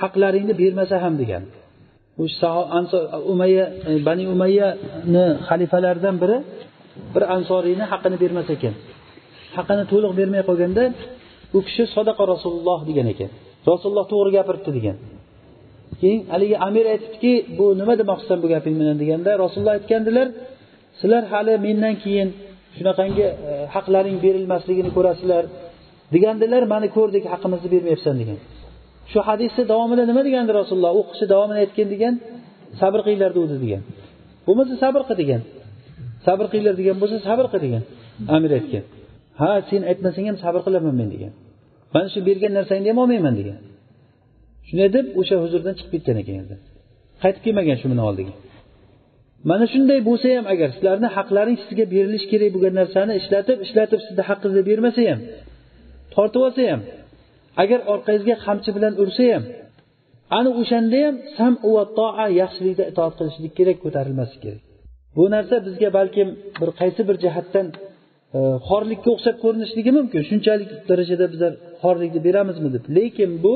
haqlaringni 0.03 0.55
bermasa 0.63 0.97
ham 1.05 1.15
degani. 1.23 1.49
O'sha 2.23 2.49
umayya 3.33 3.65
e, 3.89 3.91
bani 4.09 4.25
umayyani 4.35 5.25
xalifalaridan 5.49 6.17
biri 6.23 6.37
bir 7.15 7.23
ansoriyni 7.37 7.85
haqqini 7.93 8.17
bermas 8.23 8.49
ekan. 8.57 8.75
Haqini 9.57 9.85
to'liq 9.93 10.13
bermay 10.21 10.43
qolganda 10.49 10.85
u 11.57 11.59
kishi 11.67 11.83
sadaqa 11.97 12.23
rasululloh 12.35 12.79
degan 12.89 13.07
ekan. 13.13 13.31
Rasululloh 13.71 14.07
to'g'ri 14.13 14.31
gapiribdi 14.39 14.71
degan. 14.79 14.97
Keyin 16.01 16.21
haligi 16.35 16.57
amir 16.69 16.85
aytibdiki 16.95 17.33
bu 17.59 17.67
nima 17.81 17.95
demoqchisan 18.01 18.39
bu 18.45 18.47
gaping 18.55 18.75
bilan? 18.81 18.97
deganda 19.03 19.31
rasululloh 19.45 19.75
aytgandilar 19.79 20.29
sizlar 21.01 21.23
hali 21.33 21.53
mendan 21.67 21.95
keyin 22.05 22.29
shunaqangi 22.77 23.27
e, 23.29 23.33
haqlaring 23.75 24.17
berilmasligini 24.25 24.91
ko'rasizlar 24.97 25.45
degandilar 26.15 26.63
mani 26.73 26.89
ko'rdik 26.97 27.25
haqimizni 27.33 27.69
bermayapsan 27.75 28.15
degan. 28.23 28.39
Shu 29.13 29.19
hadisni 29.29 29.63
davomida 29.73 30.03
nima 30.11 30.23
degandi 30.29 30.51
rasululloh? 30.61 30.93
U 31.01 31.03
kishi 31.11 31.25
davomida 31.33 31.59
aytgan 31.65 31.89
degan 31.95 32.15
sabr 32.81 33.01
qilinglar 33.07 33.31
degandi 33.37 33.59
degan. 33.65 33.83
Bo'lmasa 34.47 34.75
sabr 34.85 35.03
qil 35.09 35.17
degan. 35.23 35.43
Sabr 36.27 36.45
qilinglar 36.51 36.75
degan 36.81 36.97
bo'lsa 37.03 37.17
sabr 37.29 37.47
qil 37.53 37.61
degan. 37.67 37.83
Amir 38.37 38.51
aytgan. 38.59 38.85
Ha 39.41 39.51
sen 39.71 39.83
aytmasang 39.91 40.27
ham 40.31 40.37
sabr 40.45 40.61
qilaman 40.67 40.95
men 41.01 41.09
degan. 41.15 41.33
Mana 41.95 42.09
shu 42.15 42.21
bergan 42.29 42.53
narsangni 42.59 42.89
ham 42.93 42.99
olmayman 43.05 43.35
degan. 43.41 43.59
Shunday 44.69 44.89
deb 44.97 45.07
o'sha 45.21 45.37
huzurdan 45.45 45.75
chiqib 45.79 45.93
ketgan 45.95 46.17
ekan 46.23 46.45
qaytib 47.23 47.43
kelmagan 47.47 47.77
shu 47.81 47.87
buni 47.93 48.03
oldiga. 48.09 48.35
Mana 49.51 49.65
shunday 49.73 50.01
bo'lsa 50.09 50.29
ham 50.37 50.47
agar 50.55 50.69
sizlarni 50.77 51.09
haqlaring 51.17 51.57
sizga 51.63 51.85
berilishi 51.95 52.27
kerak 52.33 52.51
bo'lgan 52.55 52.75
narsani 52.81 53.13
ishlatib 53.21 53.59
ishlatib 53.67 54.01
sizni 54.07 54.23
haqqingizni 54.29 54.63
bermasa 54.71 55.01
ham 55.11 55.21
tortib 56.15 56.41
olsa 56.47 56.63
ham 56.73 56.81
agar 57.63 57.81
orqangizga 57.93 58.37
qamchi 58.47 58.71
bilan 58.77 58.95
ursa 59.03 59.25
ham 59.35 59.45
ana 60.39 60.51
o'shanda 60.61 60.99
ham 61.07 61.17
sam 61.37 61.53
va 61.75 61.85
toa 61.99 62.27
yaxshilikda 62.41 62.85
itoat 62.91 63.13
qilishlik 63.19 63.53
kerak 63.59 63.79
ko'tarilmaslik 63.85 64.41
kerak. 64.45 64.63
Bu 65.17 65.25
narsa 65.35 65.57
bizga 65.67 65.89
balkim 65.99 66.29
bir 66.61 66.71
qaysi 66.81 67.01
bir 67.09 67.17
jihatdan 67.25 67.67
Э, 68.39 68.41
xorlikka 68.69 69.09
o'xshab 69.15 69.37
ko'rinishligi 69.45 69.91
mumkin. 69.99 70.21
Shunchalik 70.31 70.71
darajada 70.91 71.27
bizlar 71.33 71.53
xorlikni 71.83 72.21
beramizmi 72.27 72.69
deb. 72.75 72.85
Lekin 72.97 73.31
bu 73.45 73.55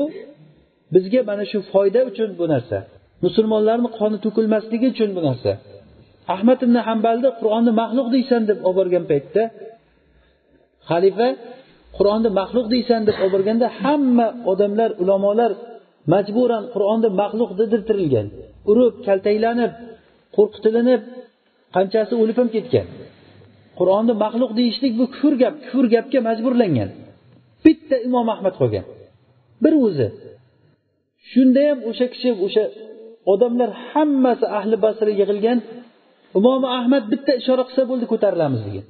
bizga 0.93 1.21
mana 1.29 1.43
shu 1.51 1.59
foyda 1.71 2.01
uchun 2.09 2.29
bu 2.39 2.45
narsa. 2.53 2.77
Musulmonlarni 3.25 3.89
qoni 3.99 4.17
to'kilmasligi 4.25 4.87
uchun 4.93 5.09
bu 5.17 5.21
narsa. 5.27 5.51
Ahmad 6.35 6.59
ibn 6.65 6.77
hambalni 6.87 7.29
qur'onni 7.39 7.71
maxluq 7.81 8.07
deysan 8.15 8.41
deb 8.49 8.57
olib 8.67 8.77
borgan 8.79 9.03
paytda 9.11 9.43
xalifa 10.89 11.27
qur'onni 11.97 12.29
maxluq 12.39 12.67
deysan 12.75 13.01
deb 13.07 13.17
olib 13.23 13.33
borganda 13.35 13.67
hamma 13.81 14.27
odamlar 14.51 14.89
ulamolar 15.03 15.51
majburan 16.13 16.63
qur'onni 16.73 17.09
maxluq 17.21 17.51
dedirtirilgan. 17.59 18.27
Urib 18.71 18.93
kaltaklanib 19.07 19.71
qo'rqitilinib 20.35 21.01
qanchasi 21.75 22.13
o'lib 22.21 22.37
ham 22.41 22.49
ketgan. 22.55 22.87
Qur'onni 23.79 24.13
maxluq 24.23 24.51
deyishlik 24.59 24.93
bu 24.99 25.05
kufr 25.13 25.33
gap 25.41 25.55
kufr 25.65 25.85
gapga 25.95 26.19
majburlangan. 26.29 26.89
Bitta 27.65 27.95
imom 28.07 28.27
ahmad 28.35 28.55
qolgan. 28.61 28.85
Bir 29.63 29.73
o'zi. 29.85 30.07
Shunda 31.31 31.61
ham 31.69 31.79
o'sha 31.89 32.05
kishi 32.13 32.29
o'sha 32.45 32.63
odamlar 33.33 33.69
hammasi 33.89 34.45
ahli 34.59 34.75
basra 34.85 35.11
yig'ilgan. 35.21 35.59
Imom 36.39 36.63
ahmad 36.79 37.03
bitta 37.13 37.31
ishora 37.41 37.63
qilsa 37.67 37.83
bo'ldi 37.89 38.05
ko'tarilamiz 38.11 38.61
degan. 38.67 38.85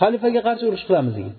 Xalifaga 0.00 0.40
qarshi 0.48 0.64
urush 0.70 0.84
qilamiz 0.88 1.14
degan. 1.18 1.36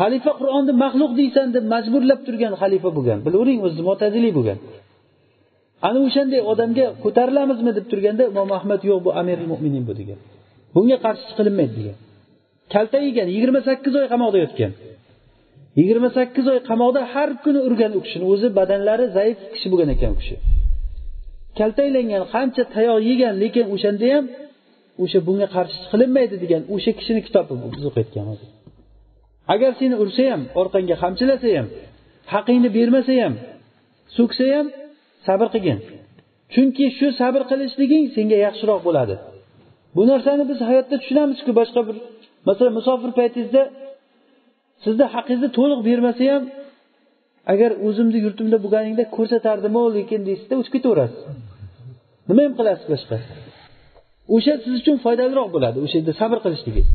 Xalifa 0.00 0.32
qur'onni 0.40 0.72
maxluq 0.84 1.12
deysan 1.20 1.46
deb 1.56 1.64
majburlab 1.74 2.20
turgan 2.26 2.54
xalifa 2.62 2.90
bo'lgan. 2.96 3.18
Bilavering 3.26 3.60
o'zi 3.66 3.80
mo'taziliy 3.88 4.32
bo'lgan. 4.38 4.58
Ana 5.88 5.98
o'shanday 6.06 6.40
odamga 6.52 6.86
ko'tarilamizmi 7.04 7.72
deb 7.78 7.86
turganda 7.92 8.22
imom 8.32 8.50
ahmad 8.58 8.80
yo'q 8.90 9.00
bu 9.06 9.10
amiril 9.20 9.48
mo'minin 9.52 9.84
bu 9.88 9.94
degan. 10.00 10.18
Bunga 10.74 10.96
qarshi 11.04 11.24
chiqilinmaydi 11.30 11.74
degan. 11.78 11.96
Kalta 12.74 12.98
yegan 13.06 13.28
yigirma 13.34 13.60
sakkiz 13.68 13.94
oy 14.00 14.06
qamoqda 14.12 14.38
yotgan. 14.44 14.72
Yigirma 15.78 16.08
sakkiz 16.18 16.46
oy 16.52 16.58
qamoqda 16.70 17.00
har 17.12 17.30
kuni 17.44 17.60
urgan 17.68 17.92
u 17.98 18.00
kishini 18.06 18.24
o'zi 18.32 18.48
badanlari 18.58 19.06
zaif 19.16 19.38
kishi 19.54 19.66
bo'lgan 19.72 19.90
ekan 19.94 20.10
u 20.14 20.16
kishi. 20.20 20.36
Kaltaklangan 21.58 22.22
qancha 22.34 22.62
tayoq 22.74 22.98
yegan 23.10 23.34
lekin 23.42 23.64
o'shanda 23.74 24.06
ham 24.14 24.24
o'sha 25.02 25.18
bunga 25.26 25.46
qarshi 25.56 25.76
chiqilinmaydi 25.82 26.36
degan 26.44 26.62
o'sha 26.74 26.90
kishini 26.98 27.20
kitobi 27.26 27.52
biz 27.74 27.84
o'qiyotgan 27.88 28.26
hozir. 28.30 28.48
Agar 29.54 29.72
seni 29.80 29.96
ursa 30.02 30.24
ham 30.32 30.42
orqangga 30.60 30.96
qamchilasa 31.02 31.48
ham 31.58 31.66
haqingni 32.34 32.68
bermasa 32.76 33.14
ham 33.22 33.34
so'ksa 34.16 34.44
ham 34.54 34.66
sabr 35.26 35.46
qilgin. 35.54 35.78
Chunki 36.54 36.86
shu 36.98 37.06
sabr 37.20 37.42
qilishliging 37.50 38.04
senga 38.16 38.38
yaxshiroq 38.46 38.80
bo'ladi. 38.88 39.14
Bu 39.98 40.04
narsani 40.12 40.44
biz 40.50 40.58
hayotda 40.70 40.96
tushunamizku 41.02 41.50
boshqa 41.60 41.80
bir 41.88 41.96
masalan 42.48 42.72
musofir 42.78 43.10
paytingizda 43.20 43.62
sizni 44.84 45.04
haqingizni 45.14 45.48
to'liq 45.58 45.80
bermasa 45.88 46.24
ham 46.32 46.42
agar 47.52 47.70
o'zimni 47.86 48.18
yurtimda 48.26 48.56
bo'lganingda 48.64 49.04
ko'rsatardimu 49.16 49.82
lekin 49.96 50.20
deysizda 50.28 50.54
o'tib 50.60 50.72
ketaverasiz. 50.76 51.20
Nima 52.28 52.40
ham 52.46 52.54
qilasiz 52.58 52.86
boshqa? 52.92 53.16
O'sha 54.34 54.54
siz 54.64 54.72
uchun 54.80 54.96
foydaliroq 55.04 55.48
bo'ladi 55.54 55.78
o'sha 55.84 55.96
yerda 55.98 56.14
sabr 56.20 56.38
qilishligingiz 56.44 56.88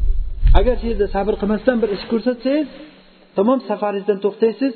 agar 0.60 0.76
shu 0.80 0.86
yerda 0.92 1.08
sabr 1.16 1.34
qilmasdan 1.42 1.78
bir 1.84 1.90
ish 1.96 2.06
ko'rsatsangiz 2.12 2.68
tamom 3.38 3.60
safaringizdan 3.70 4.18
to'xtaysiz 4.26 4.74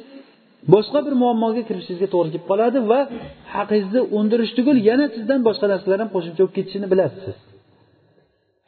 boshqa 0.74 1.00
bir 1.06 1.14
muammoga 1.24 1.62
kirishingizga 1.70 2.08
to'g'ri 2.14 2.30
kelib 2.34 2.46
qoladi 2.52 2.80
va 2.92 3.00
haqingizni 3.56 4.02
o'ndirish 4.18 4.54
tugul 4.58 4.78
yana 4.90 5.06
sizdan 5.16 5.40
boshqa 5.48 5.66
narsalar 5.74 6.00
ham 6.04 6.10
qo'shimcha 6.16 6.42
bo'lib 6.42 6.56
ketishini 6.58 6.88
bilasiz 6.94 7.22
siz. 7.28 7.38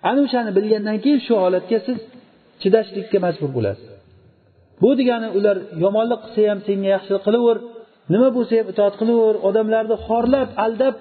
Ana 0.08 0.20
o'shani 0.26 0.52
bilgandan 0.58 0.98
keyin 1.04 1.20
shu 1.28 1.34
holatga 1.44 1.78
siz 1.88 1.98
chidashlikka 2.62 3.18
majbur 3.26 3.50
bo'lasiz. 3.58 3.88
Bu 4.82 4.90
degani 5.00 5.28
ular 5.38 5.58
yomonlik 5.84 6.20
qilsa 6.26 6.42
ham 6.52 6.60
senga 6.68 6.90
yaxshilik 6.96 7.22
qilaver 7.28 7.58
nima 8.14 8.30
bo'lsa 8.38 8.54
ham 8.60 8.68
itoat 8.74 8.96
qilaver 9.02 9.36
odamlarni 9.48 9.96
xorlab 10.08 10.50
aldab 10.66 10.96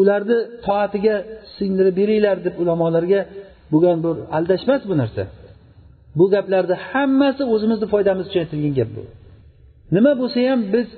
ularni 0.00 0.38
toatiga 0.66 1.16
singdirib 1.56 1.94
beringlar 2.00 2.36
deb 2.46 2.54
ulamolarga 2.62 3.20
bo'lgan 3.72 3.98
bir 4.04 4.16
aldash 4.36 4.62
emas 4.66 4.82
bu 4.90 4.94
narsa. 5.02 5.22
Bu 6.18 6.24
gaplarni 6.34 6.76
hammasi 6.90 7.42
o'zimizni 7.54 7.86
foydamiz 7.92 8.24
uchun 8.28 8.40
aytilgan 8.44 8.74
gap 8.78 8.90
bu. 8.96 9.02
Nima 9.96 10.12
bo'lsa 10.20 10.38
ham 10.50 10.60
biz 10.74 10.88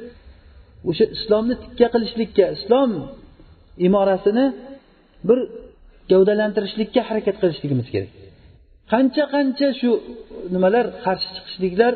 o'sha 0.91 1.05
islomni 1.17 1.55
tikka 1.63 1.87
qilishlikka 1.95 2.45
islom 2.57 2.91
imorasini 3.87 4.47
bir 5.29 5.39
gavdalantirishlikka 6.11 7.01
harakat 7.09 7.37
qilishligimiz 7.43 7.89
kerak. 7.95 8.11
Qancha 8.93 9.25
qancha 9.35 9.69
shu 9.81 9.91
nimalar 10.55 10.87
qarshi 11.05 11.29
chiqishliklar 11.37 11.93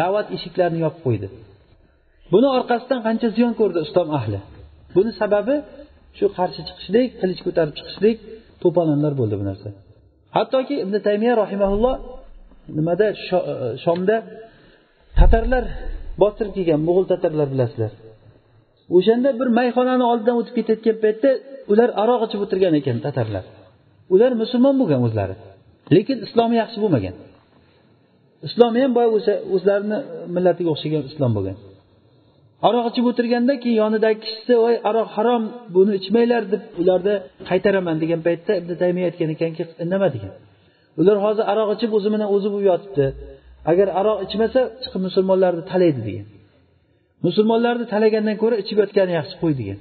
da'vat 0.00 0.26
eshiklarini 0.36 0.80
yopib 0.84 1.02
qo'ydi. 1.06 1.26
Buni 2.32 2.48
orqasidan 2.58 3.00
qancha 3.06 3.28
ziyon 3.36 3.52
ko'rdi 3.60 3.78
islom 3.86 4.08
ahli. 4.18 4.38
Buni 4.96 5.10
sababi 5.20 5.54
shu 6.18 6.26
qarshi 6.38 6.60
chiqishlik 6.68 7.08
qilich 7.20 7.40
ko'tarib 7.46 7.74
chiqishlik 7.78 8.16
to'polonlar 8.62 9.12
bo'ldi 9.20 9.34
bu 9.40 9.44
narsa. 9.50 9.68
Hattoki 10.36 10.74
ibn 10.84 10.94
taymiya 11.06 11.34
rahimaulloh 11.42 11.94
nimada 12.78 13.06
e, 13.12 13.16
shomda 13.84 14.16
tatarlar 15.18 15.64
bostirib 16.22 16.52
kelgan 16.56 16.80
mo'g'ul 16.86 17.06
tatarlar 17.12 17.48
bilasizlar. 17.54 17.92
O'shanda 18.96 19.30
bir 19.40 19.48
mayxonani 19.58 20.04
oldidan 20.12 20.34
o'tib 20.40 20.54
ketayotgan 20.58 20.96
paytda 21.04 21.30
ular 21.72 21.90
aroq 22.02 22.20
ichib 22.26 22.40
o'tirgan 22.44 22.74
ekan 22.80 22.96
tatarlar. 23.06 23.44
Ular 24.14 24.32
musulmon 24.42 24.74
bo'lgan 24.80 25.00
o'zlari 25.06 25.36
lekin 25.96 26.18
islomi 26.26 26.56
yaxshi 26.62 26.78
bo'lmagan. 26.84 27.14
Islomi 28.48 28.78
ham 28.84 28.92
boya 28.96 29.08
o'sha 29.18 29.34
o'zlarini 29.54 29.98
millatiga 30.34 30.70
o'xshagan 30.74 31.02
islom 31.10 31.32
bo'lgan. 31.36 31.56
Aroq 32.68 32.84
ichib 32.90 33.04
o'tirganda 33.10 33.54
keyin 33.62 33.78
yonidagi 33.82 34.18
kishisi 34.24 34.54
voy 34.64 34.74
aroq 34.90 35.08
harom 35.16 35.42
buni 35.76 35.92
ichmanglar 36.00 36.42
deb 36.52 36.62
ularni 36.80 37.14
qaytaraman 37.50 37.96
degan 38.02 38.20
paytda 38.26 38.52
ibn 38.60 38.70
taymiya 38.82 39.06
aytgan 39.10 39.30
ekanki 39.36 39.62
indama 39.84 40.08
degan? 40.14 40.32
Ular 41.00 41.16
hozir 41.24 41.44
aroq 41.52 41.68
ichib 41.76 41.90
o'zi 41.98 42.08
bilan 42.14 42.28
o'zi 42.34 42.48
bo'lib 42.52 42.66
yotibdi. 42.72 43.06
Agar 43.70 43.88
aroq 44.00 44.18
ichmasa 44.26 44.60
chiqib 44.82 45.00
musulmonlarni 45.08 45.62
talaydi 45.72 46.00
degan. 46.08 46.26
Musulmonlarni 47.26 47.86
talagandan 47.94 48.36
ko'ra 48.42 48.56
ichib 48.62 48.76
yotgani 48.82 49.12
yaxshi 49.18 49.36
qo'y 49.42 49.54
degan. 49.60 49.78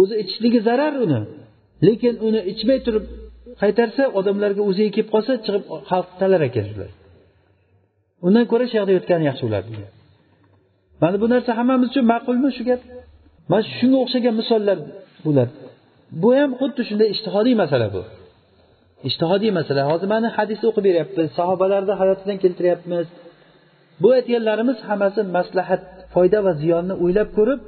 O'zi 0.00 0.14
ichishligi 0.22 0.60
zarar 0.68 0.94
uni. 1.04 1.20
Lekin 1.86 2.14
uni 2.26 2.40
ichmay 2.52 2.78
turib 2.86 3.04
qaytarsa 3.62 4.02
odamlarga 4.18 4.62
o'ziga 4.70 4.90
kelib 4.96 5.10
qolsa 5.14 5.32
chiqib 5.44 5.64
xalqni 5.90 6.16
talar 6.22 6.40
ekan 6.48 6.66
ular 6.74 6.90
undan 8.26 8.44
ko'ra 8.52 8.64
shu 8.70 8.74
yoqda 8.80 8.92
yotgani 8.98 9.24
yaxshi 9.30 9.42
bo'ladi 9.46 9.68
degan 9.74 9.92
mana 11.02 11.16
bu 11.22 11.26
narsa 11.34 11.50
hammamiz 11.58 11.88
uchun 11.92 12.04
ma'qulmi 12.12 12.48
shu 12.58 12.62
gap? 12.70 12.80
Mana 13.50 13.64
shunga 13.78 13.98
o'xshagan 14.04 14.34
misollar 14.40 14.78
bo'ladi 15.26 15.52
bu 16.22 16.28
ham 16.38 16.50
xuddi 16.60 16.82
shunday 16.88 17.08
ishtihodiy 17.14 17.54
masala 17.62 17.86
bu. 17.94 18.02
Ishtihodiy 19.08 19.52
masala. 19.58 19.82
Hozir 19.90 20.08
mana 20.14 20.28
hadis 20.38 20.60
o'qib 20.68 20.84
beryapmiz 20.88 21.28
sahobalarni 21.38 21.94
hayotidan 22.00 22.38
keltiryapmiz. 22.44 23.06
Bu 24.02 24.08
aytganlarimiz 24.18 24.78
hammasi 24.88 25.20
maslahat 25.36 25.82
foyda 26.14 26.38
va 26.46 26.52
ziyonni 26.62 26.94
o'ylab 27.04 27.28
ko'rib 27.38 27.60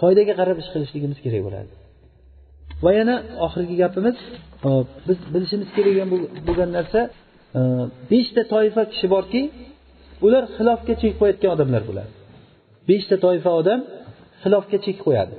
foydaga 0.00 0.32
qarab 0.40 0.56
ish 0.62 0.68
qilishligimiz 0.74 1.18
kerak 1.24 1.42
bo'ladi 1.46 1.70
va 2.84 2.90
yana 2.98 3.16
oxirgi 3.46 3.74
gapimiz 3.82 4.16
e, 4.68 4.70
biz 5.08 5.18
bilishimiz 5.34 5.68
kerak 5.76 5.94
bo'lgan 6.46 6.70
narsa 6.78 7.00
e, 7.58 7.60
beshta 8.10 8.42
toifa 8.54 8.82
kishi 8.92 9.06
borki 9.14 9.42
ular 10.26 10.44
xilofga 10.56 10.94
chek 11.02 11.12
qo'yayotgan 11.20 11.50
odamlar 11.56 11.82
bo'ladi 11.90 12.12
beshta 12.88 13.16
toifa 13.24 13.50
odam 13.60 13.80
xilofga 14.42 14.78
chek 14.84 14.96
qo'yadi. 15.06 15.34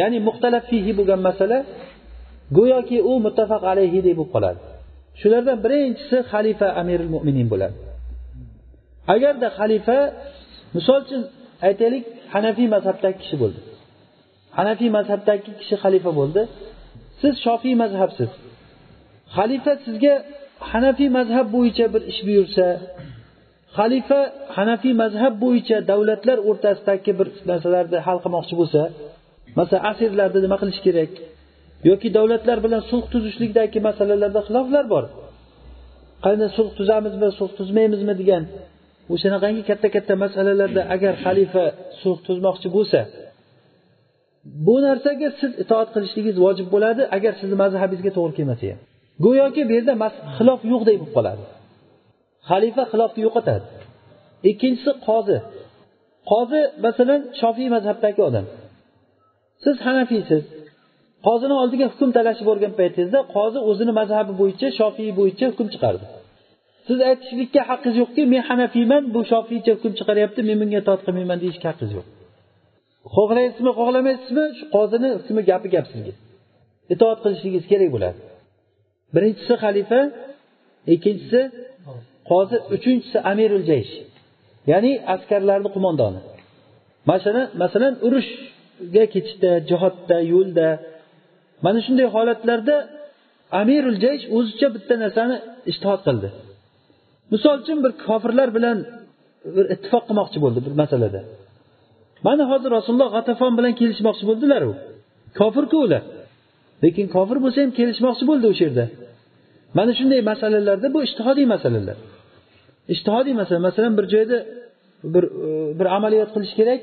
Ya'ni 0.00 0.18
muxtalaf 0.28 0.64
fihi 0.70 0.92
bo'lgan 0.98 1.20
masala 1.28 1.58
go'yoki 2.58 2.98
u 3.10 3.12
muttafaq 3.26 3.62
alayhidek 3.72 4.14
bo'lib 4.18 4.32
qoladi. 4.34 4.60
Shulardan 5.20 5.58
birinchisi 5.64 6.16
xalifa 6.32 6.68
amiril 6.80 7.10
mo'minin 7.14 7.46
bo'ladi. 7.52 7.76
Agarda 9.14 9.48
xalifa 9.58 9.98
misol 10.76 11.00
uchun 11.04 11.22
aytaylik 11.68 12.04
hanafiy 12.34 12.68
mazhabdagi 12.74 13.16
kishi 13.22 13.36
bo'ldi. 13.42 13.60
Hanafiy 14.58 14.90
mazhabdagi 14.98 15.50
kishi 15.60 15.76
xalifa 15.82 16.10
bo'ldi. 16.18 16.42
Siz 17.20 17.34
shofiy 17.44 17.74
mazhabsiz. 17.82 18.30
Xalifa 19.36 19.72
sizga 19.84 20.14
hanafiy 20.72 21.10
mazhab 21.18 21.46
bo'yicha 21.56 21.86
bir 21.94 22.02
ish 22.12 22.20
buyursa 22.28 22.66
xalifa 23.78 24.20
hanafiy 24.56 24.94
mazhab 25.02 25.34
bo'yicha 25.44 25.76
davlatlar 25.90 26.38
o'rtasidagi 26.48 27.12
bir 27.18 27.28
narsalarni 27.50 27.98
hal 28.06 28.18
qilmoqchi 28.24 28.54
bo'lsa 28.60 28.82
masalan 29.58 29.82
asirlarni 29.90 30.40
nima 30.44 30.56
qilish 30.62 30.80
kerak 30.86 31.12
yoki 31.88 32.08
davlatlar 32.16 32.58
bilan 32.64 32.82
sulh 32.90 33.04
tuzishlikdagi 33.12 33.78
masalalarda 33.88 34.40
xiloflar 34.46 34.84
bor. 34.94 35.04
Qani 36.24 36.46
sulh 36.56 36.70
tuzamizmi 36.78 37.28
sulh 37.38 37.52
tuzmaymizmi 37.58 38.14
degan 38.20 38.42
o'shanaqangi 39.14 39.62
katta 39.70 39.88
katta 39.94 40.14
masalalarda 40.24 40.82
agar 40.94 41.14
xalifa 41.24 41.64
sulh 42.00 42.18
tuzmoqchi 42.26 42.68
bo'lsa 42.76 43.00
bu 44.44 44.76
narsaga 44.86 45.28
siz 45.40 45.52
itoat 45.62 45.88
qilishligingiz 45.94 46.36
vojib 46.44 46.68
bo'ladi 46.74 47.02
agar 47.16 47.32
sizni 47.40 47.56
mazhabingizga 47.62 48.12
to'g'ri 48.18 48.34
kelmasa 48.38 48.64
ham. 48.72 48.78
Go'yoki 49.24 49.62
bu 49.68 49.72
yerda 49.76 49.94
xilof 50.36 50.60
yo'qdek 50.72 50.96
bo'lib 51.00 51.12
qoladi. 51.16 51.42
Xalifa 52.48 52.82
xilofni 52.92 53.20
yo'qotadi. 53.26 53.66
Ikkinchisi 54.50 54.90
qozi. 55.08 55.38
Qozi 56.30 56.60
masalan 56.86 57.20
shofiy 57.40 57.68
mazhabdagi 57.76 58.20
odam. 58.28 58.46
Siz 59.64 59.76
hanafiysiz. 59.86 60.42
Qozini 61.26 61.54
oldiga 61.62 61.86
hukm 61.92 62.10
talashib 62.16 62.46
borgan 62.50 62.72
paytingizda 62.80 63.20
qozi 63.36 63.58
o'zini 63.70 63.92
mazhabi 64.00 64.32
bo'yicha 64.40 64.68
shofiy 64.80 65.10
bo'yicha 65.18 65.46
hukm 65.52 65.66
chiqardi. 65.74 66.04
Siz 66.88 66.98
aytishlikka 67.08 67.60
haqqingiz 67.70 67.96
yo'qki 68.02 68.22
men 68.32 68.42
hanafiyman 68.50 69.02
bu 69.14 69.20
shofiycha 69.32 69.70
hukm 69.76 69.92
chiqaryapti 69.98 70.40
men 70.48 70.56
bunga 70.60 70.78
itoat 70.82 71.00
qilmayman 71.06 71.38
deyishga 71.42 71.66
haqqingiz 71.70 71.92
yo'q. 71.98 72.06
Xohlaysizmi 73.16 73.70
xohlamaysizmi 73.78 74.44
shu 74.58 74.64
qozini 74.76 75.08
hukmi 75.16 75.42
gapi 75.50 75.68
gap 75.74 75.86
sizga. 75.92 76.14
Itoat 76.94 77.18
qilishligingiz 77.24 77.64
kerak 77.72 77.90
bo'ladi. 77.94 78.18
Birinchisi 79.14 79.54
xalifa 79.62 80.00
ikkinchisi 80.94 81.40
qozi 82.30 82.56
uchinchisi 82.74 83.18
amirul 83.32 83.64
jaysh. 83.70 83.92
Ya'ni 84.72 84.92
askarlarni 85.14 85.68
qo'mondoni. 85.76 86.20
Masalan 87.10 87.46
masalan 87.62 87.94
urushga 88.06 89.04
ketishda 89.14 89.50
jihodda 89.70 90.16
yo'lda. 90.32 90.68
Mana 91.64 91.78
shunday 91.86 92.06
holatlarda 92.16 92.76
amirul 93.60 93.98
jaysh 94.04 94.24
o'zicha 94.36 94.68
bitta 94.76 94.94
narsani 95.04 95.36
ishtihod 95.70 96.00
qildi. 96.06 96.28
Misol 97.32 97.56
uchun 97.62 97.78
bir 97.84 97.92
kofirlar 98.06 98.48
bilan 98.56 98.78
bir 99.56 99.64
ittifoq 99.74 100.04
qilmoqchi 100.08 100.38
bo'ldi 100.44 100.58
bir 100.66 100.74
masalada. 100.82 101.20
Mana 102.26 102.42
hozir 102.50 102.70
rasululloh 102.76 103.10
g'atafon 103.16 103.52
bilan 103.58 103.72
kelishmoqchi 103.80 104.24
bo'ldilar 104.30 104.62
u 104.70 104.72
kofirku 105.38 105.76
ular. 105.86 106.02
Lekin 106.84 107.06
kofir 107.16 107.38
bo'lsa 107.44 107.58
ham 107.64 107.72
kelishmoqchi 107.78 108.24
bo'ldi 108.30 108.46
o'sha 108.52 108.64
yerda. 108.66 108.84
Mana 109.78 109.92
shunday 109.98 110.20
masalalarda 110.30 110.88
bu 110.94 110.98
ishtihodiy 111.06 111.46
masalalar. 111.54 111.98
Ishtihodiy 112.94 113.34
masala. 113.40 113.58
Masalan 113.68 113.92
bir 113.98 114.06
joyda 114.14 114.38
bir 115.14 115.24
e, 115.46 115.48
bir 115.78 115.86
amaliyot 115.96 116.30
qilish 116.34 116.54
kerak. 116.60 116.80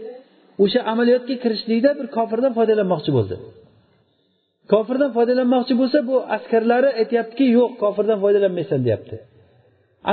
O'sha 0.63 0.79
amaliyotga 0.91 1.35
kirishlikda 1.43 1.89
bir 1.99 2.07
kofirdan 2.17 2.51
foydalanmoqchi 2.57 3.11
bo'ldi. 3.17 3.35
Kofirdan 4.73 5.11
foydalanmoqchi 5.17 5.73
bo'lsa 5.81 5.97
bu 6.09 6.15
askarlari 6.35 6.89
aytyaptiki 7.01 7.45
yo'q 7.57 7.71
kofirdan 7.83 8.17
foydalanmaysan 8.23 8.79
deyapti. 8.87 9.15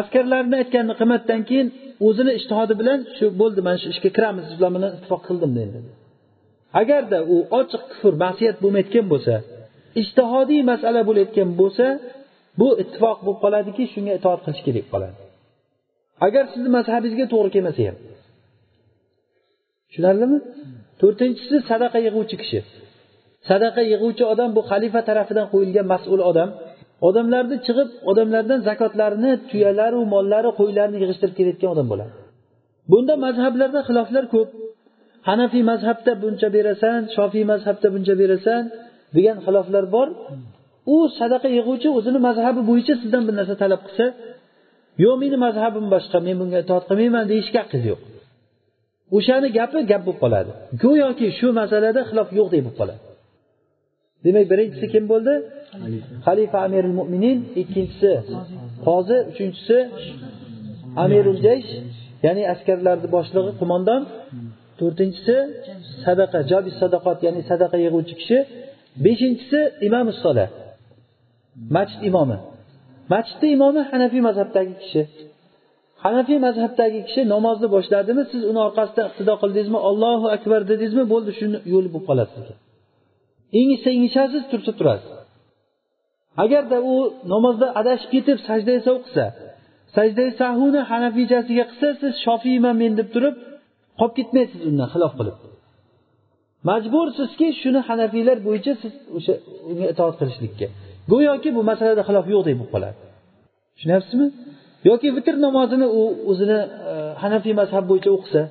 Askarlarni 0.00 0.56
aytganini 0.62 0.94
qilmasdan 1.00 1.40
keyin 1.48 1.68
o'zini 2.06 2.32
ishtihodi 2.38 2.74
bilan 2.80 2.98
shu 3.16 3.24
bo'ldi 3.40 3.60
mana 3.66 3.78
shu 3.82 3.88
ishga 3.94 4.10
kiramiz 4.16 4.44
sizlar 4.50 4.70
bilan 4.76 4.90
ittifoq 4.96 5.22
qildim 5.28 5.52
dedi. 5.58 5.78
Agarda 6.80 7.18
u 7.34 7.36
ochiq 7.60 7.82
kufr 7.90 8.12
ma'siyat 8.24 8.56
bo'lmayotgan 8.62 9.06
bo'lsa 9.12 9.34
ishtihodiy 10.02 10.62
masala 10.72 11.00
bo'layotgan 11.08 11.50
bo'lsa 11.60 11.86
bu 12.60 12.68
ittifoq 12.82 13.18
bo'lib 13.24 13.38
qoladiki 13.44 13.82
shunga 13.92 14.12
itoat 14.18 14.40
qilish 14.44 14.62
kerak 14.66 14.86
qoladi 14.92 15.16
agar 16.26 16.44
sizni 16.52 16.70
mazhabingizga 16.76 17.26
to'g'ri 17.32 17.50
kelmasa 17.54 17.82
ham. 17.88 17.96
Tushunarlimi? 19.88 20.38
To'rtinchisi 21.00 21.56
sadaqa 21.70 21.98
yig'uvchi 22.06 22.36
kishi. 22.42 22.60
Sadaqa 23.48 23.82
yig'uvchi 23.92 24.24
odam 24.32 24.50
bu 24.56 24.62
xalifa 24.70 25.00
tarafidan 25.08 25.46
qo'yilgan 25.52 25.86
mas'ul 25.94 26.20
odam. 26.30 26.48
Odamlarni 27.08 27.56
chiqib 27.66 27.88
odamlardan 28.10 28.60
zakotlarini 28.68 29.32
tuyalaru 29.50 30.00
mollari 30.14 30.50
qo'ylarni 30.60 30.96
yig'ishtirib 31.02 31.34
kelayotgan 31.38 31.70
odam 31.74 31.86
bo'ladi. 31.92 32.12
Bunda 32.90 33.14
mazhablarda 33.26 33.80
xiloflar 33.88 34.24
ko'p. 34.34 34.48
Hanafiy 35.28 35.64
mazhabda 35.72 36.12
buncha 36.22 36.48
berasan 36.56 36.98
shofiy 37.16 37.44
mazhabda 37.52 37.88
buncha 37.94 38.14
berasan 38.22 38.62
degan 39.16 39.36
xiloflar 39.46 39.84
bor. 39.94 40.08
U 40.94 40.96
sadaqa 41.18 41.48
yig'uvchi 41.56 41.88
o'zini 41.98 42.20
mazhabi 42.28 42.60
bo'yicha 42.70 42.94
sizdan 43.02 43.22
bir 43.26 43.34
narsa 43.38 43.54
talab 43.62 43.80
qilsa 43.86 44.06
yo'q 45.04 45.16
meni 45.22 45.36
mazhabim 45.46 45.86
boshqa 45.94 46.18
men 46.26 46.36
bunga 46.40 46.58
itoat 46.64 46.84
qilmayman 46.88 47.24
deyishga 47.32 47.58
haqqingiz 47.62 47.86
yo'q. 47.92 48.00
O'shani 49.16 49.48
gapi 49.58 49.78
gap 49.90 50.02
bo'lib 50.06 50.18
qoladi. 50.24 50.50
Go'yoki 50.82 51.26
shu 51.38 51.48
masalada 51.60 52.00
xilof 52.08 52.28
yo'qdek 52.38 52.60
bo'lib 52.64 52.76
qoladi. 52.80 53.00
Demak 54.24 54.44
birinchisi 54.52 54.86
kim 54.94 55.04
bo'ldi? 55.12 55.34
Xalifa. 56.26 56.58
Amirul 56.66 56.94
mo'minin 57.00 57.38
ikkinchisi 57.62 58.12
qozi 58.86 59.16
uchinchisi 59.30 59.78
amirul 61.04 61.38
jaysh 61.46 61.70
ya'ni 62.26 62.42
askarlarni 62.52 63.08
boshlig'i 63.16 63.52
qo'mondon. 63.60 64.02
To'rtinchisi 64.80 65.36
sadaqa 66.04 66.38
jobi 66.50 66.70
sadaqot 66.80 67.18
ya'ni 67.26 67.40
sadaqa 67.50 67.76
yig'uvchi 67.84 68.14
kishi. 68.20 68.38
Beshinchisi 69.04 69.60
imom 69.88 70.06
sola 70.22 70.46
masjid 71.76 72.00
imomi. 72.10 72.38
Masjidni 73.12 73.48
imomi 73.56 73.80
hanafiy 73.90 74.22
mazhabdagi 74.28 74.74
kishi. 74.82 75.02
Hanafiy 76.04 76.38
mazhabdagi 76.46 77.00
kishi 77.06 77.20
namozni 77.34 77.68
boshladimi 77.74 78.22
siz 78.32 78.42
uni 78.50 78.60
orqasidan 78.66 79.06
iqtido 79.10 79.34
qildingizmi 79.42 79.78
ollohu 79.88 80.26
akbar 80.36 80.60
dedingizmi 80.70 81.04
bo'ldi 81.12 81.30
shuni 81.38 81.58
yo'li 81.72 81.88
bo'lib 81.94 82.06
qoladi 82.08 82.32
engishsa 83.58 83.88
engishasiz 83.96 84.42
tursa 84.50 84.72
turasiz. 84.78 85.12
Agarda 86.44 86.76
u 86.92 86.94
namozda 87.32 87.66
adashib 87.80 88.10
ketib 88.14 88.38
sajda 88.48 88.72
sav 88.86 88.96
qilsa 89.04 89.24
sajda 89.96 90.24
sahuni 90.40 90.80
hanafiychasiga 90.90 91.64
qilsa 91.70 91.88
siz 92.00 92.12
shofiyman 92.24 92.74
men 92.82 92.92
deb 93.00 93.08
turib 93.14 93.34
qolib 93.98 94.14
ketmaysiz 94.18 94.60
undan 94.70 94.88
xilof 94.94 95.12
qilib. 95.18 95.36
Majbursizki 96.70 97.48
shuni 97.62 97.80
hanafiylar 97.88 98.38
bo'yicha 98.46 98.72
siz 98.82 98.92
o'sha 99.16 99.34
unga 99.70 99.86
itoat 99.92 100.14
qilishlikka. 100.20 100.66
Go'yoki 101.12 101.50
bu 101.56 101.62
masalada 101.70 102.02
xilof 102.08 102.26
yo'qdek 102.34 102.54
bo'lib 102.60 102.70
qoladi. 102.74 102.96
Tushunyapsizmi? 103.74 104.26
Yoki 104.90 105.08
vitr 105.16 105.34
namozini 105.46 105.86
u 106.00 106.02
o'zini 106.30 106.60
e, 106.90 106.94
hanafiy 107.22 107.54
mazhab 107.60 107.84
bo'yicha 107.90 108.10
o'qisa 108.16 108.42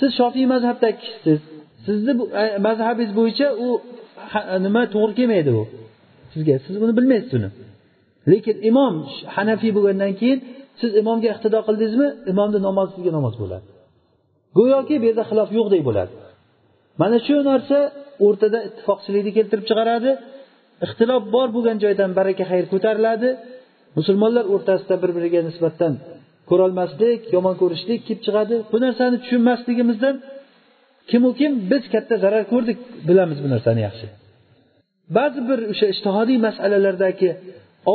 siz 0.00 0.10
shofiy 0.18 0.46
mazhabdagi 0.54 0.96
kishisiz 1.02 1.40
sizni 1.86 2.12
e, 2.42 2.44
mazhabingiz 2.66 3.12
bo'yicha 3.20 3.46
u 3.66 3.68
nima 4.66 4.82
to'g'ri 4.94 5.12
kelmaydi 5.18 5.50
u 5.60 5.62
sizga 6.32 6.54
siz 6.66 6.74
buni 6.82 6.92
bilmaysiz 6.98 7.32
uni. 7.38 7.48
Lekin 8.32 8.56
imom 8.70 8.94
hanafiy 9.36 9.72
bo'lgandan 9.76 10.12
keyin 10.20 10.38
siz 10.80 10.90
imomga 11.00 11.28
iqtido 11.34 11.58
qildingizmi 11.66 12.08
imomni 12.32 12.58
namozi 12.68 12.90
sizga 12.96 13.12
namoz 13.18 13.34
bo'ladi. 13.42 13.66
Go'yoki 14.58 14.94
bu 15.00 15.04
yerda 15.08 15.24
xilof 15.30 15.48
yo'qdek 15.58 15.82
bo'ladi. 15.88 16.12
Mana 17.00 17.16
shu 17.26 17.36
narsa 17.50 17.78
o'rtada 18.26 18.58
ittifoqchilikni 18.68 19.32
keltirib 19.38 19.64
chiqaradi. 19.70 20.10
Ixtilof 20.86 21.22
bor 21.34 21.48
bo'lgan 21.56 21.76
joydan 21.84 22.10
baraka 22.18 22.44
xayr 22.50 22.66
ko'tariladi. 22.72 23.28
Musulmonlar 23.98 24.44
o'rtasida 24.54 24.94
bir 25.02 25.10
biriga 25.16 25.40
nisbatan 25.48 25.92
ko'rolmaslik 26.50 27.20
yomon 27.34 27.54
ko'rishlik 27.62 28.00
kelib 28.06 28.22
chiqadi. 28.26 28.54
Bu 28.72 28.76
narsani 28.84 29.16
tushunmasligimizdan 29.22 30.14
kimu 31.10 31.30
kim 31.40 31.52
biz 31.70 31.84
katta 31.94 32.14
zarar 32.24 32.44
ko'rdik 32.52 32.78
bilamiz 33.08 33.38
bu 33.44 33.48
narsani 33.54 33.80
yaxshi. 33.88 34.06
Ba'zi 35.16 35.40
bir 35.48 35.58
o'sha 35.72 35.86
ishtihodiy 35.94 36.38
masalalardagi 36.48 37.30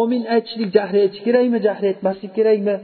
omin 0.01 0.23
aytishlik 0.35 0.69
jahri 0.77 0.97
aytish 1.05 1.21
kerakmi 1.27 1.57
jahri 1.67 1.85
aytmaslik 1.91 2.31
kerakmi 2.37 2.75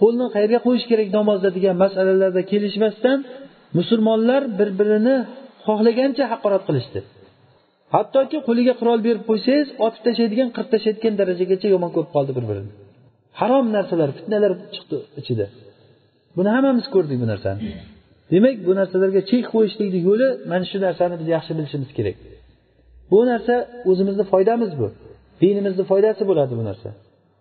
qo'lni 0.00 0.26
qayerga 0.34 0.58
qo'yish 0.66 0.86
kerak 0.90 1.08
namozda 1.18 1.48
degan 1.56 1.76
masalalarda 1.84 2.42
kelishmasdan 2.52 3.18
musulmonlar 3.78 4.42
bir 4.58 4.68
birini 4.80 5.16
xohlagancha 5.66 6.24
haqorat 6.32 6.62
qilishdi. 6.68 7.00
Hattoki 7.94 8.38
qo'liga 8.48 8.74
qurol 8.80 8.98
berib 9.06 9.24
qo'ysangiz 9.30 9.68
otib 9.86 10.02
tashlaydigan 10.06 10.48
qirib 10.54 10.70
tashlaydigan 10.74 11.14
darajagacha 11.20 11.68
yomon 11.74 11.90
ko'rib 11.96 12.10
qoldi 12.16 12.32
bir 12.38 12.44
birini 12.50 12.72
harom 13.40 13.66
narsalar 13.76 14.08
fitnalar 14.18 14.52
chiqdi 14.74 14.96
ichida. 15.20 15.46
Buni 16.36 16.50
hammamiz 16.56 16.86
ko'rdik 16.94 17.16
bu 17.22 17.26
narsani. 17.32 17.60
Demak 18.32 18.56
bu 18.66 18.72
narsalarga 18.80 19.20
chek 19.30 19.44
qo'yishlikni 19.54 20.00
yo'li 20.08 20.28
mana 20.50 20.64
shu 20.70 20.78
narsani 20.86 21.14
biz 21.20 21.28
yaxshi 21.36 21.52
bilishimiz 21.58 21.90
kerak. 21.98 22.16
Bu 23.12 23.18
narsa 23.30 23.54
o'zimizni 23.90 24.24
foydamiz 24.32 24.72
bu. 24.80 24.88
Dinimizni 25.42 25.84
foydasi 25.90 26.22
bo'ladi 26.30 26.52
bu 26.60 26.64
narsa. 26.70 26.88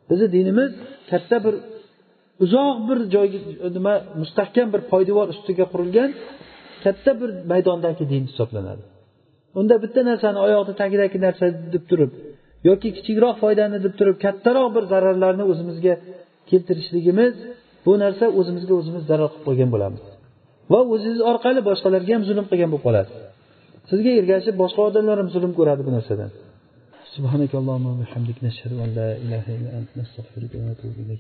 Bizni 0.10 0.28
dinimiz 0.38 0.72
katta 1.12 1.38
bir 1.46 1.56
uzoq 2.44 2.76
bir 2.88 3.00
joyga 3.16 3.40
nima 3.78 3.94
mustahkam 4.22 4.68
bir 4.74 4.82
poydevor 4.92 5.28
ustiga 5.34 5.66
qurilgan 5.74 6.10
katta 6.84 7.12
bir 7.22 7.30
maydondagi 7.52 8.04
din 8.12 8.24
hisoblanadi. 8.30 8.84
Unda 9.60 9.76
bitta 9.84 10.02
narsani 10.10 10.40
oyoqni 10.48 10.74
tagidagi 10.82 11.18
narsa 11.26 11.46
deb 11.74 11.84
turib 11.90 12.12
yoki 12.70 12.90
kichikroq 12.98 13.36
foydani 13.44 13.78
deb 13.86 13.94
turib 14.00 14.18
kattaroq 14.26 14.70
bir 14.76 14.84
zararlarni 14.94 15.44
o'zimizga 15.52 15.94
keltirishligimiz 16.50 17.34
bu 17.86 17.94
narsa 18.04 18.26
o'zimizga 18.40 18.74
o'zimiz 18.80 19.04
zarar 19.10 19.30
qilib 19.32 19.44
qo'ygan 19.48 19.70
bo'lamiz. 19.76 20.04
va 20.73 20.81
o'zingiz 20.95 21.21
orqali 21.31 21.61
boshqalarga 21.69 22.13
ham 22.17 22.25
zulm 22.29 22.45
qilgan 22.51 22.71
bo'lib 22.73 22.85
qolasiz 22.87 23.19
sizga 23.91 24.11
ergashib 24.21 24.55
boshqa 24.63 24.81
odamlar 24.89 25.17
ham 25.23 25.29
zulm 25.35 25.53
ko'radi 25.59 25.83
bu 25.89 25.93
narsadan 25.99 26.33
سبحانك 27.17 27.53
اللهم 27.61 27.87
وبحمدك 27.93 28.39
نشهد 28.47 28.73
أن 28.85 28.89
لا 28.99 29.09
إله 29.25 29.45
إلا 29.57 29.71
أنت 29.79 29.91
نستغفرك 30.01 30.53
ونتوب 30.55 30.95
إليك 31.03 31.19